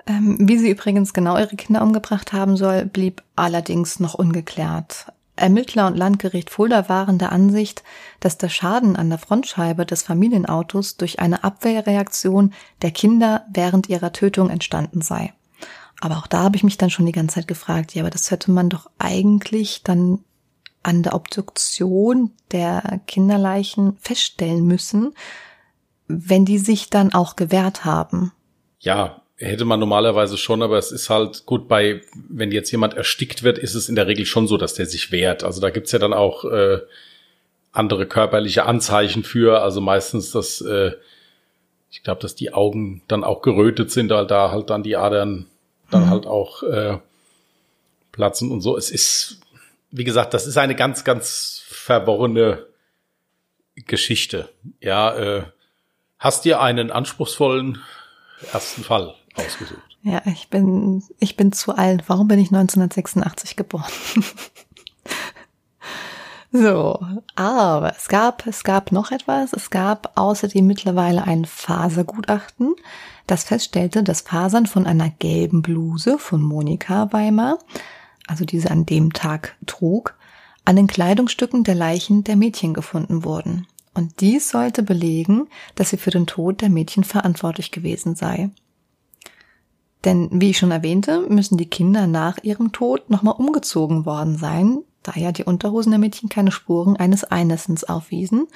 Ähm, 0.06 0.36
wie 0.40 0.58
sie 0.58 0.70
übrigens 0.70 1.12
genau 1.12 1.38
ihre 1.38 1.56
Kinder 1.56 1.82
umgebracht 1.82 2.32
haben 2.32 2.56
soll, 2.56 2.86
blieb 2.86 3.22
allerdings 3.36 4.00
noch 4.00 4.14
ungeklärt. 4.14 5.06
Ermittler 5.34 5.86
und 5.86 5.96
Landgericht 5.96 6.50
Fulda 6.50 6.88
waren 6.88 7.18
der 7.18 7.32
Ansicht, 7.32 7.82
dass 8.20 8.36
der 8.36 8.50
Schaden 8.50 8.96
an 8.96 9.08
der 9.08 9.18
Frontscheibe 9.18 9.86
des 9.86 10.02
Familienautos 10.02 10.96
durch 10.96 11.20
eine 11.20 11.42
Abwehrreaktion 11.42 12.52
der 12.82 12.90
Kinder 12.90 13.46
während 13.52 13.88
ihrer 13.88 14.12
Tötung 14.12 14.50
entstanden 14.50 15.00
sei. 15.00 15.32
Aber 16.00 16.18
auch 16.18 16.26
da 16.26 16.42
habe 16.42 16.56
ich 16.56 16.64
mich 16.64 16.78
dann 16.78 16.90
schon 16.90 17.06
die 17.06 17.12
ganze 17.12 17.36
Zeit 17.36 17.48
gefragt, 17.48 17.94
ja, 17.94 18.02
aber 18.02 18.10
das 18.10 18.30
hätte 18.30 18.50
man 18.50 18.68
doch 18.68 18.90
eigentlich 18.98 19.82
dann 19.84 20.18
an 20.82 21.02
der 21.02 21.14
Obduktion 21.14 22.32
der 22.50 23.00
Kinderleichen 23.06 23.96
feststellen 24.00 24.66
müssen, 24.66 25.14
wenn 26.08 26.44
die 26.44 26.58
sich 26.58 26.90
dann 26.90 27.14
auch 27.14 27.36
gewehrt 27.36 27.84
haben. 27.84 28.32
Ja, 28.80 29.21
hätte 29.36 29.64
man 29.64 29.80
normalerweise 29.80 30.36
schon, 30.36 30.62
aber 30.62 30.78
es 30.78 30.92
ist 30.92 31.10
halt 31.10 31.46
gut 31.46 31.68
bei, 31.68 32.02
wenn 32.28 32.52
jetzt 32.52 32.70
jemand 32.70 32.94
erstickt 32.94 33.42
wird, 33.42 33.58
ist 33.58 33.74
es 33.74 33.88
in 33.88 33.96
der 33.96 34.06
Regel 34.06 34.26
schon 34.26 34.46
so, 34.46 34.56
dass 34.56 34.74
der 34.74 34.86
sich 34.86 35.10
wehrt. 35.10 35.44
Also 35.44 35.60
da 35.60 35.70
gibt's 35.70 35.92
ja 35.92 35.98
dann 35.98 36.12
auch 36.12 36.44
äh, 36.44 36.80
andere 37.72 38.06
körperliche 38.06 38.66
Anzeichen 38.66 39.24
für, 39.24 39.62
also 39.62 39.80
meistens 39.80 40.30
das, 40.30 40.60
äh, 40.60 40.92
ich 41.90 42.02
glaube, 42.02 42.20
dass 42.20 42.34
die 42.34 42.52
Augen 42.52 43.02
dann 43.08 43.24
auch 43.24 43.42
gerötet 43.42 43.90
sind, 43.90 44.10
weil 44.10 44.26
da 44.26 44.50
halt 44.50 44.70
dann 44.70 44.82
die 44.82 44.96
Adern 44.96 45.46
dann 45.90 46.06
mhm. 46.06 46.10
halt 46.10 46.26
auch 46.26 46.62
äh, 46.62 46.98
platzen 48.12 48.50
und 48.50 48.60
so. 48.60 48.76
Es 48.76 48.90
ist, 48.90 49.40
wie 49.90 50.04
gesagt, 50.04 50.34
das 50.34 50.46
ist 50.46 50.56
eine 50.56 50.74
ganz, 50.74 51.04
ganz 51.04 51.62
verworrene 51.66 52.66
Geschichte. 53.74 54.48
Ja, 54.80 55.14
äh, 55.14 55.42
hast 56.18 56.44
dir 56.44 56.60
einen 56.60 56.90
anspruchsvollen 56.90 57.82
ersten 58.52 58.84
Fall 58.84 59.14
ausgesucht. 59.34 59.98
Ja, 60.02 60.22
ich 60.26 60.48
bin, 60.48 61.02
ich 61.20 61.36
bin 61.36 61.52
zu 61.52 61.76
alt. 61.76 62.04
Warum 62.08 62.28
bin 62.28 62.38
ich 62.38 62.48
1986 62.48 63.56
geboren? 63.56 63.92
so, 66.52 67.00
aber 67.36 67.94
es 67.96 68.08
gab, 68.08 68.46
es 68.46 68.64
gab 68.64 68.90
noch 68.90 69.12
etwas. 69.12 69.52
Es 69.52 69.70
gab 69.70 70.12
außerdem 70.16 70.66
mittlerweile 70.66 71.24
ein 71.24 71.44
Fasergutachten, 71.44 72.74
das 73.26 73.44
feststellte, 73.44 74.02
dass 74.02 74.22
Fasern 74.22 74.66
von 74.66 74.86
einer 74.86 75.08
gelben 75.08 75.62
Bluse 75.62 76.18
von 76.18 76.42
Monika 76.42 77.12
Weimar, 77.12 77.58
also 78.26 78.44
diese 78.44 78.70
an 78.70 78.84
dem 78.84 79.12
Tag 79.12 79.56
trug, 79.66 80.16
an 80.64 80.76
den 80.76 80.86
Kleidungsstücken 80.86 81.64
der 81.64 81.74
Leichen 81.74 82.24
der 82.24 82.36
Mädchen 82.36 82.74
gefunden 82.74 83.24
wurden. 83.24 83.66
Und 83.94 84.20
dies 84.20 84.48
sollte 84.48 84.82
belegen, 84.82 85.48
dass 85.74 85.90
sie 85.90 85.96
für 85.96 86.10
den 86.10 86.26
Tod 86.26 86.60
der 86.60 86.70
Mädchen 86.70 87.04
verantwortlich 87.04 87.70
gewesen 87.70 88.14
sei. 88.14 88.50
Denn, 90.04 90.28
wie 90.32 90.50
ich 90.50 90.58
schon 90.58 90.72
erwähnte, 90.72 91.26
müssen 91.28 91.56
die 91.56 91.68
Kinder 91.68 92.06
nach 92.06 92.38
ihrem 92.42 92.72
Tod 92.72 93.08
nochmal 93.08 93.34
umgezogen 93.36 94.04
worden 94.04 94.36
sein, 94.36 94.78
da 95.02 95.12
ja 95.14 95.32
die 95.32 95.44
Unterhosen 95.44 95.90
der 95.90 95.98
Mädchen 95.98 96.28
keine 96.28 96.50
Spuren 96.50 96.96
eines 96.96 97.24
Einnessens 97.24 97.84
aufwiesen. 97.84 98.48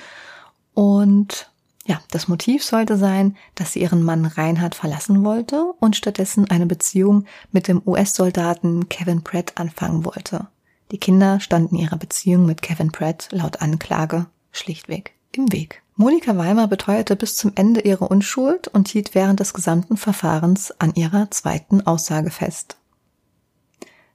Und 0.74 1.50
ja, 1.86 2.00
das 2.10 2.26
Motiv 2.26 2.64
sollte 2.64 2.96
sein, 2.96 3.36
dass 3.54 3.72
sie 3.72 3.80
ihren 3.80 4.02
Mann 4.02 4.24
Reinhard 4.24 4.74
verlassen 4.74 5.24
wollte 5.24 5.72
und 5.78 5.94
stattdessen 5.94 6.50
eine 6.50 6.66
Beziehung 6.66 7.24
mit 7.52 7.68
dem 7.68 7.80
US-Soldaten 7.86 8.88
Kevin 8.88 9.22
Pratt 9.22 9.52
anfangen 9.54 10.04
wollte. 10.04 10.48
Die 10.90 10.98
Kinder 10.98 11.38
standen 11.38 11.76
ihrer 11.76 11.96
Beziehung 11.96 12.44
mit 12.46 12.62
Kevin 12.62 12.90
Pratt 12.90 13.28
laut 13.30 13.60
Anklage 13.62 14.26
schlichtweg 14.50 15.14
im 15.32 15.52
Weg. 15.52 15.82
Monika 15.98 16.36
Weimer 16.36 16.68
beteuerte 16.68 17.16
bis 17.16 17.36
zum 17.36 17.52
Ende 17.54 17.80
ihre 17.80 18.06
Unschuld 18.08 18.68
und 18.68 18.88
hielt 18.88 19.14
während 19.14 19.40
des 19.40 19.54
gesamten 19.54 19.96
Verfahrens 19.96 20.70
an 20.78 20.94
ihrer 20.94 21.30
zweiten 21.30 21.86
Aussage 21.86 22.30
fest. 22.30 22.76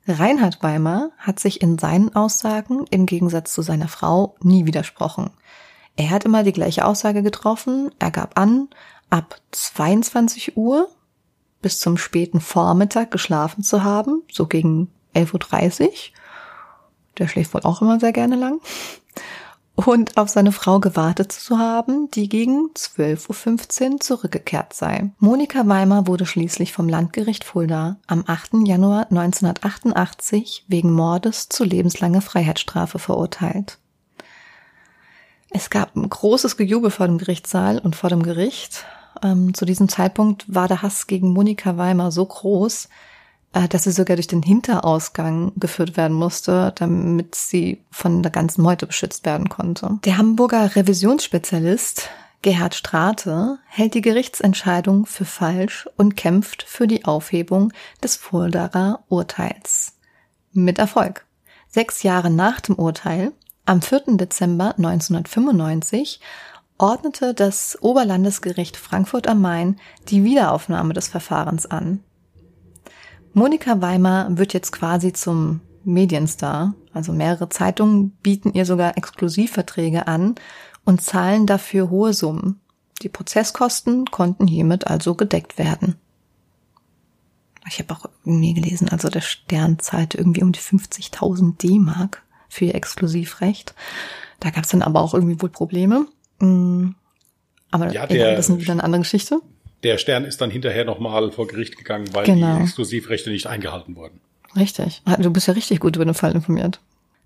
Reinhard 0.07 0.61
Weimer 0.61 1.09
hat 1.17 1.39
sich 1.39 1.59
in 1.59 1.79
seinen 1.79 2.15
Aussagen 2.15 2.85
im 2.91 3.07
Gegensatz 3.07 3.51
zu 3.53 3.63
seiner 3.63 3.87
Frau 3.87 4.35
nie 4.41 4.67
widersprochen. 4.67 5.31
Er 5.95 6.11
hat 6.11 6.23
immer 6.23 6.43
die 6.43 6.53
gleiche 6.53 6.85
Aussage 6.85 7.23
getroffen. 7.23 7.89
Er 7.97 8.11
gab 8.11 8.39
an, 8.39 8.67
ab 9.09 9.41
22 9.49 10.57
Uhr 10.57 10.87
bis 11.63 11.79
zum 11.79 11.97
späten 11.97 12.41
Vormittag 12.41 13.09
geschlafen 13.09 13.63
zu 13.63 13.83
haben, 13.83 14.21
so 14.31 14.45
gegen 14.45 14.91
11.30 15.15 15.81
Uhr. 15.81 15.89
Der 17.17 17.27
schläft 17.27 17.55
wohl 17.55 17.61
auch 17.61 17.81
immer 17.81 17.99
sehr 17.99 18.13
gerne 18.13 18.35
lang 18.35 18.59
und 19.75 20.17
auf 20.17 20.29
seine 20.29 20.51
Frau 20.51 20.79
gewartet 20.79 21.31
zu 21.31 21.57
haben, 21.57 22.09
die 22.11 22.29
gegen 22.29 22.69
12.15 22.75 23.91
Uhr 23.93 23.99
zurückgekehrt 23.99 24.73
sei. 24.73 25.11
Monika 25.19 25.67
Weimer 25.67 26.07
wurde 26.07 26.25
schließlich 26.25 26.73
vom 26.73 26.89
Landgericht 26.89 27.43
Fulda 27.43 27.97
am 28.07 28.23
8. 28.27 28.67
Januar 28.67 29.07
1988 29.09 30.65
wegen 30.67 30.91
Mordes 30.91 31.49
zu 31.49 31.63
lebenslanger 31.63 32.21
Freiheitsstrafe 32.21 32.99
verurteilt. 32.99 33.77
Es 35.49 35.69
gab 35.69 35.95
ein 35.95 36.09
großes 36.09 36.57
Gejubel 36.57 36.91
vor 36.91 37.07
dem 37.07 37.17
Gerichtssaal 37.17 37.79
und 37.79 37.95
vor 37.95 38.09
dem 38.09 38.23
Gericht. 38.23 38.85
Ähm, 39.21 39.53
zu 39.53 39.65
diesem 39.65 39.89
Zeitpunkt 39.89 40.45
war 40.47 40.67
der 40.67 40.81
Hass 40.81 41.07
gegen 41.07 41.33
Monika 41.33 41.75
Weimer 41.77 42.11
so 42.11 42.25
groß, 42.25 42.87
dass 43.53 43.83
sie 43.83 43.91
sogar 43.91 44.15
durch 44.15 44.27
den 44.27 44.41
Hinterausgang 44.41 45.51
geführt 45.57 45.97
werden 45.97 46.15
musste, 46.15 46.71
damit 46.75 47.35
sie 47.35 47.83
von 47.91 48.23
der 48.23 48.31
ganzen 48.31 48.61
Meute 48.61 48.87
beschützt 48.87 49.25
werden 49.25 49.49
konnte. 49.49 49.99
Der 50.05 50.17
Hamburger 50.17 50.75
Revisionsspezialist 50.75 52.09
Gerhard 52.41 52.73
Strate 52.73 53.59
hält 53.67 53.93
die 53.93 54.01
Gerichtsentscheidung 54.01 55.05
für 55.05 55.25
falsch 55.25 55.87
und 55.95 56.17
kämpft 56.17 56.63
für 56.63 56.87
die 56.87 57.05
Aufhebung 57.05 57.71
des 58.01 58.15
Fuldaer 58.15 59.03
Urteils. 59.09 59.97
Mit 60.51 60.79
Erfolg. 60.79 61.25
Sechs 61.67 62.01
Jahre 62.01 62.31
nach 62.31 62.59
dem 62.59 62.75
Urteil, 62.75 63.31
am 63.65 63.81
4. 63.81 64.17
Dezember 64.17 64.73
1995, 64.75 66.19
ordnete 66.79 67.35
das 67.35 67.77
Oberlandesgericht 67.79 68.75
Frankfurt 68.75 69.27
am 69.27 69.39
Main 69.39 69.79
die 70.09 70.23
Wiederaufnahme 70.23 70.93
des 70.93 71.09
Verfahrens 71.09 71.67
an. 71.67 72.03
Monika 73.33 73.81
Weimar 73.81 74.37
wird 74.37 74.53
jetzt 74.53 74.71
quasi 74.71 75.13
zum 75.13 75.61
Medienstar. 75.83 76.75
Also 76.93 77.13
mehrere 77.13 77.49
Zeitungen 77.49 78.11
bieten 78.21 78.53
ihr 78.53 78.65
sogar 78.65 78.97
Exklusivverträge 78.97 80.07
an 80.07 80.35
und 80.83 81.01
zahlen 81.01 81.47
dafür 81.47 81.89
hohe 81.89 82.13
Summen. 82.13 82.59
Die 83.01 83.09
Prozesskosten 83.09 84.05
konnten 84.05 84.47
hiermit 84.47 84.87
also 84.87 85.15
gedeckt 85.15 85.57
werden. 85.57 85.95
Ich 87.67 87.79
habe 87.79 87.93
auch 87.93 88.05
irgendwie 88.25 88.53
gelesen, 88.53 88.89
also 88.89 89.09
der 89.09 89.21
Stern 89.21 89.79
zahlte 89.79 90.17
irgendwie 90.17 90.43
um 90.43 90.51
die 90.51 90.59
50.000 90.59 91.57
D-Mark 91.57 92.23
für 92.49 92.65
ihr 92.65 92.75
Exklusivrecht. 92.75 93.73
Da 94.39 94.49
gab 94.49 94.65
es 94.65 94.71
dann 94.71 94.81
aber 94.81 94.99
auch 94.99 95.13
irgendwie 95.13 95.41
wohl 95.41 95.49
Probleme. 95.49 96.07
Mm, 96.39 96.89
aber 97.69 97.91
ja, 97.93 98.07
der, 98.07 98.35
das 98.35 98.49
ist 98.49 98.59
wieder 98.59 98.73
eine 98.73 98.83
andere 98.83 99.03
Geschichte 99.03 99.41
der 99.83 99.97
Stern 99.97 100.25
ist 100.25 100.41
dann 100.41 100.51
hinterher 100.51 100.85
nochmal 100.85 101.31
vor 101.31 101.47
Gericht 101.47 101.77
gegangen, 101.77 102.09
weil 102.13 102.25
genau. 102.25 102.57
die 102.57 102.63
Exklusivrechte 102.63 103.29
nicht 103.29 103.47
eingehalten 103.47 103.95
wurden. 103.95 104.19
Richtig. 104.55 105.01
Ah, 105.05 105.17
du 105.17 105.31
bist 105.31 105.47
ja 105.47 105.53
richtig 105.53 105.79
gut 105.79 105.95
über 105.95 106.05
den 106.05 106.13
Fall 106.13 106.33
informiert. 106.33 106.79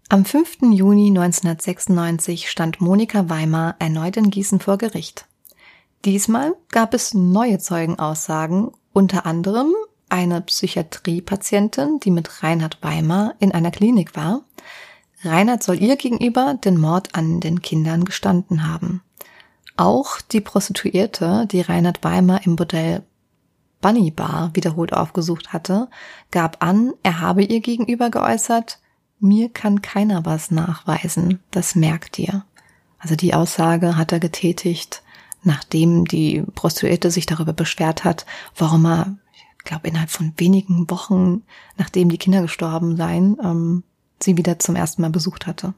Am 0.10 0.24
5. 0.24 0.58
Juni 0.72 1.08
1996 1.08 2.50
stand 2.50 2.80
Monika 2.80 3.28
Weimar 3.30 3.76
erneut 3.80 4.18
in 4.18 4.30
Gießen 4.30 4.60
vor 4.60 4.78
Gericht. 4.78 5.26
Diesmal 6.06 6.54
gab 6.70 6.94
es 6.94 7.16
neue 7.16 7.58
Zeugenaussagen, 7.58 8.70
unter 8.94 9.26
anderem 9.26 9.74
eine 10.08 10.42
Psychiatriepatientin, 10.42 12.00
die 12.00 12.12
mit 12.12 12.44
Reinhard 12.44 12.78
Weimar 12.84 13.34
in 13.40 13.52
einer 13.52 13.72
Klinik 13.72 14.16
war. 14.16 14.44
Reinhard 15.24 15.64
soll 15.64 15.82
ihr 15.82 15.96
gegenüber 15.96 16.54
den 16.64 16.78
Mord 16.78 17.16
an 17.16 17.40
den 17.40 17.64
Kindern 17.64 18.06
gestanden 18.06 18.68
haben. 18.68 19.02
Auch 19.78 20.22
die 20.22 20.42
Prostituierte, 20.42 21.48
die 21.52 21.62
Reinhard 21.62 22.04
Weimar 22.04 22.46
im 22.46 22.56
Bordell 22.56 23.04
Bunny 23.82 24.10
Bar 24.10 24.52
wiederholt 24.54 24.94
aufgesucht 24.94 25.54
hatte, 25.54 25.90
gab 26.32 26.64
an, 26.64 26.94
er 27.04 27.20
habe 27.20 27.44
ihr 27.44 27.60
gegenüber 27.60 28.10
geäußert, 28.10 28.80
mir 29.20 29.50
kann 29.50 29.82
keiner 29.82 30.26
was 30.26 30.50
nachweisen, 30.50 31.40
das 31.52 31.76
merkt 31.76 32.18
ihr. 32.20 32.46
Also 33.00 33.16
die 33.16 33.34
Aussage 33.34 33.98
hat 33.98 34.12
er 34.12 34.20
getätigt, 34.20 35.04
nachdem 35.44 36.06
die 36.06 36.42
Prostituierte 36.56 37.12
sich 37.12 37.26
darüber 37.26 37.54
beschwert 37.54 38.04
hat, 38.04 38.26
warum 38.56 38.86
er, 38.86 39.18
ich 39.34 39.66
glaube, 39.66 39.88
innerhalb 39.88 40.10
von 40.10 40.34
wenigen 40.38 40.90
Wochen, 40.90 41.44
nachdem 41.78 42.10
die 42.10 42.18
Kinder 42.18 42.42
gestorben 42.42 42.98
seien, 42.98 43.38
ähm, 43.44 43.84
sie 44.22 44.38
wieder 44.38 44.58
zum 44.58 44.76
ersten 44.76 45.02
Mal 45.02 45.12
besucht 45.12 45.48
hatte. 45.48 45.74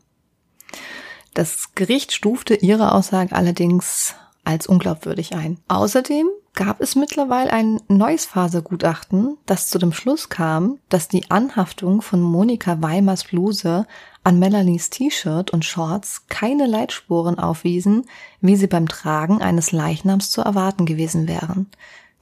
Das 1.37 1.75
Gericht 1.75 2.13
stufte 2.13 2.55
ihre 2.55 2.93
Aussage 2.93 3.35
allerdings 3.35 4.15
als 4.43 4.65
unglaubwürdig 4.65 5.35
ein. 5.35 5.59
Außerdem 5.67 6.27
gab 6.55 6.81
es 6.81 6.95
mittlerweile 6.95 7.53
ein 7.53 7.79
neues 7.87 8.25
Fasergutachten, 8.25 9.37
das 9.45 9.67
zu 9.67 9.77
dem 9.77 9.93
Schluss 9.93 10.29
kam, 10.29 10.79
dass 10.89 11.09
die 11.09 11.29
Anhaftung 11.29 12.01
von 12.01 12.23
Monika 12.23 12.81
Weimers 12.81 13.25
Bluse 13.25 13.85
an 14.23 14.39
Melanies 14.39 14.89
T-Shirt 14.89 15.51
und 15.51 15.63
Shorts 15.63 16.23
keine 16.27 16.65
Leitspuren 16.65 17.37
aufwiesen, 17.37 18.07
wie 18.41 18.55
sie 18.55 18.65
beim 18.65 18.87
Tragen 18.87 19.39
eines 19.39 19.71
Leichnams 19.71 20.31
zu 20.31 20.41
erwarten 20.41 20.87
gewesen 20.87 21.27
wären. 21.27 21.67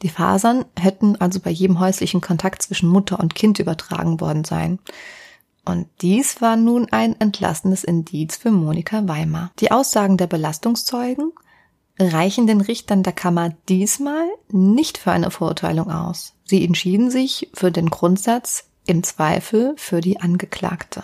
Die 0.01 0.09
Fasern 0.09 0.65
hätten 0.77 1.15
also 1.21 1.39
bei 1.39 1.51
jedem 1.51 1.79
häuslichen 1.79 2.19
Kontakt 2.19 2.63
zwischen 2.63 2.89
Mutter 2.89 3.17
und 3.21 3.33
Kind 3.33 3.59
übertragen 3.59 4.19
worden 4.19 4.43
sein. 4.43 4.77
Und 5.65 5.87
dies 6.01 6.41
war 6.41 6.55
nun 6.55 6.87
ein 6.91 7.19
entlassendes 7.19 7.83
Indiz 7.83 8.37
für 8.37 8.51
Monika 8.51 9.07
Weimar. 9.07 9.51
Die 9.59 9.71
Aussagen 9.71 10.15
der 10.15 10.27
Belastungszeugen 10.27 11.33
reichen 11.99 12.45
den 12.45 12.61
Richtern 12.61 13.03
der 13.03 13.13
Kammer 13.13 13.53
diesmal 13.67 14.27
nicht 14.49 14.97
für 14.97 15.11
eine 15.11 15.31
Verurteilung 15.31 15.89
aus. 15.89 16.33
Sie 16.43 16.63
entschieden 16.63 17.09
sich 17.09 17.49
für 17.53 17.71
den 17.71 17.89
Grundsatz 17.89 18.65
im 18.85 19.01
Zweifel 19.01 19.73
für 19.77 20.01
die 20.01 20.19
Angeklagte. 20.19 21.03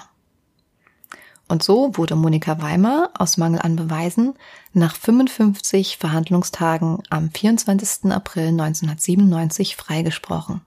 Und 1.47 1.63
so 1.63 1.97
wurde 1.97 2.15
Monika 2.15 2.61
Weimar 2.61 3.09
aus 3.17 3.37
Mangel 3.37 3.61
an 3.61 3.75
Beweisen 3.75 4.35
nach 4.73 4.95
55 4.95 5.97
Verhandlungstagen 5.97 6.99
am 7.09 7.29
24. 7.29 8.11
April 8.11 8.49
1997 8.49 9.75
freigesprochen. 9.75 10.61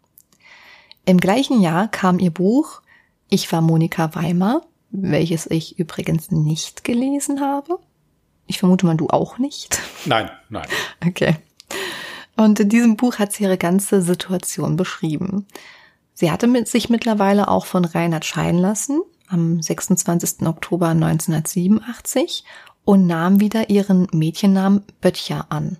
Im 1.06 1.18
gleichen 1.18 1.62
Jahr 1.62 1.88
kam 1.88 2.18
ihr 2.18 2.30
Buch 2.30 2.82
ich 3.34 3.50
war 3.50 3.60
Monika 3.60 4.14
Weimar, 4.14 4.62
welches 4.90 5.50
ich 5.50 5.76
übrigens 5.76 6.30
nicht 6.30 6.84
gelesen 6.84 7.40
habe. 7.40 7.80
Ich 8.46 8.60
vermute 8.60 8.86
mal, 8.86 8.96
du 8.96 9.08
auch 9.08 9.38
nicht. 9.38 9.78
Nein, 10.06 10.30
nein. 10.48 10.68
Okay. 11.06 11.36
Und 12.36 12.60
in 12.60 12.68
diesem 12.68 12.96
Buch 12.96 13.18
hat 13.18 13.32
sie 13.32 13.44
ihre 13.44 13.58
ganze 13.58 14.02
Situation 14.02 14.76
beschrieben. 14.76 15.46
Sie 16.14 16.30
hatte 16.30 16.46
mit 16.46 16.68
sich 16.68 16.88
mittlerweile 16.88 17.48
auch 17.48 17.66
von 17.66 17.84
Reinhard 17.84 18.24
scheiden 18.24 18.60
lassen 18.60 19.02
am 19.28 19.60
26. 19.60 20.46
Oktober 20.46 20.88
1987 20.88 22.44
und 22.84 23.06
nahm 23.06 23.40
wieder 23.40 23.70
ihren 23.70 24.06
Mädchennamen 24.12 24.84
Böttcher 25.00 25.46
an. 25.48 25.78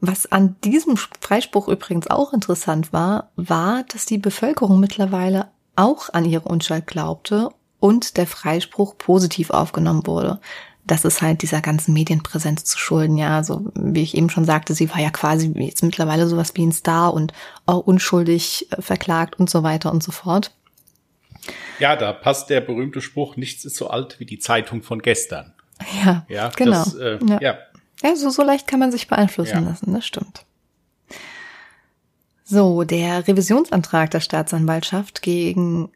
Was 0.00 0.30
an 0.30 0.56
diesem 0.62 0.96
Freispruch 0.96 1.68
übrigens 1.68 2.06
auch 2.06 2.32
interessant 2.32 2.92
war, 2.92 3.30
war, 3.36 3.84
dass 3.84 4.06
die 4.06 4.18
Bevölkerung 4.18 4.78
mittlerweile 4.78 5.48
auch 5.74 6.12
an 6.12 6.24
ihre 6.24 6.48
Unschuld 6.48 6.86
glaubte 6.86 7.50
und 7.80 8.16
der 8.16 8.26
Freispruch 8.26 8.96
positiv 8.96 9.50
aufgenommen 9.50 10.06
wurde. 10.06 10.40
Das 10.86 11.04
ist 11.04 11.20
halt 11.20 11.42
dieser 11.42 11.60
ganzen 11.60 11.92
Medienpräsenz 11.92 12.64
zu 12.64 12.78
schulden, 12.78 13.18
ja. 13.18 13.36
Also, 13.36 13.70
wie 13.74 14.02
ich 14.02 14.16
eben 14.16 14.30
schon 14.30 14.44
sagte, 14.44 14.74
sie 14.74 14.88
war 14.90 15.00
ja 15.00 15.10
quasi 15.10 15.52
jetzt 15.56 15.82
mittlerweile 15.82 16.26
sowas 16.26 16.52
wie 16.54 16.66
ein 16.66 16.72
Star 16.72 17.12
und 17.12 17.32
auch 17.66 17.86
unschuldig 17.86 18.68
äh, 18.72 18.80
verklagt 18.80 19.38
und 19.38 19.50
so 19.50 19.62
weiter 19.62 19.92
und 19.92 20.02
so 20.02 20.12
fort. 20.12 20.52
Ja, 21.78 21.94
da 21.94 22.12
passt 22.12 22.50
der 22.50 22.60
berühmte 22.60 23.00
Spruch, 23.00 23.36
nichts 23.36 23.64
ist 23.64 23.76
so 23.76 23.88
alt 23.88 24.18
wie 24.18 24.24
die 24.24 24.38
Zeitung 24.38 24.82
von 24.82 25.00
gestern. 25.00 25.52
Ja, 26.04 26.26
ja 26.28 26.50
genau. 26.56 26.84
Das, 26.84 26.94
äh, 26.94 27.18
ja. 27.24 27.38
ja. 27.40 27.58
Ja 28.02 28.16
so, 28.16 28.30
so 28.30 28.42
leicht 28.42 28.66
kann 28.66 28.80
man 28.80 28.92
sich 28.92 29.08
beeinflussen 29.08 29.62
ja. 29.62 29.70
lassen, 29.70 29.92
das 29.92 30.06
stimmt. 30.06 30.44
So, 32.44 32.84
der 32.84 33.28
Revisionsantrag 33.28 34.10
der 34.10 34.20
Staatsanwaltschaft 34.20 35.20
gegen 35.20 35.90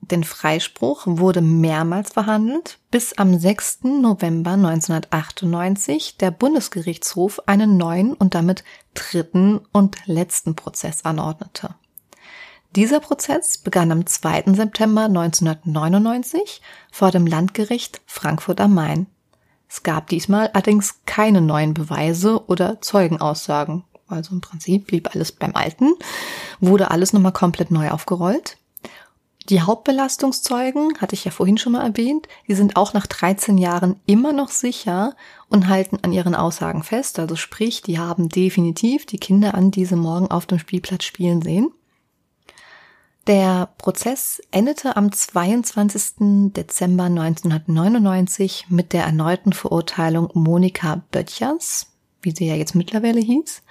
den 0.00 0.24
Freispruch 0.24 1.02
wurde 1.06 1.40
mehrmals 1.40 2.10
verhandelt, 2.10 2.78
bis 2.90 3.16
am 3.18 3.38
6. 3.38 3.84
November 3.84 4.52
1998 4.52 6.16
der 6.18 6.32
Bundesgerichtshof 6.32 7.40
einen 7.46 7.76
neuen 7.76 8.12
und 8.14 8.34
damit 8.34 8.64
dritten 8.94 9.60
und 9.72 9.96
letzten 10.06 10.56
Prozess 10.56 11.04
anordnete. 11.04 11.76
Dieser 12.74 13.00
Prozess 13.00 13.58
begann 13.58 13.92
am 13.92 14.06
2. 14.06 14.54
September 14.54 15.04
1999 15.04 16.62
vor 16.90 17.10
dem 17.10 17.26
Landgericht 17.26 18.00
Frankfurt 18.06 18.60
am 18.60 18.74
Main. 18.74 19.06
Es 19.74 19.82
gab 19.82 20.08
diesmal 20.08 20.48
allerdings 20.48 20.96
keine 21.06 21.40
neuen 21.40 21.72
Beweise 21.72 22.44
oder 22.46 22.82
Zeugenaussagen. 22.82 23.84
Also 24.06 24.34
im 24.34 24.42
Prinzip 24.42 24.88
blieb 24.88 25.14
alles 25.14 25.32
beim 25.32 25.56
Alten, 25.56 25.94
wurde 26.60 26.90
alles 26.90 27.14
nochmal 27.14 27.32
komplett 27.32 27.70
neu 27.70 27.88
aufgerollt. 27.88 28.58
Die 29.48 29.62
Hauptbelastungszeugen, 29.62 30.98
hatte 30.98 31.14
ich 31.14 31.24
ja 31.24 31.30
vorhin 31.30 31.56
schon 31.56 31.72
mal 31.72 31.86
erwähnt, 31.86 32.28
die 32.48 32.54
sind 32.54 32.76
auch 32.76 32.92
nach 32.92 33.06
13 33.06 33.56
Jahren 33.56 33.98
immer 34.04 34.34
noch 34.34 34.50
sicher 34.50 35.16
und 35.48 35.68
halten 35.68 35.98
an 36.02 36.12
ihren 36.12 36.34
Aussagen 36.34 36.82
fest. 36.82 37.18
Also 37.18 37.34
sprich, 37.34 37.80
die 37.80 37.98
haben 37.98 38.28
definitiv 38.28 39.06
die 39.06 39.18
Kinder 39.18 39.54
an 39.54 39.70
diesem 39.70 40.00
Morgen 40.00 40.30
auf 40.30 40.44
dem 40.44 40.58
Spielplatz 40.58 41.04
spielen 41.04 41.40
sehen. 41.40 41.72
Der 43.26 43.68
Prozess 43.78 44.42
endete 44.50 44.96
am 44.96 45.12
22. 45.12 46.52
Dezember 46.52 47.04
1999 47.04 48.66
mit 48.68 48.92
der 48.92 49.04
erneuten 49.04 49.52
Verurteilung 49.52 50.30
Monika 50.34 51.02
Böttchers, 51.12 51.86
wie 52.20 52.32
sie 52.32 52.48
ja 52.48 52.54
jetzt 52.54 52.74
mittlerweile 52.74 53.20
hieß, 53.20 53.62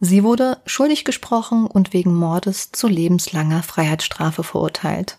Sie 0.00 0.22
wurde 0.22 0.58
schuldig 0.64 1.04
gesprochen 1.04 1.66
und 1.66 1.92
wegen 1.92 2.14
Mordes 2.14 2.70
zu 2.70 2.86
lebenslanger 2.86 3.64
Freiheitsstrafe 3.64 4.44
verurteilt. 4.44 5.18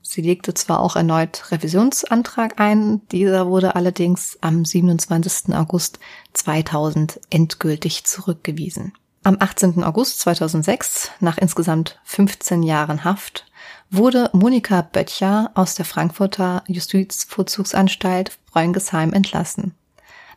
Sie 0.00 0.22
legte 0.22 0.54
zwar 0.54 0.78
auch 0.78 0.94
erneut 0.94 1.50
Revisionsantrag 1.50 2.60
ein, 2.60 3.02
dieser 3.10 3.48
wurde 3.48 3.74
allerdings 3.74 4.38
am 4.40 4.64
27. 4.64 5.56
August 5.56 5.98
2000 6.34 7.20
endgültig 7.30 8.04
zurückgewiesen. 8.04 8.92
Am 9.26 9.38
18. 9.40 9.82
August 9.82 10.20
2006, 10.20 11.10
nach 11.18 11.36
insgesamt 11.36 11.98
15 12.04 12.62
Jahren 12.62 13.02
Haft, 13.02 13.44
wurde 13.90 14.30
Monika 14.32 14.82
Böttcher 14.82 15.50
aus 15.54 15.74
der 15.74 15.84
Frankfurter 15.84 16.62
Justizvollzugsanstalt 16.68 18.38
Freungesheim 18.52 19.12
entlassen. 19.12 19.74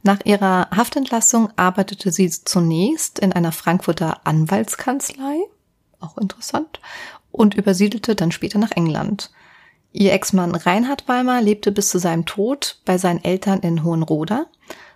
Nach 0.01 0.25
ihrer 0.25 0.71
Haftentlassung 0.75 1.49
arbeitete 1.55 2.11
sie 2.11 2.31
zunächst 2.31 3.19
in 3.19 3.31
einer 3.31 3.51
Frankfurter 3.51 4.21
Anwaltskanzlei, 4.23 5.37
auch 5.99 6.17
interessant, 6.17 6.79
und 7.31 7.53
übersiedelte 7.53 8.15
dann 8.15 8.31
später 8.31 8.57
nach 8.57 8.71
England. 8.71 9.29
Ihr 9.91 10.13
Ex-Mann 10.13 10.55
Reinhard 10.55 11.07
Weimar 11.07 11.43
lebte 11.43 11.71
bis 11.71 11.89
zu 11.89 11.99
seinem 11.99 12.25
Tod 12.25 12.81
bei 12.85 12.97
seinen 12.97 13.23
Eltern 13.23 13.59
in 13.59 13.83
Hohenroda. 13.83 14.47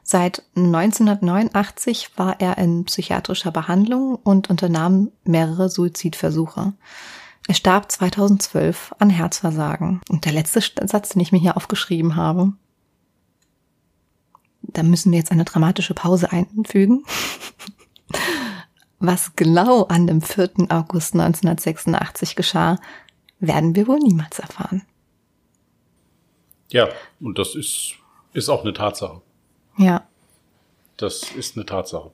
Seit 0.03 0.43
1989 0.55 2.11
war 2.17 2.39
er 2.41 2.57
in 2.57 2.83
psychiatrischer 2.83 3.51
Behandlung 3.51 4.15
und 4.15 4.49
unternahm 4.49 5.11
mehrere 5.23 5.69
Suizidversuche. 5.69 6.73
Er 7.47 7.53
starb 7.53 7.91
2012 7.91 8.95
an 8.99 9.09
Herzversagen. 9.09 10.01
Und 10.09 10.25
der 10.25 10.33
letzte 10.33 10.61
Satz, 10.61 11.09
den 11.09 11.21
ich 11.21 11.31
mir 11.31 11.39
hier 11.39 11.55
aufgeschrieben 11.55 12.17
habe, 12.17 12.53
da 14.61 14.83
müssen 14.83 15.11
wir 15.11 15.19
jetzt 15.19 15.31
eine 15.31 15.45
dramatische 15.45 15.93
Pause 15.93 16.31
einfügen. 16.31 17.03
Was 18.99 19.35
genau 19.35 19.83
an 19.85 20.07
dem 20.07 20.21
4. 20.21 20.51
August 20.69 21.13
1986 21.13 22.35
geschah, 22.35 22.77
werden 23.39 23.75
wir 23.75 23.87
wohl 23.87 23.99
niemals 23.99 24.39
erfahren. 24.39 24.83
Ja, 26.71 26.89
und 27.19 27.37
das 27.37 27.55
ist, 27.55 27.95
ist 28.33 28.49
auch 28.49 28.63
eine 28.63 28.73
Tatsache. 28.73 29.21
Ja. 29.77 30.07
Das 30.97 31.31
ist 31.31 31.55
eine 31.55 31.65
Tatsache. 31.65 32.11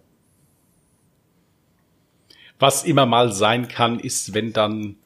Was 2.60 2.84
immer 2.84 3.06
mal 3.06 3.32
sein 3.32 3.68
kann, 3.68 4.00
ist, 4.00 4.34
wenn 4.34 4.52
dann 4.52 4.98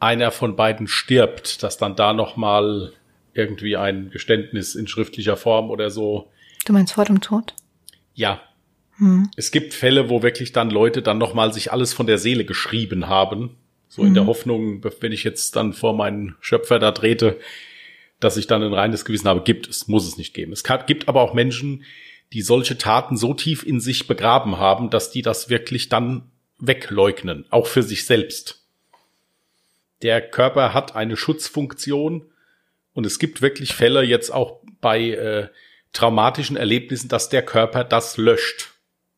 einer 0.00 0.30
von 0.30 0.56
beiden 0.56 0.88
stirbt, 0.88 1.62
dass 1.62 1.76
dann 1.78 1.96
da 1.96 2.12
noch 2.12 2.36
mal 2.36 2.92
irgendwie 3.34 3.76
ein 3.76 4.10
Geständnis 4.10 4.74
in 4.74 4.88
schriftlicher 4.88 5.36
Form 5.36 5.70
oder 5.70 5.90
so. 5.90 6.30
Du 6.64 6.72
meinst 6.72 6.94
vor 6.94 7.04
dem 7.04 7.20
Tod? 7.20 7.54
Ja. 8.14 8.40
Hm. 8.96 9.30
Es 9.36 9.52
gibt 9.52 9.74
Fälle, 9.74 10.10
wo 10.10 10.22
wirklich 10.22 10.52
dann 10.52 10.70
Leute 10.70 11.02
dann 11.02 11.18
nochmal 11.18 11.52
sich 11.52 11.72
alles 11.72 11.92
von 11.92 12.06
der 12.06 12.18
Seele 12.18 12.44
geschrieben 12.44 13.08
haben. 13.08 13.56
So 13.88 14.02
hm. 14.02 14.08
in 14.08 14.14
der. 14.14 14.26
Hoffnung, 14.26 14.82
wenn 15.00 15.12
ich 15.12 15.22
jetzt 15.22 15.54
dann 15.54 15.72
vor 15.72 15.94
meinen 15.94 16.36
Schöpfer 16.40 16.80
da 16.80 16.90
trete, 16.90 17.38
dass 18.20 18.36
ich 18.36 18.46
dann 18.46 18.62
ein 18.62 18.74
reines 18.74 19.04
Gewissen 19.04 19.28
habe. 19.28 19.42
Gibt 19.42 19.68
es, 19.68 19.88
muss 19.88 20.06
es 20.06 20.16
nicht 20.16 20.34
geben. 20.34 20.52
Es 20.52 20.64
gibt 20.86 21.08
aber 21.08 21.22
auch 21.22 21.34
Menschen, 21.34 21.84
die 22.32 22.42
solche 22.42 22.76
Taten 22.76 23.16
so 23.16 23.34
tief 23.34 23.64
in 23.64 23.80
sich 23.80 24.06
begraben 24.06 24.58
haben, 24.58 24.90
dass 24.90 25.10
die 25.10 25.22
das 25.22 25.48
wirklich 25.48 25.88
dann 25.88 26.30
wegleugnen, 26.58 27.46
auch 27.50 27.66
für 27.66 27.82
sich 27.82 28.04
selbst. 28.04 28.64
Der 30.02 30.20
Körper 30.20 30.74
hat 30.74 30.94
eine 30.94 31.16
Schutzfunktion 31.16 32.26
und 32.92 33.06
es 33.06 33.18
gibt 33.18 33.42
wirklich 33.42 33.74
Fälle 33.74 34.02
jetzt 34.02 34.30
auch 34.30 34.60
bei 34.80 35.10
äh, 35.10 35.48
traumatischen 35.92 36.56
Erlebnissen, 36.56 37.08
dass 37.08 37.28
der 37.28 37.42
Körper 37.42 37.84
das 37.84 38.16
löscht. 38.16 38.74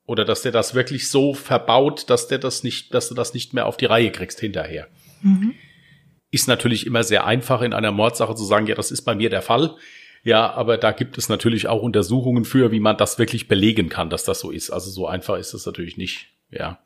Oder 0.07 0.25
dass 0.25 0.43
der 0.43 0.53
das 0.53 0.75
wirklich 0.75 1.09
so 1.09 1.35
verbaut, 1.35 2.11
dass 2.11 2.27
der 2.27 2.39
das 2.39 2.65
nicht, 2.65 2.95
dass 2.95 3.09
du 3.09 3.15
das 3.15 3.33
nicht 3.33 3.55
mehr 3.55 3.67
auf 3.67 3.77
die 3.77 3.85
Reihe 3.87 4.11
kriegst 4.11 4.41
hinterher. 4.41 4.89
Mhm. 5.23 5.55
Ist 6.31 6.49
natürlich 6.49 6.87
immer 6.87 7.03
sehr 7.03 7.27
einfach 7.27 7.63
in 7.63 7.73
einer 7.73 7.93
Mordsache 7.93 8.35
zu 8.35 8.45
sagen, 8.45 8.67
ja, 8.67 8.75
das 8.75 8.91
ist 8.91 9.03
bei 9.03 9.15
mir 9.15 9.31
der 9.31 9.43
Fall. 9.43 9.77
Ja, 10.23 10.53
aber 10.53 10.77
da 10.77 10.93
gibt 10.93 11.17
es 11.19 11.29
natürlich 11.29 11.67
auch 11.67 11.83
Untersuchungen 11.83 12.45
für, 12.45 12.71
wie 12.73 12.81
man 12.81 12.97
das 12.97 13.19
wirklich 13.19 13.49
belegen 13.49 13.89
kann, 13.89 14.11
dass 14.11 14.25
das 14.25 14.41
so 14.41 14.51
ist. 14.51 14.71
Also 14.71 14.91
so 14.91 15.07
einfach 15.07 15.39
ist 15.39 15.55
es 15.55 15.65
natürlich 15.65 15.97
nicht. 15.97 16.29
Ja. 16.51 16.79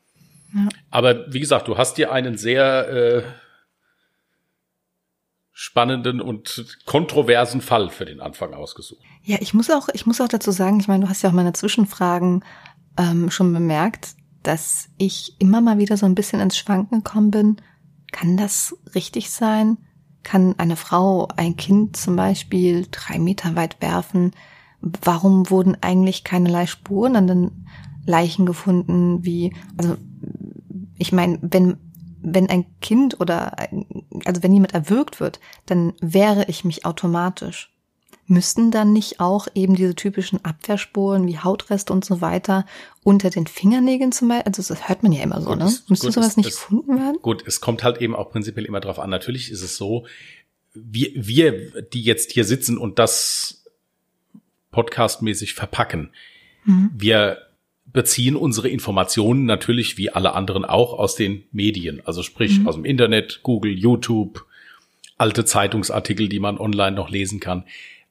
ja. 0.55 0.69
Aber 0.91 1.33
wie 1.33 1.41
gesagt, 1.41 1.69
du 1.69 1.77
hast 1.77 1.99
dir 1.99 2.13
einen 2.13 2.37
sehr 2.39 2.89
äh, 2.89 3.23
spannenden 5.53 6.21
und 6.21 6.79
kontroversen 6.85 7.61
Fall 7.61 7.89
für 7.89 8.05
den 8.05 8.21
Anfang 8.21 8.55
ausgesucht. 8.55 9.03
Ja, 9.23 9.39
ich 9.41 9.55
muss 9.55 9.71
auch, 9.71 9.89
ich 9.93 10.05
muss 10.05 10.21
auch 10.21 10.29
dazu 10.29 10.51
sagen, 10.51 10.81
ich 10.81 10.89
meine, 10.89 11.05
du 11.05 11.11
hast 11.11 11.23
ja 11.23 11.31
auch 11.31 11.35
meine 11.35 11.53
Zwischenfragen 11.53 12.45
ähm, 12.99 13.31
schon 13.31 13.53
bemerkt, 13.53 14.15
dass 14.43 14.89
ich 14.99 15.35
immer 15.39 15.61
mal 15.61 15.79
wieder 15.79 15.97
so 15.97 16.07
ein 16.07 16.15
bisschen 16.15 16.41
ins 16.41 16.59
Schwanken 16.59 17.03
gekommen 17.03 17.31
bin. 17.31 17.57
Kann 18.15 18.37
das 18.37 18.77
richtig 18.95 19.33
sein? 19.33 19.77
Kann 20.23 20.55
eine 20.57 20.77
Frau 20.77 21.27
ein 21.37 21.57
Kind 21.57 21.97
zum 21.97 22.15
Beispiel 22.15 22.87
drei 22.89 23.19
Meter 23.19 23.57
weit 23.57 23.83
werfen? 23.83 24.31
Warum 24.81 25.51
wurden 25.51 25.77
eigentlich 25.81 26.23
keinerlei 26.23 26.67
Spuren 26.67 27.17
an 27.17 27.27
den 27.27 27.67
Leichen 28.07 28.47
gefunden? 28.47 29.25
Wie, 29.25 29.53
also 29.77 29.97
ich 30.97 31.11
meine, 31.11 31.41
wenn 31.43 31.77
wenn 32.23 32.49
ein 32.49 32.79
Kind 32.79 33.19
oder 33.21 33.57
also 34.25 34.45
wenn 34.45 34.53
jemand 34.53 34.75
erwürgt 34.75 35.19
wird, 35.19 35.41
dann 35.67 35.93
wehre 36.01 36.45
ich 36.47 36.65
mich 36.65 36.87
automatisch. 36.87 37.74
Müssten 38.27 38.71
dann 38.71 38.93
nicht 38.93 39.21
auch 39.21 39.49
eben 39.55 39.75
diese 39.75 39.95
typischen 39.95 40.45
Abwehrspuren 40.45 41.27
wie 41.27 41.39
Hautreste 41.39 41.93
und 41.93 42.05
so 42.05 42.21
weiter 42.21 42.65
unter 43.03 43.31
den 43.31 43.47
Fingernägeln 43.47 44.13
zum 44.13 44.29
Beispiel? 44.29 44.47
Also 44.47 44.63
das 44.63 44.89
hört 44.89 45.03
man 45.03 45.13
ja 45.13 45.23
immer 45.23 45.41
so, 45.41 45.51
gut, 45.51 45.59
ne? 45.59 45.65
Müsste 45.65 46.07
gut, 46.07 46.13
sowas 46.15 46.29
es, 46.29 46.37
nicht 46.37 46.49
es, 46.49 46.55
gefunden 46.57 46.97
werden? 46.97 47.19
Gut, 47.21 47.45
es 47.47 47.61
kommt 47.61 47.83
halt 47.83 48.01
eben 48.01 48.15
auch 48.15 48.31
prinzipiell 48.31 48.65
immer 48.65 48.81
drauf 48.81 48.99
an. 48.99 49.11
Natürlich 49.11 49.51
ist 49.51 49.63
es 49.63 49.77
so, 49.77 50.07
wir, 50.75 51.11
wir, 51.15 51.83
die 51.83 52.03
jetzt 52.03 52.33
hier 52.33 52.45
sitzen 52.45 52.79
und 52.79 52.99
das 52.99 53.65
podcastmäßig 54.71 55.55
verpacken, 55.55 56.11
mhm. 56.65 56.91
wir 56.95 57.39
beziehen 57.87 58.35
unsere 58.35 58.69
Informationen 58.69 59.45
natürlich 59.45 59.97
wie 59.99 60.11
alle 60.11 60.35
anderen 60.35 60.65
auch 60.65 60.95
aus 60.95 61.15
den 61.15 61.45
Medien, 61.53 62.03
also 62.05 62.23
sprich 62.23 62.59
mhm. 62.59 62.67
aus 62.67 62.75
dem 62.75 62.85
Internet, 62.85 63.41
Google, 63.43 63.73
YouTube, 63.73 64.45
alte 65.17 65.45
Zeitungsartikel, 65.45 66.29
die 66.29 66.41
man 66.41 66.59
online 66.59 66.97
noch 66.97 67.09
lesen 67.09 67.39
kann. 67.39 67.65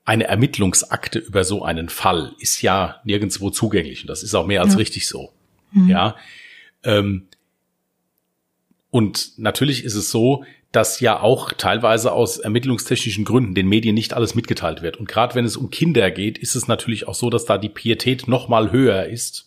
Eine 0.05 0.25
Ermittlungsakte 0.25 1.19
über 1.19 1.43
so 1.43 1.63
einen 1.63 1.89
Fall 1.89 2.33
ist 2.39 2.61
ja 2.61 3.01
nirgendwo 3.05 3.49
zugänglich 3.49 4.01
und 4.01 4.07
das 4.07 4.23
ist 4.23 4.35
auch 4.35 4.45
mehr 4.45 4.61
als 4.61 4.73
ja. 4.73 4.79
richtig 4.79 5.07
so. 5.07 5.31
Mhm. 5.71 5.89
Ja. 5.89 6.15
Ähm, 6.83 7.27
und 8.89 9.37
natürlich 9.37 9.83
ist 9.85 9.95
es 9.95 10.11
so, 10.11 10.43
dass 10.73 10.99
ja 10.99 11.19
auch 11.19 11.53
teilweise 11.53 12.11
aus 12.11 12.39
ermittlungstechnischen 12.39 13.25
Gründen 13.25 13.53
den 13.53 13.67
Medien 13.67 13.93
nicht 13.95 14.13
alles 14.13 14.35
mitgeteilt 14.35 14.81
wird. 14.81 14.97
Und 14.97 15.07
gerade 15.07 15.35
wenn 15.35 15.45
es 15.45 15.55
um 15.55 15.69
Kinder 15.69 16.11
geht, 16.11 16.37
ist 16.37 16.55
es 16.55 16.67
natürlich 16.67 17.07
auch 17.07 17.13
so, 17.13 17.29
dass 17.29 17.45
da 17.45 17.57
die 17.57 17.69
Pietät 17.69 18.27
noch 18.27 18.49
mal 18.49 18.71
höher 18.71 19.05
ist. 19.05 19.45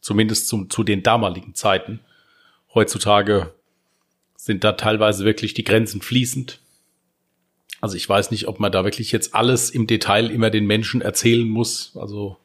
Zumindest 0.00 0.48
zum, 0.48 0.70
zu 0.70 0.84
den 0.84 1.02
damaligen 1.02 1.54
Zeiten. 1.54 2.00
Heutzutage 2.74 3.52
sind 4.36 4.62
da 4.62 4.72
teilweise 4.72 5.24
wirklich 5.24 5.52
die 5.54 5.64
Grenzen 5.64 6.00
fließend. 6.00 6.60
Also 7.84 7.98
ich 7.98 8.08
weiß 8.08 8.30
nicht, 8.30 8.48
ob 8.48 8.60
man 8.60 8.72
da 8.72 8.82
wirklich 8.82 9.12
jetzt 9.12 9.34
alles 9.34 9.68
im 9.68 9.86
Detail 9.86 10.30
immer 10.30 10.48
den 10.48 10.64
Menschen 10.64 11.02
erzählen 11.02 11.46
muss. 11.46 11.92
Also 12.00 12.38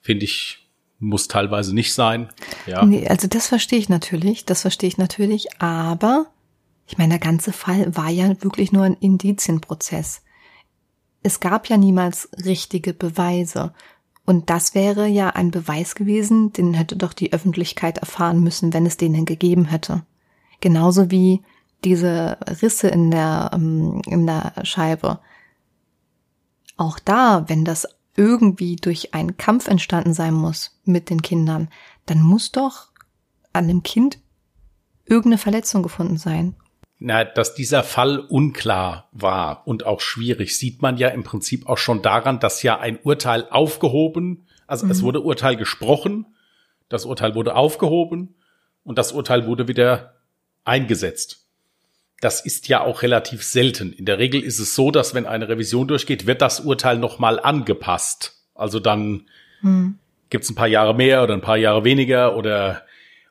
finde 0.00 0.24
ich, 0.24 0.68
muss 0.98 1.28
teilweise 1.28 1.72
nicht 1.72 1.94
sein. 1.94 2.30
Ja. 2.66 2.84
Nee, 2.84 3.06
also 3.06 3.28
das 3.28 3.46
verstehe 3.46 3.78
ich 3.78 3.88
natürlich, 3.88 4.46
das 4.46 4.62
verstehe 4.62 4.88
ich 4.88 4.98
natürlich, 4.98 5.62
aber 5.62 6.26
ich 6.88 6.98
meine, 6.98 7.10
der 7.10 7.20
ganze 7.20 7.52
Fall 7.52 7.96
war 7.96 8.10
ja 8.10 8.42
wirklich 8.42 8.72
nur 8.72 8.82
ein 8.82 8.96
Indizienprozess. 8.96 10.22
Es 11.22 11.38
gab 11.38 11.68
ja 11.68 11.76
niemals 11.76 12.28
richtige 12.44 12.92
Beweise. 12.92 13.72
Und 14.26 14.50
das 14.50 14.74
wäre 14.74 15.06
ja 15.06 15.30
ein 15.30 15.52
Beweis 15.52 15.94
gewesen, 15.94 16.52
den 16.52 16.74
hätte 16.74 16.96
doch 16.96 17.12
die 17.12 17.32
Öffentlichkeit 17.32 17.98
erfahren 17.98 18.40
müssen, 18.40 18.74
wenn 18.74 18.84
es 18.84 18.96
den 18.96 19.24
gegeben 19.24 19.66
hätte. 19.66 20.02
Genauso 20.60 21.12
wie 21.12 21.40
diese 21.84 22.38
Risse 22.62 22.88
in 22.88 23.10
der, 23.10 23.50
ähm, 23.52 24.02
in 24.06 24.26
der 24.26 24.52
Scheibe. 24.62 25.20
Auch 26.76 26.98
da, 26.98 27.48
wenn 27.48 27.64
das 27.64 27.86
irgendwie 28.16 28.76
durch 28.76 29.14
einen 29.14 29.36
Kampf 29.36 29.68
entstanden 29.68 30.12
sein 30.12 30.34
muss 30.34 30.80
mit 30.84 31.10
den 31.10 31.22
Kindern, 31.22 31.68
dann 32.06 32.22
muss 32.22 32.52
doch 32.52 32.88
an 33.52 33.68
dem 33.68 33.82
Kind 33.82 34.18
irgendeine 35.06 35.38
Verletzung 35.38 35.82
gefunden 35.82 36.16
sein 36.16 36.54
na, 37.00 37.24
dass 37.24 37.54
dieser 37.54 37.82
Fall 37.82 38.18
unklar 38.18 39.08
war 39.10 39.66
und 39.66 39.86
auch 39.86 40.00
schwierig, 40.00 40.56
sieht 40.56 40.82
man 40.82 40.98
ja 40.98 41.08
im 41.08 41.24
Prinzip 41.24 41.66
auch 41.66 41.78
schon 41.78 42.02
daran, 42.02 42.40
dass 42.40 42.62
ja 42.62 42.78
ein 42.78 42.98
Urteil 43.02 43.48
aufgehoben, 43.48 44.46
also 44.66 44.84
mhm. 44.84 44.92
es 44.92 45.02
wurde 45.02 45.22
Urteil 45.22 45.56
gesprochen, 45.56 46.26
das 46.90 47.06
Urteil 47.06 47.34
wurde 47.34 47.56
aufgehoben 47.56 48.34
und 48.84 48.98
das 48.98 49.12
Urteil 49.12 49.46
wurde 49.46 49.66
wieder 49.66 50.16
eingesetzt. 50.64 51.48
Das 52.20 52.44
ist 52.44 52.68
ja 52.68 52.82
auch 52.82 53.02
relativ 53.02 53.42
selten. 53.42 53.92
In 53.92 54.04
der 54.04 54.18
Regel 54.18 54.42
ist 54.42 54.58
es 54.58 54.74
so, 54.74 54.90
dass 54.90 55.14
wenn 55.14 55.26
eine 55.26 55.48
Revision 55.48 55.88
durchgeht, 55.88 56.26
wird 56.26 56.42
das 56.42 56.60
Urteil 56.60 56.98
nochmal 56.98 57.40
angepasst. 57.40 58.44
Also 58.54 58.78
dann 58.78 59.26
mhm. 59.62 59.98
gibt 60.28 60.44
es 60.44 60.50
ein 60.50 60.54
paar 60.54 60.68
Jahre 60.68 60.94
mehr 60.94 61.22
oder 61.22 61.34
ein 61.34 61.40
paar 61.40 61.56
Jahre 61.56 61.84
weniger 61.84 62.36
oder 62.36 62.82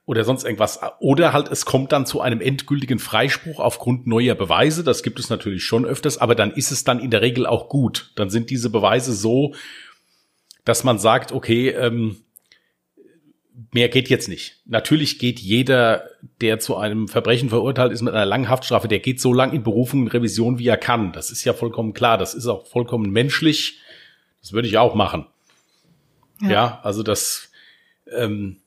oder 0.10 0.24
sonst 0.24 0.44
irgendwas. 0.44 0.80
Oder 0.98 1.34
halt, 1.34 1.52
es 1.52 1.66
kommt 1.66 1.92
dann 1.92 2.08
zu 2.08 2.20
einem 2.20 2.42
endgültigen 2.42 2.98
Freispruch 2.98 3.60
aufgrund 3.60 4.08
neuer 4.08 4.34
Beweise. 4.34 4.84
Das 4.84 5.04
gibt 5.04 5.20
es 5.20 5.30
natürlich 5.30 5.64
schon 5.64 5.86
öfters, 5.86 6.18
aber 6.18 6.34
dann 6.34 6.50
ist 6.50 6.72
es 6.72 6.84
dann 6.84 7.00
in 7.00 7.12
der 7.12 7.22
Regel 7.22 7.46
auch 7.46 7.70
gut. 7.70 8.12
Dann 8.16 8.32
sind 8.32 8.50
diese 8.50 8.72
Beweise 8.72 9.14
so, 9.14 9.54
dass 10.66 10.84
man 10.84 10.98
sagt, 10.98 11.32
okay, 11.32 11.70
ähm, 11.70 12.18
mehr 13.72 13.90
geht 13.90 14.10
jetzt 14.10 14.28
nicht. 14.28 14.58
Natürlich 14.66 15.20
geht 15.20 15.40
jeder, 15.40 16.10
der 16.42 16.60
zu 16.60 16.78
einem 16.78 17.08
Verbrechen 17.08 17.50
verurteilt 17.50 17.92
ist 17.92 18.02
mit 18.02 18.14
einer 18.14 18.26
langen 18.26 18.50
Haftstrafe, 18.50 18.88
der 18.88 19.00
geht 19.00 19.22
so 19.22 19.34
lang 19.34 19.54
in 19.54 19.64
Berufung 19.64 20.02
und 20.02 20.08
Revision, 20.10 20.60
wie 20.60 20.68
er 20.68 20.78
kann. 20.78 21.12
Das 21.12 21.30
ist 21.30 21.44
ja 21.44 21.54
vollkommen 21.54 21.94
klar. 21.94 22.18
Das 22.18 22.34
ist 22.34 22.48
auch 22.48 22.66
vollkommen 22.66 23.12
menschlich. 23.12 23.80
Das 24.42 24.54
würde 24.54 24.68
ich 24.68 24.78
auch 24.78 24.96
machen. 24.96 25.26
Ja, 26.42 26.50
ja 26.50 26.80
also 26.84 27.04
das, 27.04 27.52
ähm, 28.16 28.58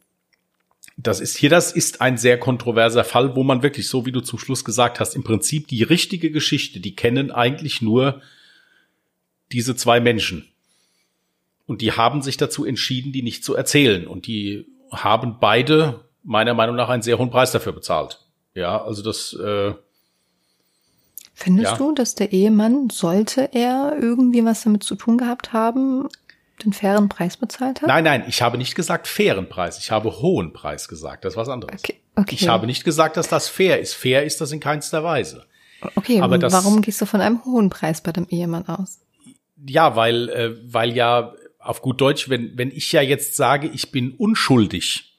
das 0.97 1.21
ist 1.21 1.37
hier, 1.37 1.51
das 1.51 1.73
ist 1.73 2.01
ein 2.01 2.17
sehr 2.19 2.39
kontroverser 2.39 3.05
Fall, 3.05 3.35
wo 3.35 3.43
man 3.43 3.63
wirklich, 3.63 3.89
so 3.89 4.07
wie 4.07 4.13
du 4.13 4.21
zum 4.21 4.39
Schluss 4.39 4.65
gesagt 4.65 5.01
hast, 5.01 5.17
im 5.17 5.25
Prinzip 5.25 5.69
die 5.69 5.83
richtige 5.83 6.31
Geschichte, 6.31 6.81
die 6.81 6.95
kennen 6.95 7.31
eigentlich 7.31 7.83
nur 7.83 8.21
diese 9.51 9.75
zwei 9.75 10.01
Menschen. 10.01 10.49
Und 11.67 11.81
die 11.81 11.93
haben 11.93 12.23
sich 12.23 12.37
dazu 12.37 12.65
entschieden, 12.65 13.13
die 13.13 13.23
nicht 13.23 13.45
zu 13.45 13.55
erzählen. 13.55 14.07
Und 14.07 14.27
die 14.27 14.67
haben 14.93 15.39
beide 15.41 16.05
meiner 16.23 16.55
Meinung 16.55 16.77
nach 16.77 16.89
einen 16.89 17.03
sehr 17.03 17.19
hohen 17.19 17.31
Preis 17.31 17.53
dafür 17.53 17.73
bezahlt. 17.73 18.21
Ja, 18.55 18.83
also 18.83 19.03
das. 19.03 19.33
Äh, 19.35 19.75
Findest 21.35 21.73
ja. 21.73 21.79
du, 21.79 21.95
dass 21.95 22.15
der 22.15 22.33
Ehemann, 22.33 22.91
sollte 22.91 23.53
er 23.53 23.97
irgendwie 23.99 24.45
was 24.45 24.63
damit 24.63 24.85
zu 24.85 24.95
tun 24.95 25.19
gehabt 25.19 25.53
haben, 25.53 26.09
den 26.63 26.73
fairen 26.73 27.09
Preis 27.09 27.37
bezahlt 27.37 27.83
hat? 27.83 27.89
Nein, 27.89 28.05
nein, 28.05 28.25
ich 28.29 28.43
habe 28.43 28.59
nicht 28.59 28.75
gesagt 28.75 29.09
fairen 29.09 29.49
Preis. 29.49 29.79
Ich 29.79 29.91
habe 29.91 30.21
hohen 30.21 30.53
Preis 30.53 30.89
gesagt. 30.89 31.25
Das 31.25 31.33
ist 31.33 31.37
was 31.37 31.49
anderes. 31.49 31.81
Okay, 31.81 32.01
okay. 32.15 32.37
Ich 32.39 32.49
habe 32.49 32.67
nicht 32.67 32.85
gesagt, 32.85 33.17
dass 33.17 33.29
das 33.29 33.49
fair 33.49 33.81
ist. 33.81 33.95
Fair 33.95 34.25
ist 34.25 34.41
das 34.41 34.53
in 34.53 34.61
keinster 34.61 35.03
Weise. 35.03 35.47
Okay, 35.97 36.21
aber 36.21 36.39
das, 36.39 36.53
warum 36.53 36.81
gehst 36.83 37.01
du 37.01 37.07
von 37.07 37.21
einem 37.21 37.45
hohen 37.45 37.71
Preis 37.71 38.03
bei 38.03 38.13
dem 38.13 38.29
Ehemann 38.29 38.69
aus? 38.69 39.01
Ja, 39.67 39.97
weil, 39.97 40.29
äh, 40.29 40.73
weil 40.73 40.95
ja 40.95 41.33
auf 41.63 41.83
gut 41.83 42.01
Deutsch, 42.01 42.29
wenn, 42.29 42.57
wenn 42.57 42.71
ich 42.71 42.93
ja 42.93 43.03
jetzt 43.03 43.37
sage, 43.37 43.69
ich 43.69 43.91
bin 43.91 44.13
unschuldig, 44.13 45.19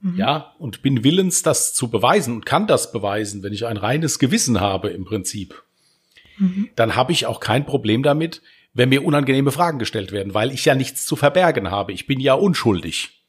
mhm. 0.00 0.16
ja, 0.16 0.54
und 0.58 0.82
bin 0.82 1.04
willens, 1.04 1.42
das 1.42 1.74
zu 1.74 1.90
beweisen 1.90 2.34
und 2.34 2.46
kann 2.46 2.66
das 2.66 2.92
beweisen, 2.92 3.42
wenn 3.42 3.52
ich 3.52 3.66
ein 3.66 3.76
reines 3.76 4.18
Gewissen 4.18 4.60
habe 4.60 4.88
im 4.90 5.04
Prinzip, 5.04 5.62
mhm. 6.38 6.70
dann 6.76 6.96
habe 6.96 7.12
ich 7.12 7.26
auch 7.26 7.40
kein 7.40 7.66
Problem 7.66 8.02
damit, 8.02 8.42
wenn 8.72 8.90
mir 8.90 9.04
unangenehme 9.04 9.52
Fragen 9.52 9.78
gestellt 9.78 10.12
werden, 10.12 10.34
weil 10.34 10.52
ich 10.52 10.64
ja 10.66 10.74
nichts 10.74 11.06
zu 11.06 11.16
verbergen 11.16 11.70
habe. 11.70 11.92
Ich 11.92 12.06
bin 12.06 12.20
ja 12.20 12.34
unschuldig. 12.34 13.22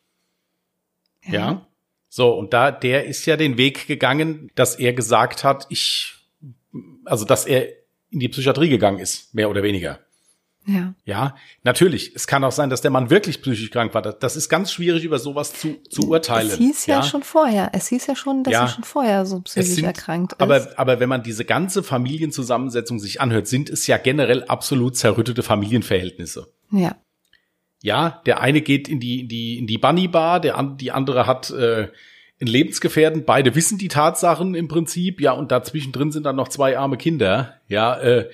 Ja. 1.25 1.33
ja? 1.33 1.67
So, 2.09 2.33
und 2.33 2.53
da, 2.53 2.71
der 2.71 3.05
ist 3.05 3.25
ja 3.25 3.37
den 3.37 3.57
Weg 3.57 3.87
gegangen, 3.87 4.51
dass 4.55 4.75
er 4.75 4.93
gesagt 4.93 5.43
hat, 5.43 5.65
ich, 5.69 6.15
also, 7.05 7.25
dass 7.25 7.45
er 7.45 7.67
in 8.09 8.19
die 8.19 8.29
Psychiatrie 8.29 8.69
gegangen 8.69 8.99
ist, 8.99 9.33
mehr 9.33 9.49
oder 9.49 9.63
weniger. 9.63 9.99
Ja. 10.67 10.93
Ja, 11.05 11.35
natürlich. 11.63 12.11
Es 12.13 12.27
kann 12.27 12.43
auch 12.43 12.51
sein, 12.51 12.69
dass 12.69 12.81
der 12.81 12.91
Mann 12.91 13.09
wirklich 13.09 13.41
psychisch 13.41 13.71
krank 13.71 13.93
war. 13.93 14.01
Das 14.01 14.35
ist 14.35 14.49
ganz 14.49 14.71
schwierig, 14.71 15.05
über 15.05 15.17
sowas 15.17 15.53
zu, 15.53 15.77
zu 15.89 16.09
urteilen. 16.09 16.49
Es 16.49 16.57
hieß 16.57 16.85
ja, 16.87 16.97
ja, 16.97 17.03
schon 17.03 17.23
vorher. 17.23 17.69
Es 17.73 17.87
hieß 17.87 18.05
ja 18.07 18.17
schon, 18.17 18.43
dass 18.43 18.51
ja. 18.51 18.61
er 18.63 18.67
schon 18.67 18.83
vorher 18.83 19.25
so 19.25 19.39
psychisch 19.39 19.75
sind, 19.75 19.85
erkrankt 19.85 20.33
ist. 20.33 20.41
Aber, 20.41 20.67
aber 20.75 20.99
wenn 20.99 21.07
man 21.07 21.23
diese 21.23 21.45
ganze 21.45 21.83
Familienzusammensetzung 21.83 22.99
sich 22.99 23.21
anhört, 23.21 23.47
sind 23.47 23.69
es 23.69 23.87
ja 23.87 23.97
generell 23.97 24.43
absolut 24.43 24.97
zerrüttete 24.97 25.41
Familienverhältnisse. 25.41 26.51
Ja. 26.71 26.97
Ja, 27.81 28.21
der 28.25 28.41
eine 28.41 28.61
geht 28.61 28.89
in 28.89 28.99
die, 28.99 29.21
in 29.21 29.27
die, 29.29 29.57
in 29.59 29.67
die 29.67 29.77
Bunny 29.77 30.09
Bar, 30.09 30.41
der, 30.41 30.61
die 30.77 30.91
andere 30.91 31.27
hat, 31.27 31.49
äh, 31.51 31.87
in 32.39 32.47
Lebensgefährden. 32.47 33.23
Beide 33.23 33.55
wissen 33.55 33.77
die 33.77 33.87
Tatsachen 33.87 34.53
im 34.53 34.67
Prinzip, 34.67 35.21
ja, 35.21 35.31
und 35.31 35.51
dazwischen 35.51 35.93
drin 35.93 36.11
sind 36.11 36.25
dann 36.25 36.35
noch 36.35 36.49
zwei 36.49 36.77
arme 36.77 36.97
Kinder, 36.97 37.53
ja, 37.67 37.97
äh, 37.99 38.29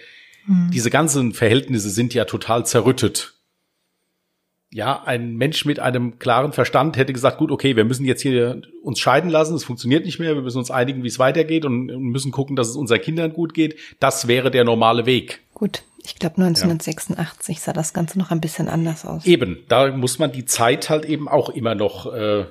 Mhm. 0.45 0.71
Diese 0.71 0.89
ganzen 0.89 1.33
Verhältnisse 1.33 1.89
sind 1.89 2.13
ja 2.13 2.25
total 2.25 2.65
zerrüttet. 2.65 3.33
Ja, 4.71 5.03
ein 5.03 5.35
Mensch 5.35 5.65
mit 5.65 5.79
einem 5.79 6.17
klaren 6.17 6.51
Verstand 6.51 6.97
hätte 6.97 7.13
gesagt, 7.13 7.37
gut, 7.37 7.51
okay, 7.51 7.75
wir 7.75 7.85
müssen 7.85 8.05
jetzt 8.05 8.23
hier 8.23 8.63
uns 8.81 8.99
scheiden 8.99 9.29
lassen, 9.29 9.53
es 9.53 9.63
funktioniert 9.63 10.03
nicht 10.03 10.17
mehr, 10.17 10.33
wir 10.33 10.41
müssen 10.41 10.57
uns 10.57 10.71
einigen, 10.71 11.03
wie 11.03 11.07
es 11.07 11.19
weitergeht 11.19 11.63
und, 11.63 11.85
müssen 11.85 12.31
gucken, 12.31 12.55
dass 12.55 12.69
es 12.69 12.75
unseren 12.75 12.99
Kindern 12.99 13.33
gut 13.33 13.53
geht. 13.53 13.77
Das 13.99 14.27
wäre 14.27 14.49
der 14.49 14.63
normale 14.63 15.05
Weg. 15.05 15.41
Gut, 15.53 15.83
ich 16.03 16.15
glaube 16.15 16.37
1986 16.37 17.57
ja. 17.57 17.63
sah 17.63 17.73
das 17.73 17.93
Ganze 17.93 18.17
noch 18.17 18.31
ein 18.31 18.41
bisschen 18.41 18.67
anders 18.67 19.05
aus. 19.05 19.27
Eben, 19.27 19.59
da 19.69 19.91
muss 19.91 20.17
man 20.17 20.31
die 20.31 20.45
Zeit 20.45 20.89
halt 20.89 21.05
eben 21.05 21.27
auch 21.27 21.49
immer 21.49 21.75
noch, 21.75 22.11
äh, 22.11 22.45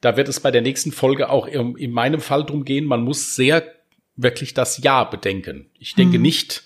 da 0.00 0.16
wird 0.16 0.28
es 0.28 0.40
bei 0.40 0.50
der 0.50 0.62
nächsten 0.62 0.90
Folge 0.90 1.28
auch 1.28 1.46
in, 1.46 1.76
in 1.76 1.92
meinem 1.92 2.22
Fall 2.22 2.44
drum 2.46 2.64
gehen, 2.64 2.86
man 2.86 3.02
muss 3.02 3.36
sehr 3.36 3.62
wirklich 4.16 4.54
das 4.54 4.82
Ja 4.82 5.04
bedenken. 5.04 5.66
Ich 5.78 5.94
denke 5.94 6.16
mhm. 6.16 6.22
nicht, 6.22 6.64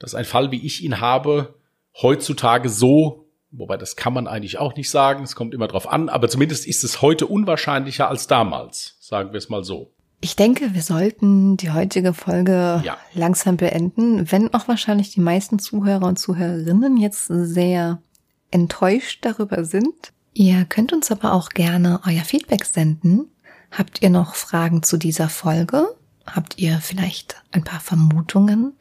dass 0.00 0.16
ein 0.16 0.24
Fall, 0.24 0.50
wie 0.50 0.66
ich 0.66 0.82
ihn 0.82 1.00
habe, 1.00 1.54
heutzutage 2.02 2.68
so, 2.68 3.28
wobei 3.52 3.76
das 3.76 3.94
kann 3.94 4.12
man 4.12 4.26
eigentlich 4.26 4.58
auch 4.58 4.74
nicht 4.74 4.90
sagen, 4.90 5.22
es 5.22 5.36
kommt 5.36 5.54
immer 5.54 5.68
drauf 5.68 5.88
an, 5.88 6.08
aber 6.08 6.28
zumindest 6.28 6.66
ist 6.66 6.82
es 6.82 7.00
heute 7.02 7.28
unwahrscheinlicher 7.28 8.08
als 8.08 8.26
damals, 8.26 8.96
sagen 9.00 9.32
wir 9.32 9.38
es 9.38 9.48
mal 9.48 9.62
so. 9.62 9.92
Ich 10.22 10.36
denke, 10.36 10.74
wir 10.74 10.82
sollten 10.82 11.56
die 11.56 11.70
heutige 11.70 12.12
Folge 12.12 12.82
ja. 12.84 12.98
langsam 13.14 13.56
beenden, 13.56 14.30
wenn 14.30 14.52
auch 14.52 14.68
wahrscheinlich 14.68 15.12
die 15.12 15.20
meisten 15.20 15.58
Zuhörer 15.58 16.06
und 16.06 16.18
Zuhörerinnen 16.18 16.98
jetzt 16.98 17.26
sehr 17.26 18.02
enttäuscht 18.50 19.24
darüber 19.24 19.64
sind. 19.64 20.12
Ihr 20.34 20.64
könnt 20.66 20.92
uns 20.92 21.10
aber 21.10 21.32
auch 21.32 21.48
gerne 21.48 22.00
euer 22.06 22.22
Feedback 22.22 22.66
senden. 22.66 23.30
Habt 23.70 24.02
ihr 24.02 24.10
noch 24.10 24.34
Fragen 24.34 24.82
zu 24.82 24.98
dieser 24.98 25.28
Folge? 25.28 25.86
Habt 26.26 26.58
ihr 26.58 26.80
vielleicht 26.82 27.42
ein 27.52 27.64
paar 27.64 27.80
Vermutungen? 27.80 28.74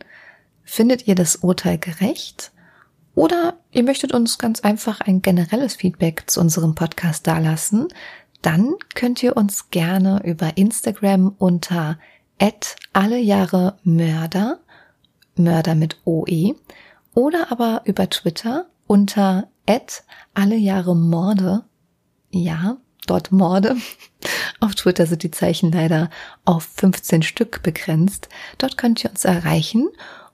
Findet 0.72 1.07
ihr 1.07 1.15
das 1.15 1.38
Urteil 1.38 1.80
gerecht? 1.80 2.51
Oder 3.15 3.57
ihr 3.72 3.82
möchtet 3.84 4.13
uns 4.13 4.38
ganz 4.38 4.59
einfach 4.59 5.01
ein 5.01 5.24
generelles 5.24 5.76
Feedback 5.76 6.26
zu 6.28 6.39
unserem 6.39 6.76
Podcast 6.76 7.26
dalassen? 7.26 7.88
Dann 8.43 8.76
könnt 8.93 9.24
ihr 9.24 9.36
uns 9.36 9.72
gerne 9.72 10.22
über 10.24 10.57
Instagram 10.57 11.34
unter 11.39 11.97
alle 12.93 13.17
Jahre 13.17 13.80
Mörder 13.84 14.59
mit 15.74 15.97
OE 16.05 16.53
oder 17.15 17.51
aber 17.51 17.82
über 17.86 18.07
Twitter 18.07 18.67
unter 18.86 19.49
alle 20.36 20.55
Jahre 20.55 20.95
Morde. 20.95 21.63
Ja, 22.30 22.78
dort 23.07 23.32
Morde. 23.32 23.76
Auf 24.59 24.76
Twitter 24.76 25.07
sind 25.07 25.24
die 25.24 25.32
Zeichen 25.32 25.72
leider 25.72 26.11
auf 26.45 26.63
15 26.76 27.24
Stück 27.24 27.63
begrenzt. 27.63 28.30
Dort 28.59 28.78
könnt 28.78 29.03
ihr 29.03 29.09
uns 29.09 29.26
erreichen 29.26 29.89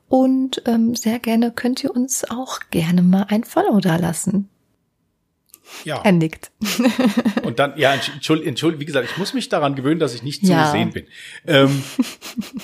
und 0.08 0.62
ähm, 0.66 0.96
sehr 0.96 1.20
gerne 1.20 1.52
könnt 1.52 1.84
ihr 1.84 1.92
uns 1.92 2.30
auch 2.30 2.60
gerne 2.72 3.02
mal 3.02 3.26
ein 3.30 3.44
Follow 3.44 3.80
da 3.80 3.96
lassen. 3.96 4.50
Ja. 5.84 6.02
Er 6.04 6.12
nickt. 6.12 6.52
Und 7.44 7.60
dann, 7.60 7.78
ja, 7.78 7.94
entschuldigung, 7.94 8.50
entschuldigung, 8.50 8.82
wie 8.82 8.86
gesagt, 8.86 9.10
ich 9.10 9.18
muss 9.18 9.34
mich 9.34 9.50
daran 9.50 9.76
gewöhnen, 9.76 10.00
dass 10.00 10.14
ich 10.14 10.24
nicht 10.24 10.46
zu 10.46 10.52
ja. 10.52 10.72
sehen 10.72 10.92
bin. 10.92 11.06
Ähm, 11.48 11.84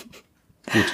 gut. 0.71 0.85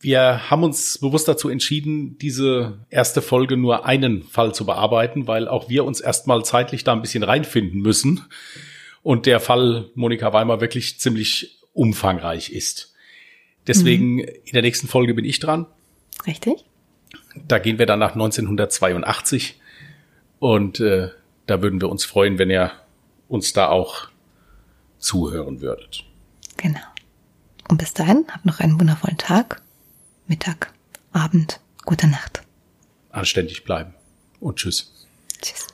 Wir 0.00 0.50
haben 0.50 0.62
uns 0.62 0.98
bewusst 0.98 1.26
dazu 1.26 1.48
entschieden, 1.48 2.18
diese 2.18 2.84
erste 2.90 3.22
Folge 3.22 3.56
nur 3.56 3.86
einen 3.86 4.22
Fall 4.24 4.54
zu 4.54 4.66
bearbeiten, 4.66 5.26
weil 5.26 5.48
auch 5.48 5.68
wir 5.68 5.84
uns 5.84 6.00
erstmal 6.00 6.44
zeitlich 6.44 6.84
da 6.84 6.92
ein 6.92 7.00
bisschen 7.00 7.22
reinfinden 7.22 7.80
müssen 7.80 8.24
und 9.02 9.26
der 9.26 9.40
Fall 9.40 9.90
Monika 9.94 10.32
Weimer 10.32 10.60
wirklich 10.60 11.00
ziemlich 11.00 11.60
umfangreich 11.72 12.50
ist. 12.50 12.94
Deswegen 13.66 14.16
mhm. 14.16 14.28
in 14.44 14.52
der 14.52 14.62
nächsten 14.62 14.86
Folge 14.86 15.14
bin 15.14 15.24
ich 15.24 15.40
dran. 15.40 15.66
Richtig. 16.26 16.64
Da 17.46 17.58
gehen 17.58 17.78
wir 17.78 17.86
dann 17.86 17.98
nach 17.98 18.12
1982 18.12 19.60
und 20.38 20.80
äh, 20.80 21.10
da 21.46 21.62
würden 21.62 21.80
wir 21.80 21.88
uns 21.88 22.04
freuen, 22.04 22.38
wenn 22.38 22.50
ihr 22.50 22.72
uns 23.28 23.52
da 23.52 23.68
auch 23.68 24.08
zuhören 24.98 25.60
würdet. 25.60 26.04
Genau. 26.56 26.80
Und 27.68 27.78
bis 27.78 27.94
dahin, 27.94 28.24
habt 28.30 28.44
noch 28.44 28.60
einen 28.60 28.78
wundervollen 28.78 29.18
Tag, 29.18 29.62
Mittag, 30.26 30.72
Abend, 31.12 31.60
gute 31.84 32.06
Nacht. 32.06 32.42
Anständig 33.10 33.64
bleiben 33.64 33.94
und 34.40 34.56
tschüss. 34.56 35.06
Tschüss. 35.40 35.66